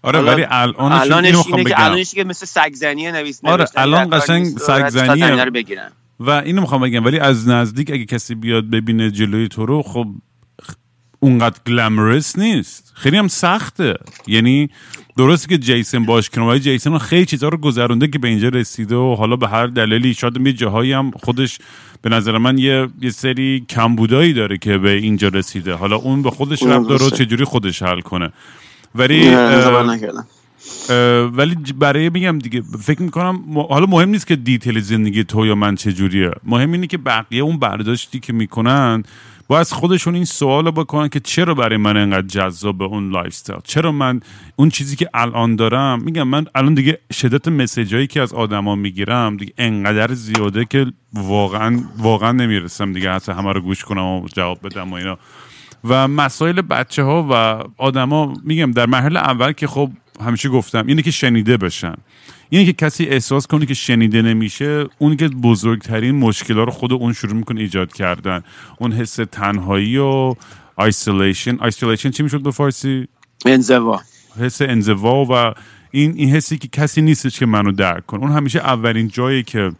آره 0.04 0.20
ولی 0.20 0.46
الان 0.50 0.92
الانش 0.92 1.48
اینه 1.48 1.64
که 1.64 1.86
الانش 1.86 2.14
که 2.14 2.24
مثل 2.24 2.46
سگزنی 2.46 3.12
نویس 3.12 3.46
آره 3.46 3.66
الان 3.76 4.20
قشنگ 4.20 4.58
سگزنیه 4.58 5.52
و 6.20 6.30
اینو 6.30 6.62
می‌خوام 6.62 6.82
بگم 6.82 7.06
ولی 7.06 7.20
از 7.20 7.48
نزدیک 7.48 7.90
اگه 7.90 8.06
کسی 8.06 8.36
بیاد 8.36 8.70
ببینه 8.70 9.12
جلوی 9.12 9.48
تو 9.48 9.66
رو 9.66 9.82
خب 9.82 10.08
اونقدر 11.24 11.58
گلمرس 11.68 12.40
نیست. 12.40 12.94
خیلی 12.96 13.18
هم 13.18 13.28
سخته. 13.28 13.94
یعنی 14.28 14.70
درسته 15.18 15.48
که 15.48 15.58
جیسن 15.58 16.06
باش 16.06 16.30
کنه 16.30 16.46
ولی 16.46 16.60
جیسن 16.60 16.98
خیلی 16.98 17.26
چیزها 17.26 17.50
رو 17.50 17.58
گذرونده 17.58 18.08
که 18.08 18.20
به 18.20 18.28
اینجا 18.28 18.50
رسیده 18.50 18.96
و 18.96 19.16
حالا 19.16 19.36
به 19.36 19.48
هر 19.48 19.68
دلیلی 19.68 20.14
شاید 20.14 20.48
یه 20.48 20.54
جاهایی 20.54 20.94
هم 20.94 21.12
خودش 21.12 21.60
به 22.02 22.10
نظر 22.10 22.38
من 22.38 22.58
یه, 22.58 22.88
یه 23.02 23.10
سری 23.10 23.66
کمبودایی 23.70 24.34
داره 24.34 24.58
که 24.58 24.78
به 24.78 24.92
اینجا 24.92 25.28
رسیده. 25.28 25.74
حالا 25.74 25.96
اون 25.96 26.22
به 26.22 26.32
خودش 26.32 26.64
رفت 26.64 26.90
داره 26.90 27.10
چجوری 27.10 27.44
خودش 27.44 27.82
حل 27.82 28.02
کنه. 28.02 28.32
ولی 28.96 29.36
ولی 31.34 31.56
برای 31.80 32.10
میگم 32.10 32.40
دیگه 32.40 32.62
فکر 32.82 33.02
می‌کنم 33.02 33.44
حالا 33.70 33.86
مهم 33.86 34.10
نیست 34.10 34.28
که 34.28 34.36
detail 34.36 34.80
زندگی 34.80 35.24
تو 35.24 35.46
یا 35.46 35.56
من 35.56 35.76
چجوریه. 35.76 36.32
مهم 36.44 36.72
اینه 36.72 36.88
که 36.88 36.98
بقیه 36.98 37.44
اون 37.44 37.60
برداشتی 37.60 38.20
که 38.20 38.34
می‌کنن 38.34 39.04
با 39.52 39.60
از 39.60 39.74
خودشون 39.74 40.16
این 40.16 40.26
سوال 40.26 40.72
بکنن 40.72 41.08
که 41.10 41.20
چرا 41.20 41.54
برای 41.54 41.78
من 41.78 41.98
انقدر 41.98 42.28
جذاب 42.28 42.82
اون 42.82 43.12
lifestyle 43.12 43.60
چرا 43.64 43.92
من 43.92 44.20
اون 44.56 44.70
چیزی 44.70 44.96
که 44.96 45.10
الان 45.14 45.56
دارم؟ 45.56 46.04
میگم 46.04 46.28
من 46.28 46.46
الان 46.56 46.74
دیگه 46.74 47.00
شدت 47.14 47.48
message 47.48 47.96
هایی 47.96 48.08
که 48.08 48.22
از 48.22 48.34
آدما 48.34 48.76
می‌گیرم 48.76 49.38
دیگه 49.38 49.54
انقدر 49.58 50.14
زیاده 50.14 50.66
که 50.66 50.86
واقعا 51.14 51.80
واقعا 51.98 52.32
نمی‌رسم 52.32 52.94
دیگه 52.94 53.12
حتی 53.12 53.32
همه 53.32 53.54
رو 53.54 53.62
گوش 53.62 53.84
کنم 53.84 54.06
و 54.06 54.28
جواب 54.34 54.60
بدم 54.64 54.92
و 54.92 54.94
اینا. 54.94 55.18
و 55.84 56.08
مسائل 56.08 56.62
بچه 56.62 57.04
ها 57.04 57.28
و 57.32 57.64
آدما 57.78 58.34
میگم 58.44 58.72
در 58.72 58.86
مرحله 58.86 59.20
اول 59.20 59.52
که 59.52 59.68
خب 59.68 59.90
همیشه 60.26 60.50
گفتم 60.50 60.88
اینه 60.88 61.02
که 61.02 61.12
شنیده 61.12 61.58
بشن. 61.58 61.96
اینه 62.54 62.66
که 62.66 62.74
کسی 62.74 63.06
احساس 63.06 63.48
کنه 63.48 63.66
که 63.66 63.74
شنیده 63.74 64.22
نمیشه 64.22 64.86
اون 64.98 65.18
که 65.18 65.28
بزرگترین 65.28 66.16
مشکل 66.16 66.54
رو 66.54 66.72
خود 66.72 66.94
اون 66.94 67.14
شروع 67.14 67.34
می‌کنه 67.34 67.62
ایجاد 67.62 67.94
کردن. 67.94 68.44
اون 68.80 68.92
حس 68.92 69.16
تنهایی 69.16 69.98
و 69.98 70.36
isolation 70.76 71.58
isolation 71.60 72.10
چی 72.10 72.24
می‌شد 72.24 72.42
به 72.42 72.52
فارسی؟ 72.52 73.08
انزوا. 73.46 74.02
حس 74.40 74.62
انزوا 74.62 75.26
و 75.26 75.54
این 75.92 76.14
این 76.16 76.30
حسی 76.30 76.58
که 76.58 76.68
کسی 76.68 77.02
نیستش 77.02 77.40
که 77.40 77.46
منو 77.46 77.72
درک 77.72 78.06
کنه. 78.06 78.22
اون 78.22 78.32
همیشه 78.32 78.60
اولین 78.60 79.08
جایی 79.08 79.44
که 79.44 79.72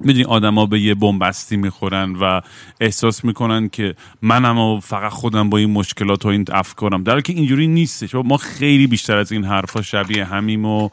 می‌دونی 0.00 0.24
آدما 0.24 0.66
به 0.66 0.80
یه 0.80 0.94
بنبستی 0.94 1.56
می‌خورن 1.56 2.16
و 2.20 2.40
احساس 2.80 3.24
می‌کنن 3.24 3.68
که 3.68 3.94
منم 4.22 4.58
و 4.58 4.80
فقط 4.80 5.12
خودم 5.12 5.50
با 5.50 5.58
این 5.58 5.70
مشکلات 5.70 6.24
و 6.24 6.28
این 6.28 6.44
افکارم. 6.52 7.02
در 7.02 7.20
که 7.20 7.32
اینجوری 7.32 7.66
نیستش. 7.66 8.14
ما 8.14 8.36
خیلی 8.36 8.86
بیشتر 8.86 9.16
از 9.16 9.32
این 9.32 9.44
حرفا 9.44 9.82
شبیه 9.82 10.24
همیم 10.24 10.64
و 10.64 10.88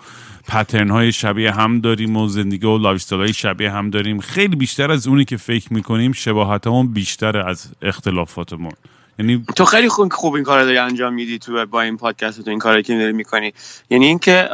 pattern 0.47 0.89
های 0.89 1.11
شبیه 1.11 1.51
هم 1.51 1.79
داریم 1.79 2.17
و 2.17 2.27
زندگی 2.27 2.67
و 2.67 2.77
life 2.77 3.13
های 3.13 3.33
شبیه 3.33 3.71
هم 3.71 3.89
داریم. 3.89 4.19
خیلی 4.19 4.55
بیشتر 4.55 4.91
از 4.91 5.07
اونی 5.07 5.25
که 5.25 5.37
فکر 5.37 5.73
می‌کنیم 5.73 6.11
شباهتمون 6.11 6.93
بیشتر 6.93 7.37
از 7.37 7.67
اختلافاتمون. 7.81 8.71
یعنی 9.19 9.45
تو 9.55 9.65
خیلی 9.65 9.89
خوب 9.89 10.13
خوب 10.13 10.33
این 10.33 10.43
کار 10.43 10.63
داری 10.63 10.77
انجام 10.77 11.13
میدی 11.13 11.39
تو 11.39 11.65
با 11.65 11.81
این 11.81 11.97
پادکست 11.97 12.41
تو 12.41 12.49
این 12.49 12.59
کاری 12.59 12.83
که 12.83 12.97
داری 12.97 13.13
می‌کنی. 13.13 13.53
یعنی 13.89 14.05
اینکه 14.05 14.49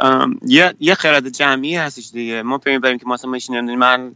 یه 0.46 0.74
یه 0.80 0.94
خرد 0.94 1.28
جمعی 1.28 1.76
هستش 1.76 2.10
دیگه. 2.12 2.42
ما 2.42 2.58
پیش 2.58 2.78
بریم 2.78 2.98
که 2.98 3.06
مثلا 3.06 3.30
من 3.76 4.12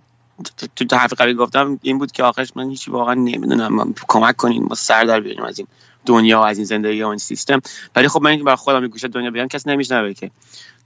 تو 0.57 0.85
تو 0.85 0.97
حرف 0.97 1.13
قبلی 1.13 1.35
گفتم 1.35 1.79
این 1.83 1.99
بود 1.99 2.13
که 2.13 2.23
آخرش 2.23 2.49
من 2.57 2.71
هیچی 2.71 2.91
واقعا 2.91 3.15
نمی‌دونم. 3.15 3.95
کمک 4.09 4.37
کنین 4.37 4.63
ما 4.63 4.75
سر 4.75 5.05
در 5.05 5.21
بیاریم 5.21 5.45
از 5.45 5.59
این. 5.59 5.69
دنیا 6.07 6.41
و 6.41 6.45
از 6.45 6.59
این 6.59 6.67
زندگی 6.67 7.03
و 7.03 7.07
این 7.07 7.19
سیستم. 7.19 7.61
ولی 7.97 8.09
خب 8.09 8.23
من 8.23 8.31
اینکه 8.31 8.45
برای 8.45 8.57
خودم 8.57 8.87
گوشه 8.87 9.09
دنیا 9.09 9.31
بیام 9.31 9.49
کسی 9.49 9.71
نمیشنوه 9.71 10.13
که. 10.13 10.31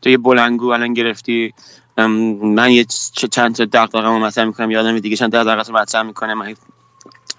تو 0.02 0.10
یه 0.10 0.18
بلنگو 0.18 0.66
الان 0.66 0.94
گرفتی 0.94 1.54
من 1.96 2.70
یه 2.70 2.84
چند 3.32 3.54
تا 3.54 3.64
دغدغه‌مو 3.64 4.18
مثلا 4.18 4.44
می‌کنم 4.44 4.70
یادم 4.70 4.98
دیگه 4.98 5.16
چند 5.16 5.32
دغدغه 5.32 5.62
رو 5.62 5.78
مطرح 5.78 6.02
می‌کنه 6.02 6.34
من 6.34 6.54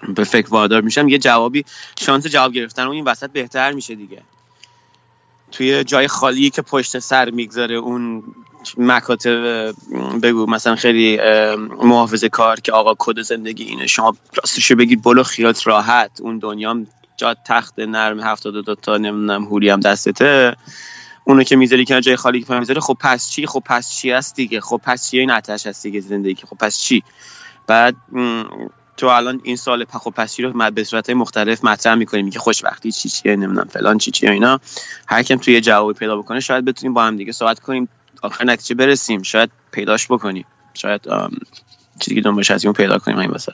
به 0.08 0.24
فکر 0.24 0.48
وادار 0.48 0.80
میشم. 0.80 1.08
یه 1.08 1.18
جوابی 1.18 1.64
شانس 2.00 2.26
جواب 2.26 2.52
گرفتن 2.52 2.86
و 2.86 2.90
این 2.90 3.04
وسط 3.04 3.30
بهتر 3.30 3.72
میشه 3.72 3.94
دیگه. 3.94 4.22
توی 5.52 5.84
جای 5.84 6.08
خالی 6.08 6.50
که 6.50 6.62
پشت 6.62 6.98
سر 6.98 7.30
می‌گذاره 7.30 7.74
اون 7.74 8.22
مکاتب 8.78 9.74
بگو 10.22 10.46
مثلا 10.46 10.76
خیلی 10.76 11.20
محافظه 11.82 12.28
کار 12.28 12.60
که 12.60 12.72
آقا 12.72 12.94
کد 12.98 13.20
زندگی 13.20 13.64
اینه 13.64 13.86
شما 13.86 14.16
راستشو 14.34 14.76
بگید 14.76 15.02
بلو 15.02 15.22
خیالت 15.22 15.66
راحت 15.66 16.20
اون 16.20 16.38
دنیا 16.38 16.86
جا 17.20 17.34
تخت 17.46 17.78
نرم 17.78 18.20
هفتاد 18.20 18.54
دو 18.54 18.74
تا 18.74 18.96
نمی‌دونم 18.96 19.44
هوری 19.44 19.70
هم 19.70 19.80
دستته. 19.80 20.56
اونو 21.24 21.42
که 21.42 21.56
می‌ذاری 21.56 21.84
که 21.84 22.00
جای 22.00 22.16
خالی 22.16 22.42
که 22.42 22.54
می‌ذاری 22.54 22.80
خب 22.80 22.96
پس 23.00 23.30
چی؟ 23.30 23.46
خب 23.46 23.62
پس 23.66 23.90
چی 23.90 24.10
هست 24.10 24.36
دیگه؟ 24.36 24.60
خب 24.60 24.80
پس 24.84 25.10
چی؟ 25.10 25.18
این 25.18 25.30
آتش 25.30 25.66
هست 25.66 25.82
دیگه 25.82 26.00
زندگی 26.00 26.42
خب 26.46 26.56
پس 26.56 26.78
چی؟ 26.78 27.02
بعد 27.66 27.96
تو 28.96 29.06
الان 29.06 29.40
این 29.44 29.56
سال 29.56 29.84
خب 29.84 30.10
پس 30.10 30.34
چی 30.34 30.42
رو 30.42 30.70
به 30.70 30.84
صورت 30.84 31.10
مختلف 31.10 31.64
مطرح 31.64 31.94
می‌کنیم. 31.94 32.30
که 32.30 32.38
خوشبختی 32.38 32.92
چی 32.92 33.08
چیه؟ 33.08 33.36
نمی‌دونم 33.36 33.68
فلان 33.68 33.98
چی 33.98 34.10
چیه؟ 34.10 34.30
اینا. 34.30 34.60
هر 35.06 35.22
کم 35.22 35.36
توی 35.36 35.60
جوابی 35.60 35.98
پیدا 35.98 36.16
بکنه 36.16 36.40
شاید 36.40 36.64
بتونیم 36.64 36.94
با 36.94 37.04
هم 37.04 37.16
دیگه 37.16 37.32
صحبت 37.32 37.60
کنیم. 37.60 37.88
آخر 38.22 38.44
نتیجه 38.44 38.74
برسیم. 38.74 39.22
شاید 39.22 39.50
پیداش 39.72 40.06
بکنیم. 40.06 40.44
شاید 40.74 41.00
چیزی 42.00 42.14
که 42.14 42.20
دنبالش 42.20 42.50
هستیم 42.50 42.72
پیدا 42.72 42.98
کنیم. 42.98 43.18
این 43.18 43.30
وسط. 43.30 43.52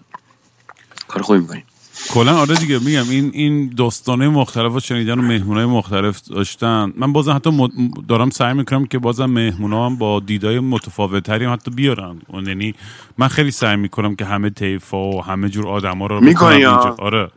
کار 1.08 1.22
خوبی 1.22 1.38
می‌کنیم. 1.38 1.64
کلا 2.10 2.36
آره 2.36 2.54
دیگه 2.54 2.78
میگم 2.78 3.10
این 3.10 3.30
این 3.34 3.74
داستانه 3.76 4.28
مختلف 4.28 4.72
و 4.72 4.80
شنیدن 4.80 5.18
و 5.18 5.22
مهمونای 5.22 5.64
مختلف 5.64 6.20
داشتن. 6.20 6.92
من 6.96 7.12
بازم 7.12 7.32
حتی 7.32 7.68
دارم 8.08 8.30
سعی 8.30 8.54
می‌کنم 8.54 8.86
که 8.86 8.98
بازم 8.98 9.26
مهمونا 9.26 9.86
هم 9.86 9.96
با 9.96 10.20
دیدای 10.20 10.60
متفاوتتری 10.60 11.44
هم 11.44 11.52
حتی 11.52 11.70
بیارن. 11.70 12.20
یعنی 12.46 12.74
من 13.18 13.28
خیلی 13.28 13.50
سعی 13.50 13.76
می‌کنم 13.76 14.16
که 14.16 14.24
همه 14.24 14.50
طیفا 14.50 15.10
و 15.10 15.24
همه 15.24 15.48
جور 15.48 15.68
آدما 15.68 16.06
رو 16.06 16.20
می‌کنی 16.20 16.64
آره. 16.64 17.30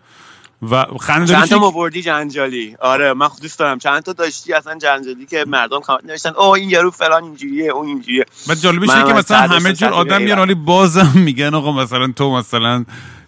و 0.71 0.85
چند 1.07 1.45
تا 1.45 1.59
مبردی 1.59 2.01
جنجالی؟ 2.01 2.75
آره 2.81 3.13
من 3.13 3.29
دوست 3.41 3.59
دارم. 3.59 3.79
چند 3.79 4.03
تا 4.03 4.13
داشتی 4.13 4.53
اصلا 4.53 4.77
جنجالی 4.77 5.25
که 5.25 5.45
مردم 5.47 5.79
کامنت 5.79 6.05
نوشتن؟ 6.05 6.29
او 6.29 6.55
این 6.55 6.69
یارو 6.69 6.91
فلان 6.91 7.23
اینجوریه 7.23 7.71
اون 7.71 7.87
اینجوریه. 7.87 8.25
بعد 8.47 8.57
جالبش 8.57 8.89
اینه 8.89 9.07
که 9.07 9.13
مثلا 9.13 9.37
همه 9.37 9.73
جور 9.73 9.89
آدم 9.89 10.21
میان 10.21 10.39
ولی 10.39 10.53
بازم 10.53 11.11
میگن 11.15 11.53
آقا 11.53 11.71
مثلا 11.71 12.07
تو 12.15 12.31
مثلا 12.37 12.85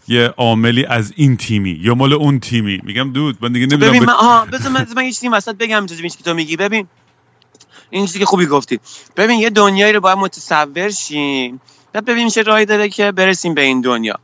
یه 0.08 0.28
عاملی 0.28 0.86
از 0.86 1.14
این 1.16 1.38
تیمی 1.38 1.80
یا 1.82 1.96
مال 1.96 2.14
اون 2.14 2.40
تیمی. 2.40 2.82
میگم 2.84 3.14
دود 3.14 3.38
من 3.42 3.52
دیگه 3.52 3.66
نمی‌دونم 3.66 3.92
ببین 3.92 4.04
من 4.04 4.14
آها 4.14 4.46
بذار 4.46 4.72
من, 4.72 4.88
من 4.96 5.06
یه 5.06 5.12
چیزی 5.12 5.28
وسط 5.28 5.56
بگم 5.56 5.86
چیزی 5.86 6.10
که 6.10 6.24
تو 6.24 6.34
میگی. 6.34 6.56
ببین 6.56 6.88
این 7.90 8.06
چیزی 8.06 8.20
که 8.20 8.26
خوبی 8.26 8.46
گفتی. 8.46 8.80
ببین 9.18 9.40
یه 9.40 9.50
دنیایی 9.50 9.94
رو 9.94 10.00
باید 10.00 10.18
متصور 10.18 10.90
شیم. 10.90 11.62
بعد 11.94 12.06
ببین 12.06 12.30
چه 12.30 12.42
راهی 12.42 12.66
داره 12.66 12.90
که 12.90 13.12
برسیم 13.12 13.54
به 13.54 13.62
این 13.62 13.82
دنیا. 13.82 14.16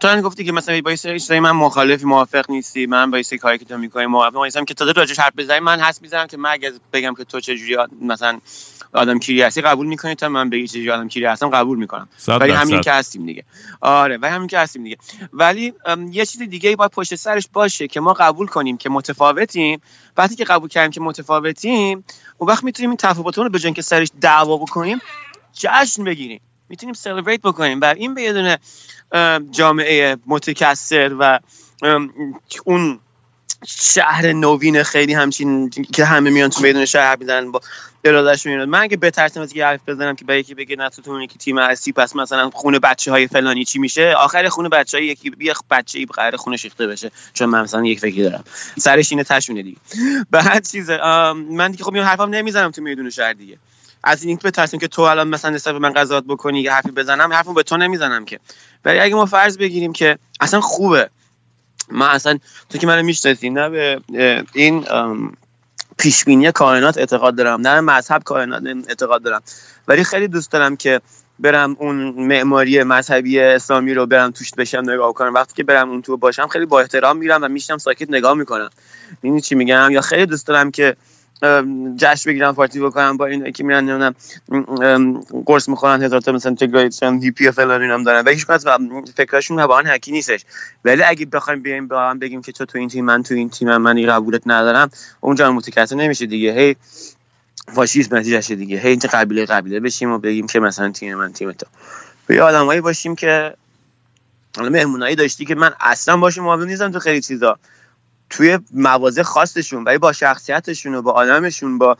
تو 0.00 0.08
هم 0.08 0.20
گفتی 0.20 0.44
که 0.44 0.52
مثلا 0.52 0.80
با 0.80 0.92
یه 0.92 1.40
من 1.40 1.50
مخالف 1.50 2.04
موافق 2.04 2.50
نیستی. 2.50 2.86
من 2.86 3.10
با 3.10 3.18
یه 3.18 3.38
کاری 3.38 3.58
که 3.58 3.64
تو 3.64 3.78
می‌کنی 3.78 4.06
موافق 4.06 4.44
نیستم 4.44 4.64
که 4.64 4.74
تا 4.74 4.84
راجعش 4.84 5.18
حرف 5.18 5.32
بزنی. 5.36 5.60
من 5.60 5.80
حس 5.80 6.02
می‌زنم 6.02 6.26
که 6.26 6.36
من 6.36 6.50
اگه 6.50 6.72
بگم 6.92 7.14
که 7.14 7.24
تو 7.24 7.40
چه 7.40 7.56
جوری 7.56 7.76
مثلا 8.02 8.40
آدم 8.94 9.18
کیری 9.18 9.42
هستی 9.42 9.60
قبول 9.60 9.86
می‌کنی 9.86 10.14
تا 10.14 10.28
من 10.28 10.50
بگی 10.50 10.68
چه 10.68 10.92
آدم 10.92 11.08
کیری 11.08 11.26
هستم 11.26 11.48
قبول 11.48 11.78
می‌کنم. 11.78 12.08
ولی 12.28 12.52
همین 12.52 12.80
که 12.80 12.92
هستیم 12.92 13.26
دیگه. 13.26 13.44
آره 13.80 14.16
ولی 14.16 14.32
همین 14.32 14.46
که 14.46 14.58
هستیم 14.58 14.84
دیگه. 14.84 14.96
ولی 15.32 15.72
یه 16.10 16.26
چیز 16.26 16.42
دیگه 16.42 16.76
باید 16.76 16.90
پشت 16.90 17.14
سرش 17.14 17.48
باشه 17.52 17.88
که 17.88 18.00
ما 18.00 18.12
قبول 18.12 18.46
کنیم 18.46 18.76
که 18.76 18.90
متفاوتیم. 18.90 19.80
وقتی 20.16 20.36
که 20.36 20.44
قبول 20.44 20.68
کردیم 20.68 20.90
که 20.90 21.00
متفاوتیم 21.00 22.04
اون 22.38 22.50
وقت 22.50 22.64
می‌تونیم 22.64 22.90
این 22.90 22.96
تفاوتمون 22.96 23.46
رو 23.46 23.52
به 23.52 23.72
که 23.72 23.82
سرش 23.82 24.08
دعوا 24.20 24.56
بکنیم 24.56 25.00
جشن 25.52 26.04
بگیریم. 26.04 26.40
می‌تونیم 26.68 26.92
سلبریت 26.94 27.40
بکنیم. 27.42 27.80
بر 27.80 27.94
این 27.94 28.14
به 28.14 28.22
یه 28.22 28.32
دونه 28.32 28.58
جامعه 29.50 30.16
متکثر 30.26 31.16
و 31.18 31.40
اون 32.64 33.00
شهر 33.66 34.32
نوین 34.32 34.82
خیلی 34.82 35.14
همچین 35.14 35.70
که 35.70 36.04
همه 36.04 36.30
میان 36.30 36.50
تو 36.50 36.62
میدون 36.62 36.84
شهر 36.84 37.16
می‌زنن 37.16 37.52
با 37.52 37.60
ارادهشون 38.04 38.54
میاد 38.54 38.68
من 38.68 38.80
اگه 38.80 38.96
بترسم 38.96 39.40
از 39.40 39.56
یه 39.56 39.66
حرف 39.66 39.80
بزنم 39.88 40.16
که 40.16 40.24
به 40.24 40.38
یکی 40.38 40.54
بگه 40.54 40.76
نه 40.76 40.88
تو 40.88 41.26
که 41.26 41.38
تیم 41.38 41.58
هستی 41.58 41.92
پس 41.92 42.16
مثلا 42.16 42.50
خونه 42.50 42.78
بچه 42.78 43.10
های 43.10 43.26
فلانی 43.26 43.64
چی 43.64 43.78
میشه؟ 43.78 44.14
آخر 44.18 44.48
خونه 44.48 44.68
بچه 44.68 44.98
های 44.98 45.06
یکی 45.06 45.32
یه 45.40 45.54
بچه 45.70 45.98
ای 45.98 46.04
قرار 46.04 46.36
خونه 46.36 46.56
شیخته 46.56 46.86
بشه. 46.86 47.10
چون 47.34 47.48
من 47.48 47.62
مثلا 47.62 47.84
یک 47.84 48.00
فکری 48.00 48.22
دارم. 48.22 48.44
سرش 48.78 49.12
اینه 49.12 49.24
تشونه 49.24 49.62
دیگه. 49.62 49.78
بعد 50.30 50.68
چیزه 50.68 50.98
من 51.32 51.70
دیگه 51.70 51.84
خب 51.84 51.94
این 51.94 52.04
حرفام 52.04 52.34
نمی‌زنم 52.34 52.70
تو 52.70 52.82
میدون 52.82 53.10
شهر 53.10 53.32
دیگه. 53.32 53.58
از 54.04 54.24
این 54.24 54.38
بترسیم 54.44 54.80
که 54.80 54.88
تو 54.88 55.02
الان 55.02 55.28
مثلا 55.28 55.50
نسبت 55.50 55.72
به 55.72 55.78
من 55.78 55.92
قضاوت 55.92 56.24
بکنی 56.24 56.60
یه 56.60 56.72
حرفی 56.72 56.90
بزنم 56.90 57.32
حرفو 57.32 57.52
به 57.52 57.62
تو 57.62 57.76
نمی‌زنم 57.76 58.24
که. 58.24 58.40
ولی 58.84 58.98
اگه 58.98 59.14
ما 59.14 59.26
فرض 59.26 59.58
بگیریم 59.58 59.92
که 59.92 60.18
اصلا 60.40 60.60
خوبه. 60.60 61.10
من 61.88 62.08
اصلا 62.08 62.38
تو 62.70 62.78
که 62.78 62.86
منو 62.86 63.02
می‌شناسی 63.02 63.50
نه 63.50 63.68
به 63.68 64.00
این 64.52 64.86
پیشبینی 65.98 66.52
کائنات 66.52 66.98
اعتقاد 66.98 67.36
دارم 67.36 67.60
نه 67.60 67.80
مذهب 67.80 68.22
کائنات 68.22 68.62
اعتقاد 68.88 69.22
دارم. 69.22 69.42
ولی 69.88 70.04
خیلی 70.04 70.28
دوست 70.28 70.52
دارم 70.52 70.76
که 70.76 71.00
برم 71.38 71.76
اون 71.78 71.96
معماری 72.16 72.82
مذهبی 72.82 73.40
اسلامی 73.40 73.94
رو 73.94 74.06
برم 74.06 74.30
توش 74.30 74.50
بشم 74.54 74.82
نگاه 74.86 75.12
کنم. 75.12 75.34
وقتی 75.34 75.54
که 75.54 75.64
برم 75.64 75.90
اون 75.90 76.02
تو 76.02 76.16
باشم 76.16 76.46
خیلی 76.46 76.66
با 76.66 76.80
احترام 76.80 77.16
میرم 77.16 77.42
و 77.42 77.48
میشم 77.48 77.78
ساکت 77.78 78.10
نگاه 78.10 78.34
می‌کنم. 78.34 78.70
این 79.22 79.40
چی 79.40 79.54
میگم؟ 79.54 79.88
یا 79.90 80.00
خیلی 80.00 80.26
دوست 80.26 80.46
دارم 80.46 80.70
که 80.70 80.96
جشن 81.96 82.30
بگیرم 82.30 82.54
پارتی 82.54 82.80
بکنم 82.80 83.16
با 83.16 83.26
این 83.26 83.52
که 83.52 83.64
میرن 83.64 83.84
نمی‌دونم 83.84 84.14
قرص 85.46 85.68
می‌خورن 85.68 86.02
هزار 86.02 86.20
تا 86.20 86.32
مثلا 86.32 86.54
تگرایتشن 86.54 87.18
هیپی 87.18 87.50
فلان 87.50 87.82
اینام 87.82 88.02
دارن. 88.02 88.24
و 88.24 88.30
هیچ 88.30 88.46
فکرشون 89.16 89.60
واقعا 89.60 89.94
حکی 89.94 90.12
نیستش. 90.12 90.44
ولی 90.84 91.02
اگه 91.02 91.26
بخوایم 91.26 91.62
بیایم 91.62 91.88
با 91.88 92.10
هم 92.10 92.18
بگیم 92.18 92.42
که 92.42 92.52
تو 92.52 92.64
تو 92.64 92.78
این 92.78 92.88
تیم 92.88 93.04
من 93.04 93.22
تو 93.22 93.34
این 93.34 93.50
تیم 93.50 93.76
من 93.76 93.96
این 93.96 94.08
قبولت 94.08 94.42
ندارم 94.46 94.90
اونجا 95.20 95.52
متکثر 95.52 95.96
نمیشه 95.96 96.26
دیگه. 96.26 96.52
هی 96.52 96.76
فاشیسم 97.74 98.16
نتیجه 98.16 98.54
دیگه. 98.54 98.78
هی 98.78 98.88
اینجا 98.88 99.08
قبیله 99.12 99.44
قبیله 99.46 99.80
بشیم 99.80 100.12
و 100.12 100.18
بگیم 100.18 100.46
که 100.46 100.60
مثلا 100.60 100.90
تیم 100.90 101.14
من 101.14 101.32
تیم 101.32 101.52
تو. 101.52 101.66
به 102.26 102.42
آدمایی 102.42 102.80
باشیم 102.80 103.16
که 103.16 103.54
حالا 104.56 104.70
مهمونایی 104.70 105.16
داشتی 105.16 105.44
که 105.44 105.54
من 105.54 105.72
اصلا 105.80 106.16
باشیم 106.16 106.42
موافق 106.42 106.62
نیستم 106.62 106.90
تو 106.90 106.98
خیلی 106.98 107.20
چیزا. 107.20 107.58
توی 108.34 108.58
مواضع 108.72 109.22
خاصشون 109.22 109.84
ولی 109.84 109.98
با 109.98 110.12
شخصیتشون 110.12 110.94
و 110.94 111.02
با 111.02 111.12
آدمشون 111.12 111.78
با 111.78 111.96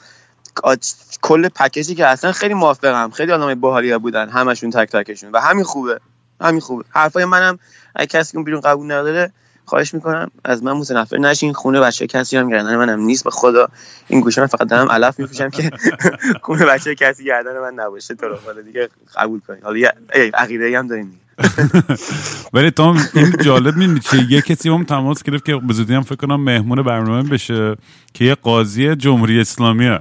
کل 1.23 1.49
پکیجی 1.49 1.95
که 1.95 2.07
اصلا 2.07 2.33
خیلی 2.33 2.55
موافقم. 2.55 3.11
خیلی 3.11 3.33
آدمای 3.33 3.55
باحالی 3.55 3.99
بودن 3.99 4.29
همشون 4.29 4.71
تک 4.71 4.91
تکشون 4.91 5.31
و 5.31 5.41
همین 5.41 5.65
خوبه. 5.65 6.01
همین 6.41 6.61
خوبه. 6.61 6.85
حرفای 6.91 7.25
منم 7.25 7.59
اگه 7.95 8.07
کسی 8.07 8.37
اون 8.37 8.45
بیرون 8.45 8.61
قبول 8.61 8.93
نداره 8.93 9.33
خواهش 9.65 9.95
می‌کنم 9.95 10.31
از 10.45 10.63
من 10.63 10.73
متنفر 10.73 11.19
نشین. 11.19 11.53
خونه 11.53 11.81
بچه 11.81 12.07
کسی 12.07 12.37
هم 12.37 12.51
گردن 12.51 12.77
منم 12.77 13.01
نیست. 13.01 13.25
به 13.25 13.31
خدا 13.31 13.69
این 14.09 14.21
گوشه 14.21 14.41
من 14.41 14.47
فقط 14.47 14.69
دارم 14.69 14.91
علف 14.91 15.19
میپوشم 15.19 15.51
که 15.51 15.71
خونه 16.45 16.67
بچه 16.67 16.95
کسی 16.95 17.25
گردن 17.25 17.59
من 17.59 17.75
نباشه. 17.75 18.15
تو 18.15 18.27
رو 18.27 18.63
دیگه 18.63 18.89
قبول 19.17 19.41
کنید 19.41 19.65
حالا 19.65 19.89
عقیده 20.35 20.79
هم 20.79 20.87
داریم 20.87 21.21
ولی 22.55 22.71
تو 22.71 22.97
این 23.15 23.33
جالب 23.45 23.77
می‌دونی 23.77 24.01
چه 24.01 24.27
یه 24.31 24.43
کسی 24.43 24.69
هم 24.69 24.85
تماس 24.85 25.23
گرفت 25.23 25.45
که 25.45 25.57
به 25.57 25.75
زودی 25.75 25.95
هم 25.95 26.03
فکر 26.03 26.15
کنم 26.15 26.41
مهمون 26.41 26.83
برنامه 26.83 27.23
بشه 27.23 27.77
که 28.15 28.25
یه 28.25 28.35
قاضی 28.35 28.97
جمهوری 28.97 29.41
اسلامیه. 29.41 30.01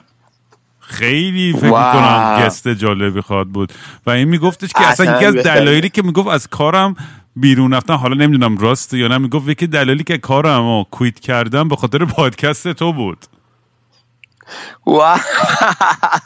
خیلی 0.79 1.53
فکر 1.53 1.69
کنم 1.69 2.45
گست 2.45 2.67
جالبی 2.67 3.21
خواد 3.21 3.47
بود. 3.47 3.73
و 4.05 4.09
این 4.09 4.27
میگفتش 4.27 4.69
که 4.69 4.87
اصلا 4.87 5.15
یکی 5.15 5.25
از 5.25 5.35
دلایلی 5.35 5.89
که 5.89 6.01
می‌گفت 6.01 6.27
از 6.27 6.47
کارم 6.47 6.95
بیرون 7.35 7.73
رفتن 7.73 7.93
حالا 7.93 8.15
نمی‌دونم 8.15 8.57
راست 8.57 8.93
یا 8.93 9.07
نه 9.07 9.17
می‌گفت 9.17 9.47
یکی 9.49 9.67
دلالی 9.67 10.03
که 10.03 10.17
کارم 10.17 10.83
کویت 10.83 11.19
کردم 11.19 11.67
به 11.67 11.75
خاطر 11.75 12.05
پادکست 12.05 12.73
تو 12.73 12.93
بود. 12.93 13.17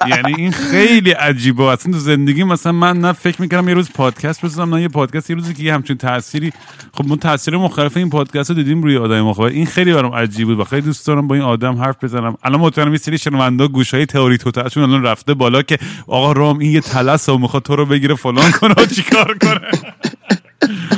یعنی 0.08 0.34
این 0.38 0.52
خیلی 0.52 1.12
عجیبه. 1.12 1.64
اصلا 1.64 1.94
تو 1.94 2.00
زندگی 2.00 2.44
مثلا 2.44 2.72
من 2.72 2.98
نه 2.98 3.14
فکر 3.14 3.42
می‌کردم 3.42 3.70
یه 3.70 3.74
روز 3.76 3.90
پادکست 3.94 4.46
بزنم 4.46 4.76
نه 4.76 4.82
یه 4.82 4.88
پادکست 4.88 5.30
یه 5.30 5.36
روزی 5.36 5.54
که 5.54 5.64
یه 5.64 5.74
همچین 5.74 5.98
تأثیری 5.98 6.54
خب 6.94 7.06
من 7.06 7.18
تاثیر 7.18 7.58
مختلف 7.58 7.98
این 7.98 8.10
پادکست 8.10 8.50
رو 8.50 8.56
دیدیم 8.56 8.84
روی 8.84 8.98
آدم 8.98 9.22
مختلف 9.22 9.52
این 9.52 9.66
خیلی 9.66 9.94
برام 9.94 10.14
عجیب 10.14 10.48
بود 10.48 10.60
و 10.60 10.64
خیلی 10.64 10.82
دوست 10.82 11.08
دارم 11.08 11.28
با 11.28 11.36
این 11.36 11.44
آدم 11.44 11.76
حرف 11.76 12.04
بزنم. 12.04 12.38
الان 12.44 12.60
مطمئنم 12.60 12.92
یه 12.92 12.98
سری 12.98 13.18
شنوندا 13.18 13.68
گوشای 13.68 14.06
تئوری 14.06 14.38
توتاشون 14.38 14.84
الان 14.84 15.04
رفته 15.04 15.34
بالا 15.34 15.62
که 15.62 15.78
آقا 16.08 16.32
رام 16.32 16.60
این 16.60 16.72
یه 16.72 16.82
تلس 16.82 17.30
و 17.30 17.38
می‌خواد 17.38 17.64
تو 17.64 17.76
رو 17.76 17.86
بگیره 17.86 18.16
فلان 18.16 18.52
کنه 18.52 18.76
چیکار 18.96 19.38
کنه. 19.42 19.62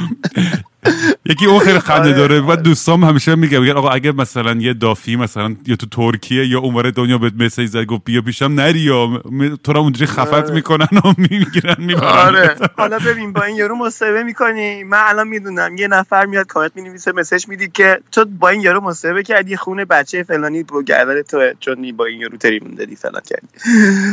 یکی 1.30 1.46
اون 1.46 1.60
خیلی 1.60 1.80
خنده 1.80 2.14
داره. 2.14 2.42
و 2.42 2.56
دوستام 2.56 3.04
همیشه 3.04 3.36
میگه 3.36 3.60
میگن 3.60 3.74
آقا 3.74 3.90
اگه 3.90 4.12
مثلا 4.12 4.54
یه 4.62 4.74
دافی 4.74 5.16
مثلا 5.16 5.56
یا 5.66 5.76
تو 5.76 5.86
ترکیه 5.86 6.48
یا 6.48 6.60
اونور 6.60 6.90
دنیا 6.90 7.18
بهت 7.18 7.34
مسیج 7.40 7.70
زد 7.70 7.86
گفت 7.86 8.02
بیا 8.06 8.22
پیشم 8.22 8.46
نری 8.46 8.80
یا 8.80 9.24
تو 9.64 9.74
را 9.74 9.80
اونجوری 9.80 10.06
خفت 10.12 10.34
آره. 10.34 10.54
می‌کنن 10.54 10.88
و 11.06 11.14
می‌گیرن 11.18 11.76
می‌برن. 11.78 12.08
آره. 12.08 12.56
حالا 12.78 13.00
ببین 13.00 13.34
با 13.34 13.44
این 13.44 13.56
یارو 13.56 13.76
مصاحبه 13.76 14.24
می‌کنی. 14.24 14.84
من 14.84 15.02
الان 15.08 15.28
می‌دونم 15.28 15.78
یه 15.78 15.88
نفر 15.88 16.26
میاد 16.26 16.48
کامنت 16.48 16.72
می‌نویسه 16.76 17.12
مسیج 17.12 17.48
میدی 17.48 17.68
که 17.68 18.00
تو 18.12 18.26
با 18.26 18.50
این 18.50 18.62
یارو 18.62 18.82
مصاحبه 18.82 19.24
کردی 19.24 19.58
خونه 19.58 19.86
بچه 19.86 20.24
فلانی 20.24 20.64
با 20.64 20.82
گردن 20.82 21.22
تو 21.22 21.38
چون 21.60 21.92
با 21.98 22.06
این 22.06 22.22
یارو 22.22 22.38
تریمون 22.38 22.76
دادی 22.76 22.96
فلان 22.96 23.22
کردی. 23.30 23.48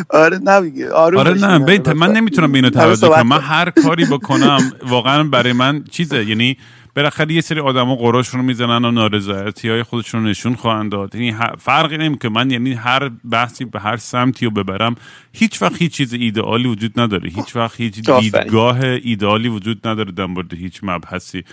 آره 0.09 0.39
نه 0.39 0.91
آره 0.91 1.33
نه 1.33 1.59
ببین 1.59 1.93
من 1.93 2.13
نمی‌تونم 2.13 2.53
به 2.53 2.59
اینو 2.59 2.71
توجه 2.71 3.09
کنم. 3.09 3.27
من 3.27 3.41
هر 3.41 3.71
کاری 3.71 4.05
بکنم 4.05 4.73
واقعا 4.89 5.25
برای 5.25 5.53
من 5.53 5.85
چیزه. 5.91 6.25
یعنی 6.25 6.57
بالاخره 6.97 7.35
یه 7.35 7.41
سری 7.41 7.61
آدما 7.61 7.97
قراشون 7.97 8.41
رو 8.41 8.47
می‌زنن 8.47 8.85
و 8.85 8.91
نارضایتی 8.91 9.69
های 9.69 9.83
خودشون 9.83 10.23
رو 10.23 10.29
نشون 10.29 10.55
خواهند 10.55 10.93
داد. 10.93 11.15
یعنی 11.15 11.37
فرقی 11.59 11.97
نمی 11.97 12.19
که 12.19 12.29
من 12.29 12.51
یعنی 12.51 12.73
هر 12.73 13.11
بحثی 13.31 13.65
به 13.65 13.81
هر 13.81 13.97
سمتی 13.97 14.45
رو 14.45 14.51
ببرم 14.51 14.95
هیچ 15.33 15.63
وقت 15.63 15.83
هیچ 15.83 15.93
چیز 15.93 16.13
ایدئالی 16.13 16.69
وجود 16.69 17.01
نداره. 17.01 17.31
هیچ 17.31 17.57
وقت 17.57 17.81
هیچ 17.81 18.11
دیدگاه 18.11 18.81
ایدئالی 18.81 19.49
وجود 19.49 19.89
نداره 19.89 20.13
در 20.13 20.27
مورد 20.27 20.55
هیچ 20.55 20.81
مبحثی. 20.83 21.45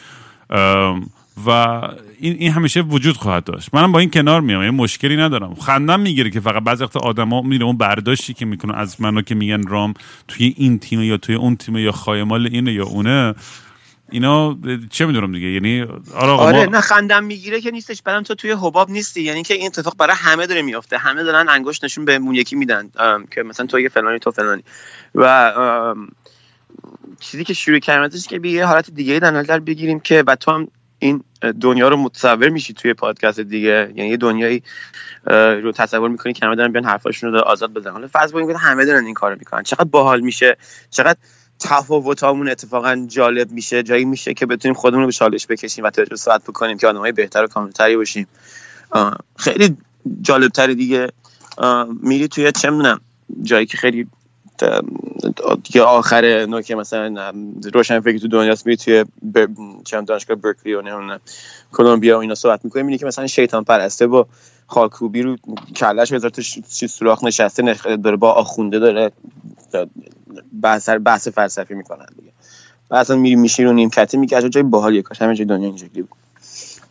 و 1.45 1.49
این, 2.19 2.35
این 2.39 2.51
همیشه 2.51 2.81
وجود 2.81 3.17
خواهد 3.17 3.43
داشت. 3.43 3.69
منم 3.73 3.91
با 3.91 3.99
این 3.99 4.11
کنار 4.11 4.41
میام. 4.41 4.63
یه 4.63 4.71
مشکلی 4.71 5.17
ندارم. 5.17 5.55
خندم 5.55 5.99
می‌گیره 5.99 6.29
که 6.29 6.39
فقط 6.39 6.63
بعضی 6.63 6.83
وقت 6.83 6.97
آدما 6.97 7.41
میره 7.41 7.65
اون 7.65 7.77
برداشتی 7.77 8.33
که 8.33 8.45
می‌کنه 8.45 8.77
از 8.77 9.01
منو 9.01 9.21
که 9.21 9.35
میگن 9.35 9.67
رام 9.67 9.93
توی 10.27 10.53
این 10.57 10.79
تیم 10.79 11.01
یا 11.01 11.17
توی 11.17 11.35
اون 11.35 11.55
تیم 11.55 11.77
یا 11.77 11.91
خایمال 11.91 12.47
اینه 12.47 12.73
یا 12.73 12.85
اونه. 12.85 13.33
اینا 14.11 14.57
چه 14.89 15.05
می‌دونم 15.05 15.31
دیگه؟ 15.31 15.47
یعنی 15.47 15.81
آره, 16.13 16.31
آره 16.31 16.65
نه 16.65 16.81
خندم 16.81 17.23
می‌گیره 17.23 17.61
که 17.61 17.71
نیستش 17.71 18.01
بعدم 18.01 18.23
تو 18.23 18.35
توی 18.35 18.51
حباب 18.51 18.89
نیستی. 18.89 19.21
یعنی 19.21 19.43
که 19.43 19.53
این 19.53 19.65
اتفاق 19.65 19.97
برای 19.97 20.15
همه 20.15 20.47
داره 20.47 20.61
میافته. 20.61 20.97
همه 20.97 21.23
دارن 21.23 21.49
انگشت 21.49 21.83
نشون 21.83 22.05
به 22.05 22.15
اون 22.15 22.35
یکی 22.35 22.55
میدن 22.55 22.89
که 23.31 23.43
مثلا 23.43 23.65
تو 23.65 23.79
یه 23.79 23.89
فلانی 23.89 24.19
تو 24.19 24.31
فلانی. 24.31 24.63
و 25.15 25.53
چیزی 27.19 27.43
که 27.43 27.53
شروع 27.53 27.79
کردم 27.79 28.19
که 28.29 28.39
به 28.39 28.49
یه 28.49 28.65
حالت 28.65 28.89
دیگه 28.91 29.19
در 29.19 29.31
نظر 29.31 29.59
بگیریم 29.59 29.99
که 29.99 30.23
بعد 30.23 30.37
تو 30.37 30.51
هم 30.51 30.67
این 30.99 31.23
دنیا 31.61 31.87
رو 31.87 31.97
متصور 31.97 32.49
میشی 32.49 32.73
توی 32.73 32.93
پادکست 32.93 33.39
دیگه. 33.39 33.93
یعنی 33.95 34.09
یه 34.09 34.17
دنیایی 34.17 34.63
رو 35.63 35.71
تصور 35.71 36.09
می‌کنی 36.09 36.33
که 36.33 36.45
همه 36.45 36.55
دارن 36.55 36.71
بیان 36.71 36.85
حرفاشون 36.85 37.33
رو 37.33 37.39
آزاد 37.39 37.73
بزنن. 37.73 37.93
حالا 37.93 38.07
فرض 38.07 38.31
کنیم 38.31 38.49
همه 38.49 38.85
دارن 38.85 39.05
این 39.05 39.13
کارو 39.13 39.35
می‌کنن. 39.39 39.63
چقدر 39.63 39.83
باحال 39.83 40.21
میشه. 40.21 40.57
چقدر 40.89 41.19
تفاوتامون 41.63 42.49
اتفاقا 42.49 43.05
جالب 43.07 43.51
میشه. 43.51 43.83
جایی 43.83 44.05
میشه 44.05 44.33
که 44.33 44.45
بتونیم 44.45 44.75
خودمون 44.75 45.01
رو 45.01 45.07
به 45.07 45.13
چالش 45.13 45.47
بکشیم 45.47 45.83
و 45.83 45.89
تجربه 45.89 46.15
صحبت 46.15 46.43
بکنیم 46.43 46.77
که 46.77 46.87
آدمای 46.87 47.11
بهتر 47.11 47.43
و 47.43 47.47
کاملتری 47.47 47.97
باشیم. 47.97 48.27
خیلی 49.37 49.77
جالب 50.21 50.51
تری 50.51 50.75
دیگه 50.75 51.09
میری 52.01 52.27
توی 52.27 52.51
چه 52.51 52.69
می‌دونم 52.69 53.01
جایی 53.43 53.65
که 53.65 53.77
خیلی 53.77 54.07
دیگه 55.63 55.81
آخر 55.81 56.45
نوع 56.45 56.61
که 56.61 56.75
مثلا 56.75 57.33
روشن 57.73 57.99
فکر 57.99 58.17
تو 58.17 58.27
دنیاست 58.27 58.65
میری 58.65 58.77
توی 58.77 59.05
چند 59.85 60.07
دانشگاه 60.07 60.37
برکلی 60.37 60.73
و 60.73 60.81
نمی‌دونم 60.81 61.19
کلمبیا 61.71 62.17
و 62.17 62.21
اینا 62.21 62.35
صحبت 62.35 62.65
می‌کنی 62.65 62.83
میری 62.83 62.97
که 62.97 63.05
مثلا 63.05 63.27
شیطان 63.27 63.63
پرسته 63.63 64.07
با 64.07 64.27
خاکوبی 64.67 65.21
رو 65.21 65.35
کلش 65.75 66.13
هزار 66.13 66.29
تا 66.29 66.41
سوراخ 66.87 67.23
نشسته 67.23 67.73
داره 67.95 68.17
با 68.17 68.31
آخونده 68.31 68.79
داره. 68.79 69.11
بحث 70.61 70.89
بحث 70.89 71.27
فلسفی 71.27 71.73
می‌کنن 71.73 72.05
دیگه. 72.17 72.31
و 72.89 72.95
اصلا 72.95 73.15
میری 73.15 73.35
میشی 73.35 73.63
رو 73.63 73.73
نیمکتی 73.73 74.17
میگه 74.17 74.49
جای 74.49 74.63
باحالیه 74.63 75.01
کاش 75.01 75.21
همه 75.21 75.35
جای 75.35 75.45
دنیا 75.45 75.67
اینجوری 75.67 76.01
بود. 76.01 76.17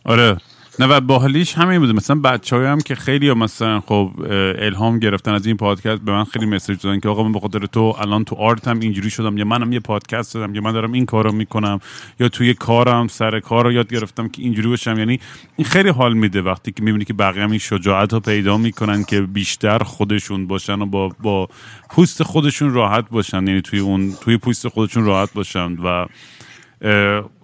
آره. 0.05 0.37
نه 0.79 0.85
و 0.85 0.99
باحالیش 0.99 1.53
همین 1.53 1.79
بوده. 1.79 1.93
مثلا 1.93 2.15
بچه 2.15 2.55
هم 2.55 2.81
که 2.81 2.95
خیلی 2.95 3.25
یا 3.25 3.35
مثلا 3.35 3.79
خب 3.79 4.11
الهام 4.59 4.99
گرفتن 4.99 5.33
از 5.33 5.45
این 5.45 5.57
پادکست 5.57 6.01
به 6.01 6.11
من 6.11 6.23
خیلی 6.23 6.45
مسیج 6.45 6.81
دادن 6.81 6.99
که 6.99 7.09
آقا 7.09 7.23
من 7.23 7.31
به 7.31 7.39
خاطر 7.39 7.65
تو 7.65 7.95
الان 7.99 8.23
تو 8.23 8.35
آرتم 8.35 8.79
اینجوری 8.79 9.09
شدم 9.09 9.37
یا 9.37 9.45
منم 9.45 9.73
یه 9.73 9.79
پادکست 9.79 10.33
دادم 10.33 10.55
یا 10.55 10.61
من 10.61 10.71
دارم 10.71 10.91
این 10.91 11.05
کارو 11.05 11.31
می‌کنم 11.31 11.79
یا 12.19 12.29
توی 12.29 12.53
کارم 12.53 13.07
سر 13.07 13.39
کار 13.39 13.65
رو 13.65 13.71
یاد 13.71 13.93
گرفتم 13.93 14.27
که 14.27 14.41
اینجوری 14.41 14.67
باشم. 14.67 14.99
یعنی 14.99 15.19
این 15.55 15.65
خیلی 15.65 15.89
حال 15.89 16.13
میده 16.13 16.41
وقتی 16.41 16.71
که 16.71 16.83
می‌بینی 16.83 17.05
که 17.05 17.13
بقیه 17.13 17.43
هم 17.43 17.49
این 17.49 17.59
شجاعت 17.59 18.13
رو 18.13 18.19
پیدا 18.19 18.57
می‌کنن 18.57 19.03
که 19.03 19.21
بیشتر 19.21 19.79
خودشون 19.79 20.47
باشن 20.47 20.81
و 20.81 20.85
با 20.85 21.11
با 21.19 21.49
پوست 21.89 22.23
خودشون 22.23 22.73
راحت 22.73 23.09
باشن. 23.09 23.47
یعنی 23.47 23.61
توی 23.61 23.79
اون 23.79 24.13
توی 24.21 24.37
پوست 24.37 24.67
خودشون 24.67 25.05
راحت 25.05 25.33
باشن 25.33 25.77
و 25.83 26.05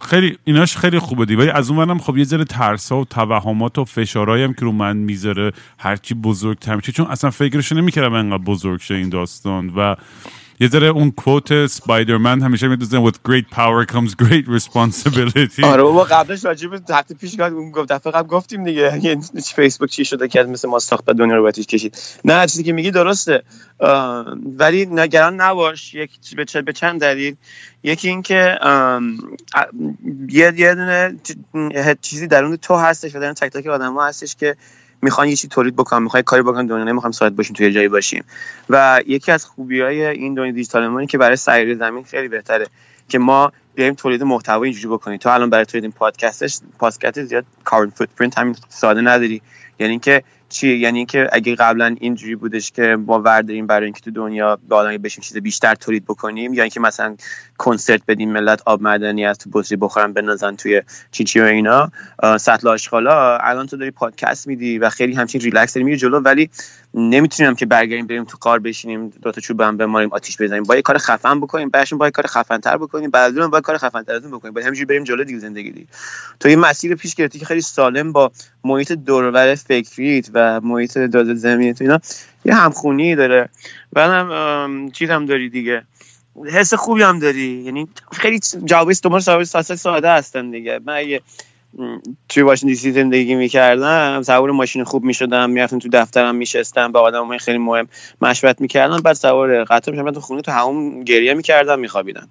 خیلی 0.01 0.37
ایناش 0.43 0.77
خیلی 0.77 0.99
خوبه 0.99 1.25
دی. 1.25 1.35
ولی 1.35 1.49
از 1.49 1.69
اون 1.69 1.97
خب 1.97 2.17
یه 2.17 2.23
ذره 2.23 2.43
ترس 2.43 2.91
و 2.91 3.05
توهمات 3.05 3.77
و 3.77 3.85
فشارهایی 3.85 4.43
هم 4.43 4.53
که 4.53 4.61
رو 4.61 4.71
من 4.71 4.97
می‌ذاره 4.97 5.51
هرچی 5.77 6.13
بزرگتر 6.13 6.75
میشه. 6.75 6.91
چون 6.91 7.05
اصلا 7.05 7.29
فکرش 7.29 7.71
نمی‌کردم 7.71 8.13
انقدر 8.13 8.43
بزرگ 8.43 8.79
شه 8.79 8.95
این 8.95 9.09
داستان 9.09 9.73
و 9.75 9.95
یه 10.61 10.67
ذره 10.67 10.87
اون 10.87 11.11
کوت 11.11 11.67
سپایدرمن 11.67 12.41
همیشه 12.41 12.67
میدوزن 12.67 13.09
with 13.09 13.15
great 13.27 13.55
power 13.55 13.85
comes 13.93 14.25
great 14.25 14.45
responsibility. 14.47 15.63
آره 15.63 15.83
بابا 15.83 16.03
قبلش 16.03 16.45
راجع 16.45 16.67
به 16.67 16.81
هفته 16.89 17.15
پیش 17.15 17.35
گفت 17.73 17.91
دفعه 17.91 18.13
قبل 18.13 18.27
گفتیم 18.27 18.63
دیگه 18.63 18.99
یه 19.03 19.17
فیسبوک 19.55 19.89
چی 19.89 20.05
شده 20.05 20.27
که 20.27 20.43
مثل 20.43 20.69
ما 20.69 20.79
ساخت 20.79 21.05
دنیا 21.05 21.35
رو 21.35 21.43
باتیش 21.43 21.65
کشید. 21.65 21.97
نه 22.25 22.47
چیزی 22.47 22.63
که 22.63 22.73
میگی 22.73 22.91
درسته. 22.91 23.43
ولی 24.57 24.85
نگران 24.85 25.41
نباش 25.41 25.93
یک 25.93 26.11
به 26.35 26.61
به 26.61 26.73
چند 26.73 27.01
دلیل. 27.01 27.35
یکی 27.83 28.09
این 28.09 28.21
که 28.21 28.59
یه 30.29 30.53
یه 30.57 30.75
دونه 30.75 31.15
چیزی 32.01 32.27
درون 32.27 32.55
تو 32.55 32.75
هستش 32.75 33.15
و 33.15 33.19
درون 33.19 33.33
تک 33.33 33.51
تک 33.51 33.67
آدم 33.67 33.99
هستش 33.99 34.35
که 34.35 34.55
می‌خوان 35.01 35.27
یه 35.27 35.35
چیزی 35.35 35.47
تولید 35.47 35.75
بکنن 35.75 36.03
می‌خوان 36.03 36.23
کاری 36.23 36.41
بکنن 36.41 36.65
دنیا 36.65 36.83
نمی‌خوام 36.83 37.11
ساعت 37.11 37.33
باشیم 37.33 37.55
توی 37.55 37.71
جایی 37.71 37.87
باشیم. 37.87 38.23
و 38.69 39.01
یکی 39.07 39.31
از 39.31 39.45
خوبی 39.45 39.81
های 39.81 40.05
این 40.05 40.33
دنیا 40.33 40.51
دیجیتال 40.51 40.87
ما 40.87 41.05
که 41.05 41.17
برای 41.17 41.35
سیر 41.35 41.77
زمین 41.77 42.03
خیلی 42.03 42.27
بهتره 42.27 42.67
که 43.09 43.19
ما 43.19 43.51
بیایم 43.75 43.93
تولید 43.93 44.23
محتوا 44.23 44.63
اینجوری 44.63 44.87
بکنیم. 44.87 45.17
تو 45.17 45.29
الان 45.29 45.49
برای 45.49 45.65
تولید 45.65 45.93
پادکستش 45.93 46.59
پادکست 46.79 47.23
زیاد 47.23 47.45
کاربن 47.63 47.91
فوتپرینت 47.91 48.37
همین 48.37 48.55
ساده 48.69 49.01
نداری. 49.01 49.41
یعنی 49.79 49.91
اینکه 49.91 50.23
چیه؟ 50.49 50.77
یعنی 50.77 50.97
اینکه 50.97 51.29
اگه 51.31 51.55
قبلا 51.55 51.95
اینجوری 51.99 52.35
بودش 52.35 52.71
که 52.71 52.97
ما 53.05 53.19
ورداریم 53.19 53.67
برای 53.67 53.85
اینکه 53.85 54.01
تو 54.01 54.11
دنیا 54.11 54.59
آدمی 54.69 54.97
بشیم 54.97 55.23
چیز 55.23 55.37
بیشتر 55.37 55.75
تولید 55.75 56.05
بکنیم 56.05 56.53
یا 56.53 56.63
اینکه 56.63 56.79
مثلا 56.79 57.15
کنسرت 57.57 58.01
بدیم 58.07 58.31
ملت 58.31 58.61
آب 58.65 58.81
معدنی 58.81 59.25
از 59.25 59.37
تو 59.37 59.49
بطری 59.53 59.77
بخورن 59.77 60.13
بنازن 60.13 60.55
توی 60.55 60.81
چی 61.11 61.23
چی 61.23 61.39
و 61.39 61.43
اینا 61.43 61.91
سطل 62.37 62.67
آشغالا 62.67 63.37
الان 63.37 63.67
تو 63.67 63.77
داری 63.77 63.91
پادکست 63.91 64.47
میدی 64.47 64.79
و 64.79 64.89
خیلی 64.89 65.13
همچین 65.13 65.41
ریلکس 65.41 65.73
داری 65.73 65.83
میری 65.83 65.97
جلو 65.97 66.19
ولی 66.19 66.49
نمی‌تونیم 66.93 67.55
که 67.55 67.65
برگردیم 67.65 68.07
بریم 68.07 68.23
تو 68.23 68.37
کار 68.37 68.59
بشینیم 68.59 69.09
دو 69.09 69.31
تا 69.31 69.41
چوب 69.41 69.61
هم 69.61 69.77
بماریم 69.77 70.09
آتیش 70.13 70.41
بزنیم. 70.41 70.63
با 70.63 70.75
یه 70.75 70.81
کار 70.81 70.97
خفن 70.97 71.39
بکنیم 71.39 71.69
بعدش 71.69 71.93
با 71.93 72.05
یه 72.05 72.11
کار 72.11 72.27
خفن 72.27 72.57
تر 72.57 72.77
بکنیم 72.77 73.09
بعد 73.09 73.49
با 73.49 73.61
کار 73.61 73.77
خفن 73.77 74.03
تر 74.03 74.19
بکنیم. 74.19 74.53
بعد 74.53 74.63
همینجوری 74.63 74.85
بریم 74.85 75.03
جلو 75.03 75.23
دیگه 75.23 75.39
زندگی 75.39 75.71
دی 75.71 75.87
تو 76.39 76.49
این 76.49 76.59
مسیر 76.59 76.95
پیش 76.95 77.15
گرفتی 77.15 77.39
که 77.39 77.45
خیلی 77.45 77.61
سالم 77.61 78.11
با 78.11 78.31
محیط 78.63 78.91
دورور 78.91 79.55
فکریت 79.55 80.29
و 80.33 80.61
محیط 80.61 80.97
داده 80.97 81.35
زمینت 81.35 81.81
اینا 81.81 81.99
یه 82.45 82.53
همخونی 82.55 83.15
داره. 83.15 83.49
بعدم 83.93 84.89
چیز 84.91 85.09
هم 85.09 85.25
داری 85.25 85.49
دیگه. 85.49 85.83
حس 86.45 86.73
خوبی 86.73 87.01
هم 87.01 87.19
داری. 87.19 87.63
یعنی 87.65 87.87
خیلی 88.11 88.39
جوابش 88.39 88.99
تو 88.99 89.19
ساده 89.19 89.75
ساده 89.75 90.11
هستن 90.11 90.51
دیگه. 90.51 90.79
من 90.85 91.03
توی 92.29 92.43
واشنگتن 92.43 92.67
دی 92.67 92.75
سی 92.75 92.91
زندگی 92.91 93.35
می‌کردم 93.35 94.21
سوار 94.21 94.51
ماشین 94.51 94.83
خوب 94.83 95.03
می‌شدم 95.03 95.49
می‌رفتم 95.49 95.79
تو 95.79 95.89
دفترم 95.93 96.35
میشستم 96.35 96.91
با 96.91 96.99
آدم 96.99 97.37
خیلی 97.37 97.57
مهم 97.57 97.87
مشورت 98.21 98.61
می‌کردم 98.61 98.97
بعد 98.97 99.15
سوار 99.15 99.63
قطار 99.63 99.95
می‌شدم 99.95 100.11
تو 100.11 100.19
خونه 100.19 100.41
تو 100.41 100.51
همون 100.51 101.03
گریه 101.03 101.33
می‌کردم 101.33 101.79
میخوابیدم. 101.79 102.27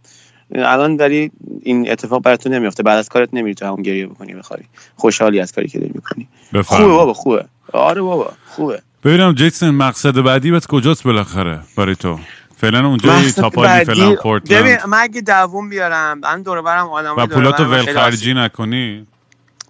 الان 0.55 0.97
ولی 0.97 1.31
این 1.63 1.91
اتفاق 1.91 2.23
برای 2.23 2.37
تو 2.37 2.49
نمیفته 2.49 2.83
بعد 2.83 2.99
از 2.99 3.09
کارت 3.09 3.29
نمیری 3.33 3.55
تو 3.55 3.67
همون 3.67 3.83
گریه 3.83 4.07
بکنی 4.07 4.35
بخواری 4.35 4.65
خوشحالی 4.97 5.41
از 5.41 5.53
کاری 5.53 5.69
که 5.69 5.79
داری 5.79 5.93
می‌کنی. 5.95 6.29
خوبه 6.65 6.87
بابا 6.87 7.13
خوبه. 7.13 7.45
آره 7.73 8.03
بابا 8.03 8.33
خوبه. 8.47 8.83
ببینم 9.05 9.35
جیکسون 9.35 9.71
مقصد 9.71 10.21
بعدی 10.21 10.51
بهت 10.51 10.67
کجاست 10.67 11.05
بالاخره 11.05 11.61
برای 11.77 11.97
تو؟ 11.97 12.19
فعلا 12.57 12.87
اونجا 12.87 13.31
تاپالی 13.37 13.85
فعلا 13.85 14.15
پورتلند 14.15 14.63
ببین 14.63 14.77
من 14.89 14.99
اگه 15.01 15.21
دووم 15.21 15.69
بیارم 15.69 16.19
من 16.19 16.43
دور 16.43 16.63
برم 16.63 16.89
آدم 16.89 17.17
و 17.17 17.27
پولاتو 17.27 17.65
ول 17.65 17.93
خرجی 17.93 18.35
نکنی؟ 18.35 19.07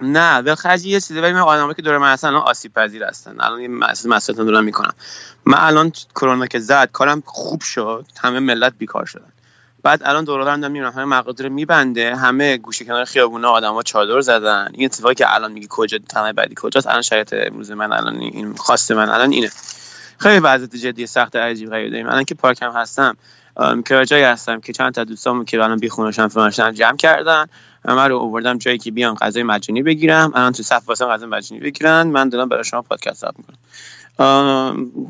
نه 0.00 0.38
ولخرجی 0.38 0.90
یه 0.90 1.00
چیزی 1.00 1.20
ولی 1.20 1.32
من 1.32 1.40
آدمایی 1.40 1.74
که 1.74 1.82
دور 1.82 1.98
من 1.98 2.12
هستن 2.12 2.28
الان 2.28 2.42
آسیب 2.42 2.72
پذیر 2.72 3.04
هستن. 3.04 3.40
الان 3.40 3.58
این 3.58 3.78
مسئله 4.06 4.44
دارم 4.44 4.64
می‌کنم. 4.64 4.92
من 5.44 5.58
الان 5.58 5.92
کرونا 6.14 6.46
که 6.46 6.58
زد 6.58 6.90
کارم 6.92 7.22
خوب 7.26 7.60
شد. 7.60 8.06
همه 8.20 8.40
ملت 8.40 8.72
بیکار 8.78 9.06
شدن. 9.06 9.32
بعد 9.82 10.02
الان 10.04 10.24
دور 10.24 10.44
دارم 10.44 10.58
می‌بینم. 10.58 10.92
همه 10.92 11.04
مقادیر 11.04 11.48
میبنده. 11.48 12.16
همه 12.16 12.56
گوشه 12.56 12.84
کنار 12.84 13.04
خیابونا 13.04 13.50
آدما 13.50 13.82
چادر 13.82 14.20
زدن. 14.20 14.68
این 14.72 14.84
اتفاقی 14.84 15.14
که 15.14 15.34
الان 15.34 15.52
میگی 15.52 15.66
کجا 15.70 15.98
تمام 16.08 16.32
بعدی 16.32 16.54
کجاست؟ 16.58 16.86
الان 16.86 17.02
شرایط 17.02 17.34
امروز 17.38 17.70
من 17.70 17.92
الان 17.92 18.20
این 18.20 18.54
خواسته 18.54 18.94
من 18.94 19.08
الان 19.08 19.32
اینه. 19.32 19.50
خیلی 20.18 20.38
وضعیت 20.38 20.76
جدی 20.76 21.06
سخت 21.06 21.36
عجیب 21.36 21.70
غریب 21.70 21.90
داریم. 21.90 22.06
الان 22.06 22.24
که 22.24 22.34
پارکم 22.34 22.70
هستم 22.70 23.16
که 23.86 24.04
جایی 24.04 24.24
هستم 24.24 24.60
که 24.60 24.72
چند 24.72 24.94
تا 24.94 25.04
دوستام 25.04 25.44
که 25.44 25.62
الان 25.62 25.78
بیخونشن 25.78 26.28
فرانشن 26.28 26.72
جمع 26.72 26.96
کردن. 26.96 27.46
من 27.84 28.08
رو 28.08 28.18
آوردم 28.18 28.58
جایی 28.58 28.78
که 28.78 28.90
بیان 28.90 29.14
غذای 29.14 29.42
مجانی 29.42 29.82
بگیرم. 29.82 30.32
الان 30.34 30.52
تو 30.52 30.62
صف 30.62 30.88
واسه 30.88 31.04
غذای 31.04 31.28
مجانی 31.28 31.60
بگیرن. 31.60 32.06
من 32.06 32.28
دارم 32.28 32.48
برای 32.48 32.64
شما 32.64 32.82
پادکست 32.82 33.20
ضبط 33.20 33.34
می‌کنم 33.38 33.58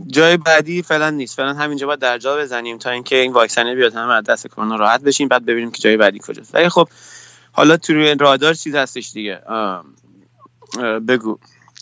جای 0.07 0.37
بعدی 0.37 0.83
فعلا 0.83 1.11
نیست. 1.11 1.37
فعلا 1.37 1.55
همینجا 1.55 1.87
باید 1.87 1.99
در 1.99 2.19
جا 2.19 2.37
بزنیم 2.37 2.79
تا 2.79 2.91
اینکه 2.91 3.17
این 3.17 3.33
واکسنه 3.33 3.75
بیاد 3.75 3.95
همه 3.95 4.13
از 4.13 4.25
دست 4.25 4.47
کرونا 4.47 4.77
راحت 4.77 5.01
بشیم. 5.01 5.29
بعد 5.29 5.47
ببینیم 5.47 5.71
که 5.71 5.83
جای 5.83 5.97
بعدی 5.97 6.19
کجاست. 6.23 6.55
ولی 6.55 6.69
خب 6.69 6.89
حالا 7.53 7.77
تو 7.77 7.93
رادار 8.21 8.55
چیز 8.55 8.75
هستش 8.75 9.13
دیگه. 9.13 9.41
بگو. 11.09 11.39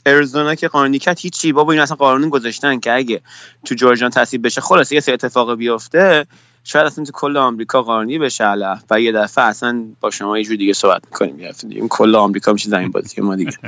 اریزونا 0.07 0.55
که 0.55 0.69
قانونی 0.69 0.99
کرد 0.99 1.19
هیچی. 1.19 1.53
بابا 1.53 1.73
این 1.73 1.81
اصلا 1.81 1.97
قانون 1.97 2.29
گذاشتن 2.29 2.81
که 2.81 2.93
اگه 2.93 3.21
تو 3.65 3.75
جورجان 3.75 4.11
تصیب 4.11 4.47
بشه 4.47 4.61
خلاص 4.61 4.93
یه 4.93 5.01
سری 5.01 5.15
اتفاق 5.15 5.55
بیفته. 5.55 6.27
شاید 6.69 6.87
اصلا 6.87 7.05
تو 7.05 7.13
کل 7.13 7.37
آمریکا 7.37 7.83
قانونی 7.83 8.19
بشه 8.19 8.45
علف 8.45 8.83
و 8.91 9.01
یه 9.01 9.13
دفعه 9.13 9.45
اصلا 9.45 9.85
با 10.01 10.11
شما 10.11 10.39
یه 10.39 10.45
جور 10.45 10.57
دیگه 10.57 10.73
صحبت 10.73 11.03
می‌کنیم. 11.05 11.51
این 11.71 11.89
کل 11.89 12.15
آمریکا 12.15 12.53
میشه 12.53 12.71
زمین 12.71 12.91
بازی 12.91 13.21
ما 13.21 13.37
دیگه. 13.37 13.59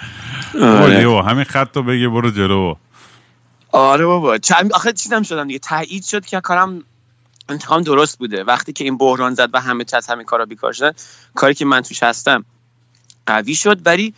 آره. 0.62 1.22
همین 1.22 1.44
خط 1.44 1.76
رو 1.76 1.82
بگی 1.82 2.08
برو 2.08 2.30
جلو. 2.30 2.74
آره 3.72 4.06
بابا. 4.06 4.38
چند 4.38 4.72
آخه 4.72 4.92
چیزم 4.92 5.22
شدم 5.22 5.46
دیگه. 5.46 5.58
تایید 5.58 6.04
شد 6.04 6.26
که 6.26 6.40
کارم 6.40 6.82
انتخاب 7.48 7.82
درست 7.82 8.18
بوده. 8.18 8.44
وقتی 8.44 8.72
که 8.72 8.84
این 8.84 8.98
بحران 8.98 9.34
زد 9.34 9.50
و 9.52 9.60
همه 9.60 9.84
از 9.92 10.06
همین 10.06 10.24
کارا 10.24 10.46
بیکار 10.46 10.72
شدن 10.72 10.92
کاری 11.34 11.54
که 11.54 11.64
من 11.64 11.80
توش 11.80 12.02
هستم 12.02 12.44
قوی 13.26 13.54
شد. 13.54 13.86
ولی 13.86 14.14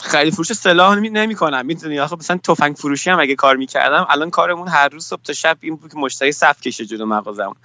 خرید 0.00 0.34
فروش 0.34 0.52
سلاح 0.52 0.96
نمی 0.96 1.34
کنم 1.34 1.66
می‌دونی؟ 1.66 1.98
آخه 1.98 2.16
مثلا 2.16 2.36
تفنگ 2.36 2.76
فروشی 2.76 3.10
هم 3.10 3.20
اگه 3.20 3.34
کار 3.34 3.56
می‌کردم 3.56 4.06
الان 4.08 4.30
کارمون 4.30 4.68
هر 4.68 4.88
روز 4.88 5.04
صبح 5.04 5.22
تا 5.22 5.32
شب 5.32 5.56
این 5.60 5.76
بود 5.76 5.92
که 5.92 5.98
مشتری 5.98 6.32
صف 6.32 6.60
کشه 6.60 6.86
جلو 6.86 7.06
مغازم 7.06 7.56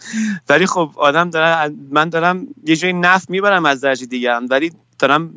ولی 0.50 0.66
خب 0.66 0.92
آدم 0.96 1.30
داره 1.30 1.76
من 1.92 2.10
دارم 2.10 2.48
یه 2.66 2.76
جای 2.76 2.94
نفت 2.94 3.30
می‌برم 3.30 3.66
از 3.66 3.82
درجه 3.82 4.06
دیگه 4.06 4.36
هم 4.36 4.46
ولی 4.50 4.72
دارم 5.00 5.32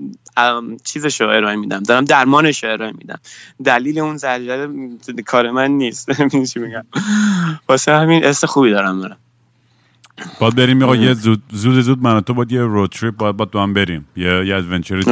چیزش 0.84 1.20
رو 1.20 1.28
ارائه 1.28 1.56
میدم. 1.56 1.82
دارم 1.82 2.04
درمانش 2.04 2.64
رو 2.64 2.72
ارائه 2.72 2.92
میدم. 2.92 3.18
دلیل 3.64 3.98
اون 3.98 4.16
زلزله 4.16 5.22
کار 5.26 5.50
من 5.50 5.70
نیست. 5.70 6.10
چی 6.52 6.60
میگم؟ 6.60 6.84
واسه 7.68 7.92
همین 7.92 8.24
است 8.24 8.46
خوبی 8.46 8.70
دارم 8.70 9.00
دارم. 9.00 9.16
باید 10.40 10.54
بریم 10.54 10.94
یه 10.94 11.14
زود 11.14 11.42
زود 11.52 11.80
زود 11.80 12.02
من 12.02 12.20
تو 12.20 12.34
باید 12.34 12.52
یه 12.52 12.60
road 12.60 12.90
trip 12.90 13.16
باید 13.16 13.36
باید 13.36 13.56
هم 13.56 13.72
بریم. 13.72 14.08
یه 14.16 14.46
یه 14.46 14.56
adventure 14.56 15.02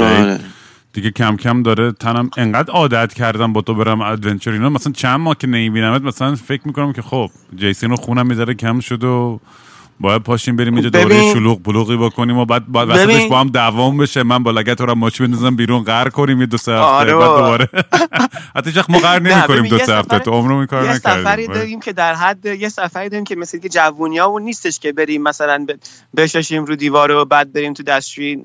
دیگه 0.94 1.10
کم 1.10 1.36
کم 1.36 1.62
داره 1.62 1.92
تنم 1.92 2.30
انقدر 2.36 2.72
عادت 2.72 3.14
کردم 3.14 3.52
با 3.52 3.60
تو 3.60 3.74
برم 3.74 4.00
adventure 4.00 4.50
اینا. 4.50 4.68
مثلا 4.68 4.92
چند 4.92 5.20
ماه 5.20 5.36
که 5.38 5.46
نمیبینمت 5.46 6.02
مثلا 6.02 6.34
فکر 6.34 6.62
می‌کنم 6.64 6.92
که 6.92 7.02
خب 7.02 7.30
جیسن 7.56 7.90
تو 7.90 7.96
خونم 7.96 8.26
می‌ذاره 8.26 8.54
کم 8.54 8.80
شد 8.80 9.04
و 9.04 9.40
باید 10.00 10.22
پاشیم 10.22 10.56
بریم 10.56 10.74
اینجا 10.74 10.88
دوره 10.88 11.32
شلوغ 11.32 11.62
پلوغی 11.62 11.96
بکنیم 11.96 12.38
و 12.38 12.44
بعد 12.44 12.72
بعد 12.72 12.88
وسطش 12.88 13.26
با 13.26 13.40
هم 13.40 13.48
دعوام 13.48 13.96
بشه. 13.96 14.22
من 14.22 14.42
با 14.42 14.50
لگت 14.50 14.80
رو 14.80 14.94
ماشین 14.94 15.26
بندازم 15.26 15.56
بیرون. 15.56 15.82
قهر 15.82 16.08
کنیم 16.08 16.40
یه 16.40 16.46
دو 16.46 16.56
سه 16.56 16.72
هفته. 16.72 16.84
آره 16.84 17.14
بعد 17.14 17.28
دوباره 17.28 17.68
حتی 18.56 18.72
چخ 18.72 18.90
ما 18.90 18.98
قهر 18.98 19.18
نمی‌کنیم 19.18 19.66
دو 19.66 19.78
سه 19.78 19.94
هفته. 19.94 20.18
تو 20.18 20.30
عمرو 20.30 20.56
این 20.56 20.66
کار 20.66 20.82
نکردیم. 20.82 21.12
یه 21.12 21.24
سفری 21.24 21.46
داریم 21.46 21.80
که 21.80 21.92
در 21.92 22.14
حد 22.14 22.46
یه 22.46 22.68
سفری 22.68 23.08
داریم 23.08 23.24
که 23.24 23.36
مثل 23.36 23.58
که 23.58 23.68
جوونیا 23.68 24.24
اون 24.24 24.42
نیستش 24.42 24.78
که 24.78 24.92
بریم 24.92 25.22
مثلا 25.22 25.66
بشاشیم 26.16 26.64
رو 26.64 26.76
دیوار 26.76 27.10
و 27.10 27.24
بعد 27.24 27.52
بریم 27.52 27.72
تو 27.72 27.82
دستشویی 27.82 28.42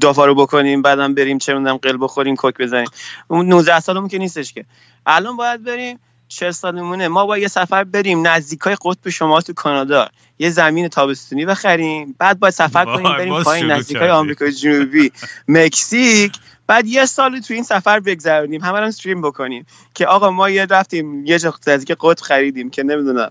دافا 0.00 0.26
رو 0.26 0.34
بکنیم 0.34 0.82
بعدم 0.82 1.14
بریم 1.14 1.38
چه 1.38 1.54
می‌دونم 1.54 1.76
قل 1.76 1.96
بخوریم 2.00 2.36
کوک 2.36 2.54
بزنیم. 2.58 2.88
اون 3.28 3.46
19 3.46 3.80
سالمون 3.80 4.08
که 4.08 4.18
نیستش 4.18 4.52
که. 4.52 4.64
الان 5.06 5.36
باید 5.36 5.64
بریم 5.64 5.98
چه 6.28 6.52
سالمونه 6.52 7.08
ما 7.08 7.26
با 7.26 7.38
یه 7.38 7.48
سفر 7.48 7.84
بریم 7.84 8.26
نزدیکای 8.26 8.76
قطب 8.84 9.08
شما 9.08 9.40
تو 9.40 9.52
کانادا. 9.52 10.08
یه 10.38 10.50
زمین 10.50 10.88
تابستونی 10.88 11.46
بخریم. 11.46 12.14
بعد 12.18 12.38
باید 12.38 12.54
سفر 12.54 12.84
کنیم 12.84 13.16
بریم 13.16 13.42
پایین 13.42 13.70
نزدیکای 13.70 14.10
آمریکای 14.10 14.52
جنوبی. 14.52 15.12
مکزیک. 15.48 16.32
بعد 16.66 16.86
یه 16.86 17.06
سال 17.06 17.40
تو 17.40 17.54
این 17.54 17.62
سفر 17.62 18.00
بگذرونیم. 18.00 18.64
همه 18.64 18.78
هم 18.78 18.84
استریم 18.84 19.22
بکنیم. 19.22 19.66
که 19.94 20.06
آقا 20.06 20.30
ما 20.30 20.50
یه 20.50 20.66
رفتیم 20.66 21.26
یه 21.26 21.38
جا 21.38 21.54
نزدیک 21.66 21.96
قطب 22.00 22.22
خریدیم 22.22 22.70
که 22.70 22.82
نمی‌دونم 22.82 23.30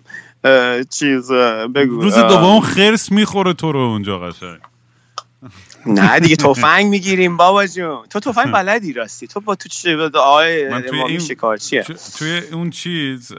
چیز 0.89 1.31
بگو 1.75 2.01
روز 2.01 2.15
دوم 2.15 2.59
خرس 2.59 3.11
می‌خوره 3.11 3.53
تو 3.53 3.71
رو 3.71 3.79
اونجا 3.79 4.19
قشنگ. 4.19 4.59
نه 5.87 6.19
دیگه 6.19 6.35
تفنگ 6.35 6.85
می‌گیریم 6.85 7.37
بابا 7.37 7.67
جون. 7.67 8.05
تو 8.09 8.19
تفنگ 8.19 8.53
بلدی 8.57 8.93
راستی. 8.93 9.27
تو 9.27 9.39
با 9.39 9.55
تو 9.55 9.69
چه 9.69 9.97
آقای 10.15 10.67
این 11.07 11.19
شکارچیه؟ 11.19 11.85
توی 12.17 12.41
اون 12.51 12.69
چیز 12.69 13.33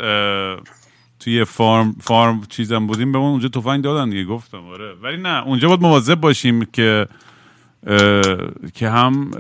توی 1.21 1.45
فارم 1.45 1.97
فارم 2.01 2.41
چیزم 2.49 2.87
بودیم 2.87 3.13
به 3.13 3.19
اونجا 3.19 3.49
تفنگ 3.49 3.85
دادن 3.85 4.11
دیگه 4.11 4.25
گفتم 4.25 4.67
آره. 4.67 4.95
ولی 5.03 5.17
نه 5.17 5.47
اونجا 5.47 5.69
باید 5.69 5.83
مواظب 5.83 6.15
باشیم 6.15 6.65
که 6.65 7.07
که 8.75 8.89
هم 8.89 9.31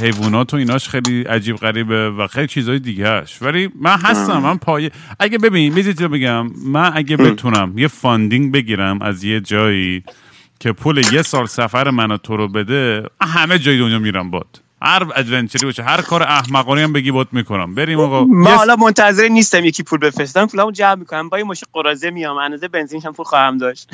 حیوانات 0.00 0.54
و 0.54 0.56
ایناش 0.56 0.88
خیلی 0.88 1.22
عجیب 1.22 1.56
غریبه 1.56 2.10
و 2.10 2.26
خیلی 2.26 2.46
چیزهای 2.46 2.78
دیگهش 2.78 3.42
ولی 3.42 3.70
من 3.80 3.96
هستم 4.02 4.38
من 4.38 4.56
پایه 4.56 4.90
اگه 5.20 5.38
ببین 5.38 5.74
بیزید 5.74 6.02
بگم. 6.02 6.50
من 6.64 6.92
اگه 6.94 7.16
بتونم 7.16 7.78
یه 7.78 7.88
funding 7.88 8.52
بگیرم 8.52 9.02
از 9.02 9.24
یه 9.24 9.40
جایی 9.40 10.02
که 10.60 10.72
پول 10.72 11.12
یه 11.12 11.22
سال 11.22 11.46
سفر 11.46 11.90
من 11.90 12.16
تو 12.16 12.36
رو 12.36 12.48
بده 12.48 13.02
همه 13.20 13.58
جای 13.58 13.78
دنیا 13.78 13.98
میرم 13.98 14.30
بات. 14.30 14.60
هر 14.82 15.06
adventure 15.16 15.61
ی 15.61 15.66
باشه 15.66 15.82
هر 15.82 16.00
کار 16.02 16.22
احمقانه 16.22 16.82
هم 16.82 16.92
بگی 16.92 17.10
بات 17.10 17.28
می‌کنم. 17.32 17.74
بریم 17.74 18.00
آقا. 18.00 18.24
ما 18.24 18.50
حالا 18.50 18.76
منتظر 18.76 19.28
نیستم 19.28 19.64
یکی 19.64 19.82
پول 19.82 19.98
بفرستم 19.98 20.46
پولمو 20.46 20.70
جمع 20.70 20.94
می‌کنم. 20.94 21.28
با 21.28 21.38
یه 21.38 21.44
ماشین 21.44 21.68
قراضه 21.72 22.10
میام 22.10 22.36
اندازه 22.36 22.68
بنزین 22.68 23.02
هم 23.02 23.12
پول 23.12 23.24
خواهم 23.26 23.58
داشت. 23.58 23.88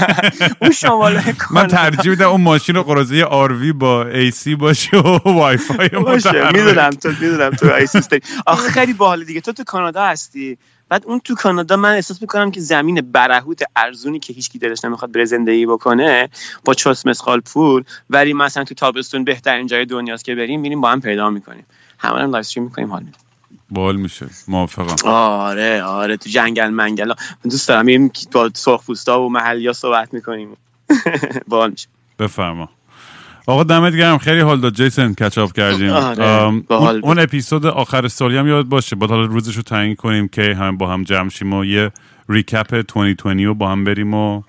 اون 0.62 0.70
شمال 0.70 1.20
من 1.50 1.66
ترجیح 1.66 2.10
میدم 2.10 2.28
اون 2.28 2.40
ماشین 2.40 2.82
قراضه 2.82 3.22
RV 3.24 3.72
با 3.72 4.06
AC 4.06 4.54
باشه 4.54 4.96
و 4.96 5.18
وای 5.24 5.56
فای 5.56 5.88
باشه 5.88 6.46
می‌دونم 6.52 6.90
تو 6.90 7.08
می‌دونم 7.08 7.50
تو 7.50 7.74
AC 7.74 7.98
آخه 8.46 8.70
خیلی 8.70 8.92
باحال 8.92 9.24
دیگه. 9.24 9.40
تو 9.40 9.52
تو 9.52 9.64
کانادا 9.64 10.04
هستی. 10.04 10.58
بعد 10.92 11.06
اون 11.06 11.20
تو 11.20 11.34
کانادا 11.34 11.76
من 11.76 11.94
احساس 11.94 12.22
می‌کنم 12.22 12.50
که 12.50 12.60
زمین 12.60 13.00
برهوت 13.12 13.62
ارزونی 13.76 14.18
که 14.18 14.32
هیچکی 14.32 14.58
دلش 14.58 14.84
نمی‌خواد 14.84 15.12
بره 15.12 15.24
زندگی 15.24 15.66
بکنه 15.66 16.28
با 16.64 16.74
چوس 16.74 17.06
مثقال 17.06 17.40
پول 17.40 17.84
ولی 18.10 18.32
مثلا 18.32 18.64
تو 18.64 18.74
تابستون 18.74 19.24
بهترین 19.24 19.66
جای 19.66 19.84
دنیاست 19.84 20.24
که 20.24 20.34
بریم 20.34 20.60
میریم 20.60 20.80
با 20.80 20.90
هم 20.90 21.00
پیدا 21.00 21.30
می‌کنیم. 21.30 21.66
همه 21.98 22.14
هم 22.14 22.30
live 22.30 22.36
stream 22.36 22.64
می‌کنیم 22.64 22.90
حال 22.90 23.04
بال 23.70 23.96
میشه. 23.96 24.26
موافقم. 24.48 25.08
آره 25.08 25.82
آره 25.82 26.16
تو 26.16 26.30
جنگل 26.30 26.68
منگل 26.68 27.08
من 27.08 27.14
دوست 27.50 27.68
دارم 27.68 28.10
با 28.32 28.50
سرخپوستای 28.54 29.28
محلی 29.28 29.72
صحبت 29.72 30.14
می‌کنیم. 30.14 30.56
باحال 31.48 31.70
میشه. 31.70 31.88
بفرما. 32.18 32.68
آقا 33.46 33.64
دمت 33.64 33.96
گرم. 33.96 34.18
خیلی 34.18 34.40
حال 34.40 34.60
داد. 34.60 34.74
جیسن 34.74 35.14
catch 35.14 35.41
up 35.41 35.52
کردیم. 35.52 35.90
آره، 35.90 36.62
اون, 37.02 37.18
اپیزود 37.18 37.66
آخر 37.66 38.08
سالی 38.08 38.36
هم 38.36 38.48
یاد 38.48 38.66
باشه. 38.66 38.96
با 38.96 39.06
حالا 39.06 39.24
روزش 39.24 39.56
رو 39.56 39.62
تعیین 39.62 39.94
کنیم 39.94 40.28
که 40.28 40.54
هم 40.54 40.76
با 40.76 40.92
هم 40.92 41.04
جمع 41.04 41.28
شیم 41.28 41.52
و 41.52 41.64
یه 41.64 41.90
recap 42.28 42.74
2020 42.74 43.26
رو 43.26 43.54
با 43.54 43.68
هم 43.68 43.84
بریم 43.84 44.14
و 44.14 44.42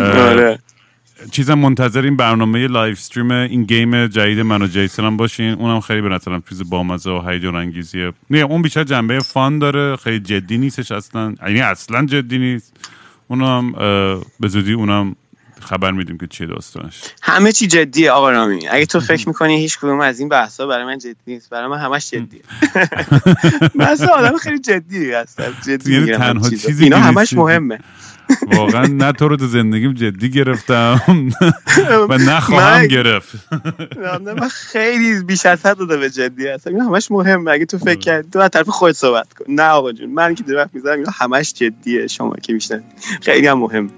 آره. 0.00 0.58
چیزم 1.30 1.54
منتظر 1.54 2.10
برنامه 2.10 2.66
live 2.66 2.98
stream 2.98 3.30
این 3.30 3.64
game 3.64 4.06
جدید 4.06 4.40
من 4.40 4.62
و 4.62 4.66
جیسن 4.66 5.04
هم 5.04 5.16
باشین. 5.16 5.52
اونم 5.52 5.80
خیلی 5.80 6.00
به 6.00 6.08
نظرم 6.08 6.42
چیز 6.48 6.70
بامزه 6.70 7.10
و 7.10 7.28
هیجان 7.28 7.54
انگیزیه. 7.54 8.12
نه 8.30 8.38
اون 8.38 8.62
بیشتر 8.62 8.84
جنبه 8.84 9.18
fun 9.18 9.58
داره. 9.58 9.96
خیلی 9.96 10.20
جدی 10.20 10.58
نیستش 10.58 10.92
اصلا. 10.92 11.34
یعنی 11.42 11.60
اصلا 11.60 12.06
جدی 12.06 12.38
نیست. 12.38 12.76
اونم 13.28 13.72
به 14.40 14.48
زودی 14.48 14.72
اونم 14.72 15.16
خبر 15.60 15.90
میدیم 15.90 16.18
که 16.18 16.26
چیه 16.26 16.46
داستانش. 16.46 17.02
همه 17.22 17.52
چی 17.52 17.66
جدیه 17.66 18.10
آقا 18.10 18.30
رامی 18.30 18.68
اگه 18.68 18.86
تو 18.86 19.00
فکر 19.00 19.28
می‌کنی 19.28 19.58
هیچ 19.58 19.78
کدوم 19.78 20.00
از 20.00 20.20
این 20.20 20.28
بحثا 20.28 20.66
برای 20.66 20.84
من 20.84 20.98
جدی 20.98 21.16
نیست 21.26 21.50
برای 21.50 21.68
من 21.68 21.78
همش 21.78 22.10
جدیه. 22.10 22.42
مثلا 23.74 24.08
آدم 24.08 24.36
خیلی 24.36 24.58
جدی 24.58 25.12
هست 25.12 25.40
جدی 25.66 25.92
یعنی 25.92 26.12
تنها 26.12 26.50
چیزی 26.50 26.84
اینا 26.84 26.98
همش 26.98 27.32
مهمه. 27.32 27.78
واقعا 28.52 28.86
نه 28.86 29.12
تو 29.12 29.28
رو 29.28 29.36
تو 29.36 29.46
زندگیم 29.46 29.92
جدی 29.92 30.30
گرفتم. 30.30 31.00
و 32.08 32.18
نخواهم 32.18 32.86
گرفت. 32.86 33.48
من 34.40 34.48
خیلی 34.48 35.22
بیش 35.22 35.46
از 35.46 35.66
حد 35.66 35.76
داده 35.76 35.96
به 35.96 36.10
جدی 36.10 36.48
هستم. 36.48 36.70
اینا 36.70 36.84
همش 36.84 37.10
مهمه. 37.10 37.50
اگه 37.50 37.64
تو 37.64 37.78
فکر 37.78 37.98
کردی 37.98 38.28
تو 38.30 38.38
از 38.38 38.50
طرف 38.50 38.68
خود 38.68 38.92
صحبت 38.92 39.32
کن. 39.32 39.44
نه 39.48 39.62
آقا 39.62 39.92
جون 39.92 40.10
من 40.10 40.34
که 40.34 40.42
در 40.42 40.54
وقت 40.54 40.70
می‌ذارم 40.72 40.98
اینا 40.98 41.12
همش 41.18 41.52
جدیه. 41.52 42.06
شما 42.06 42.34
که 42.42 42.52
میشنن 42.52 42.82
خیلی 43.22 43.46
هم 43.46 43.58
مهم. 43.58 43.90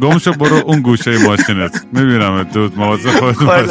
گم 0.00 0.18
شو 0.18 0.32
برو 0.32 0.56
اون 0.56 0.80
گوشه 0.80 1.18
ماشینت. 1.18 1.86
می‌بینم 1.92 2.44
تو 2.44 2.70
مواظب 2.76 3.10
خودت 3.10 3.38
باش. 3.38 3.68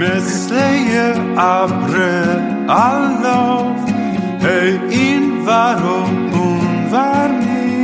مثل 0.00 0.54
یه 0.54 1.14
ابر 1.38 1.94
الله 2.68 3.76
هی 4.42 4.78
این 4.90 5.39
ور 5.50 5.82
و 5.84 5.88
اون 6.36 6.86
ور 6.92 7.30
میرم. 7.30 7.80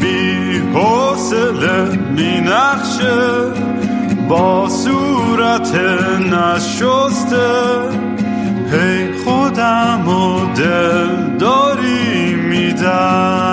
بی 0.00 0.58
حوصله 0.74 1.98
می 2.16 2.40
نخشه 2.40 3.20
با 4.28 4.68
صورت 4.68 5.74
نشسته. 6.32 7.50
هی 8.72 9.12
خودم 9.24 10.08
و 10.08 10.54
دل 10.54 11.36
داری 11.38 12.34
میدم. 12.34 13.46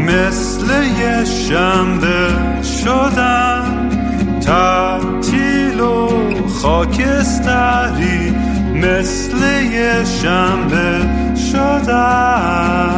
مثل 0.00 0.66
یه 1.00 1.24
شنبه 1.24 2.09
خاکستری 6.62 8.34
مثل 8.74 9.36
یه 9.72 10.04
شنبه 10.04 11.08
شدم 11.52 12.90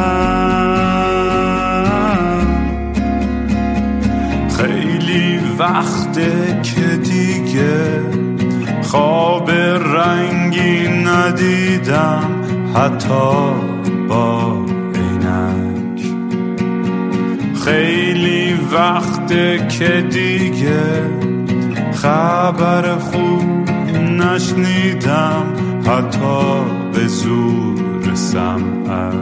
خیلی 4.57 5.39
وقته 5.59 6.61
که 6.63 6.97
دیگه 6.97 8.01
خواب 8.81 9.51
رنگی 9.51 10.87
ندیدم 10.87 12.43
حتی 12.75 13.53
با 14.09 14.65
عینک. 14.95 16.01
خیلی 17.65 18.53
وقته 18.71 19.67
که 19.67 20.01
دیگه 20.09 21.22
خبر 22.03 22.97
خوب 22.97 23.69
نشنیدم 23.99 25.45
حتی 25.87 26.63
به 26.93 27.07
زور 27.07 28.15
سمعت 28.15 29.13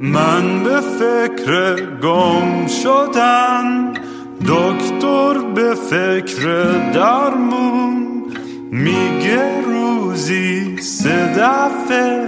من 0.00 0.64
به 0.64 0.80
فکر 0.80 1.86
گم 2.02 2.66
شدن 2.66 3.92
دکتر 4.40 5.38
به 5.54 5.74
فکر 5.74 6.72
درمون 6.92 8.24
میگه 8.70 9.60
روزی 9.66 10.76
سه 10.80 11.34
دفعه 11.36 12.27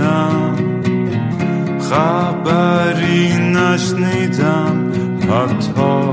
ندیدم. 0.00 0.54
خبری 1.80 3.34
نشنیدم. 3.38 4.92
حتی 5.30 6.09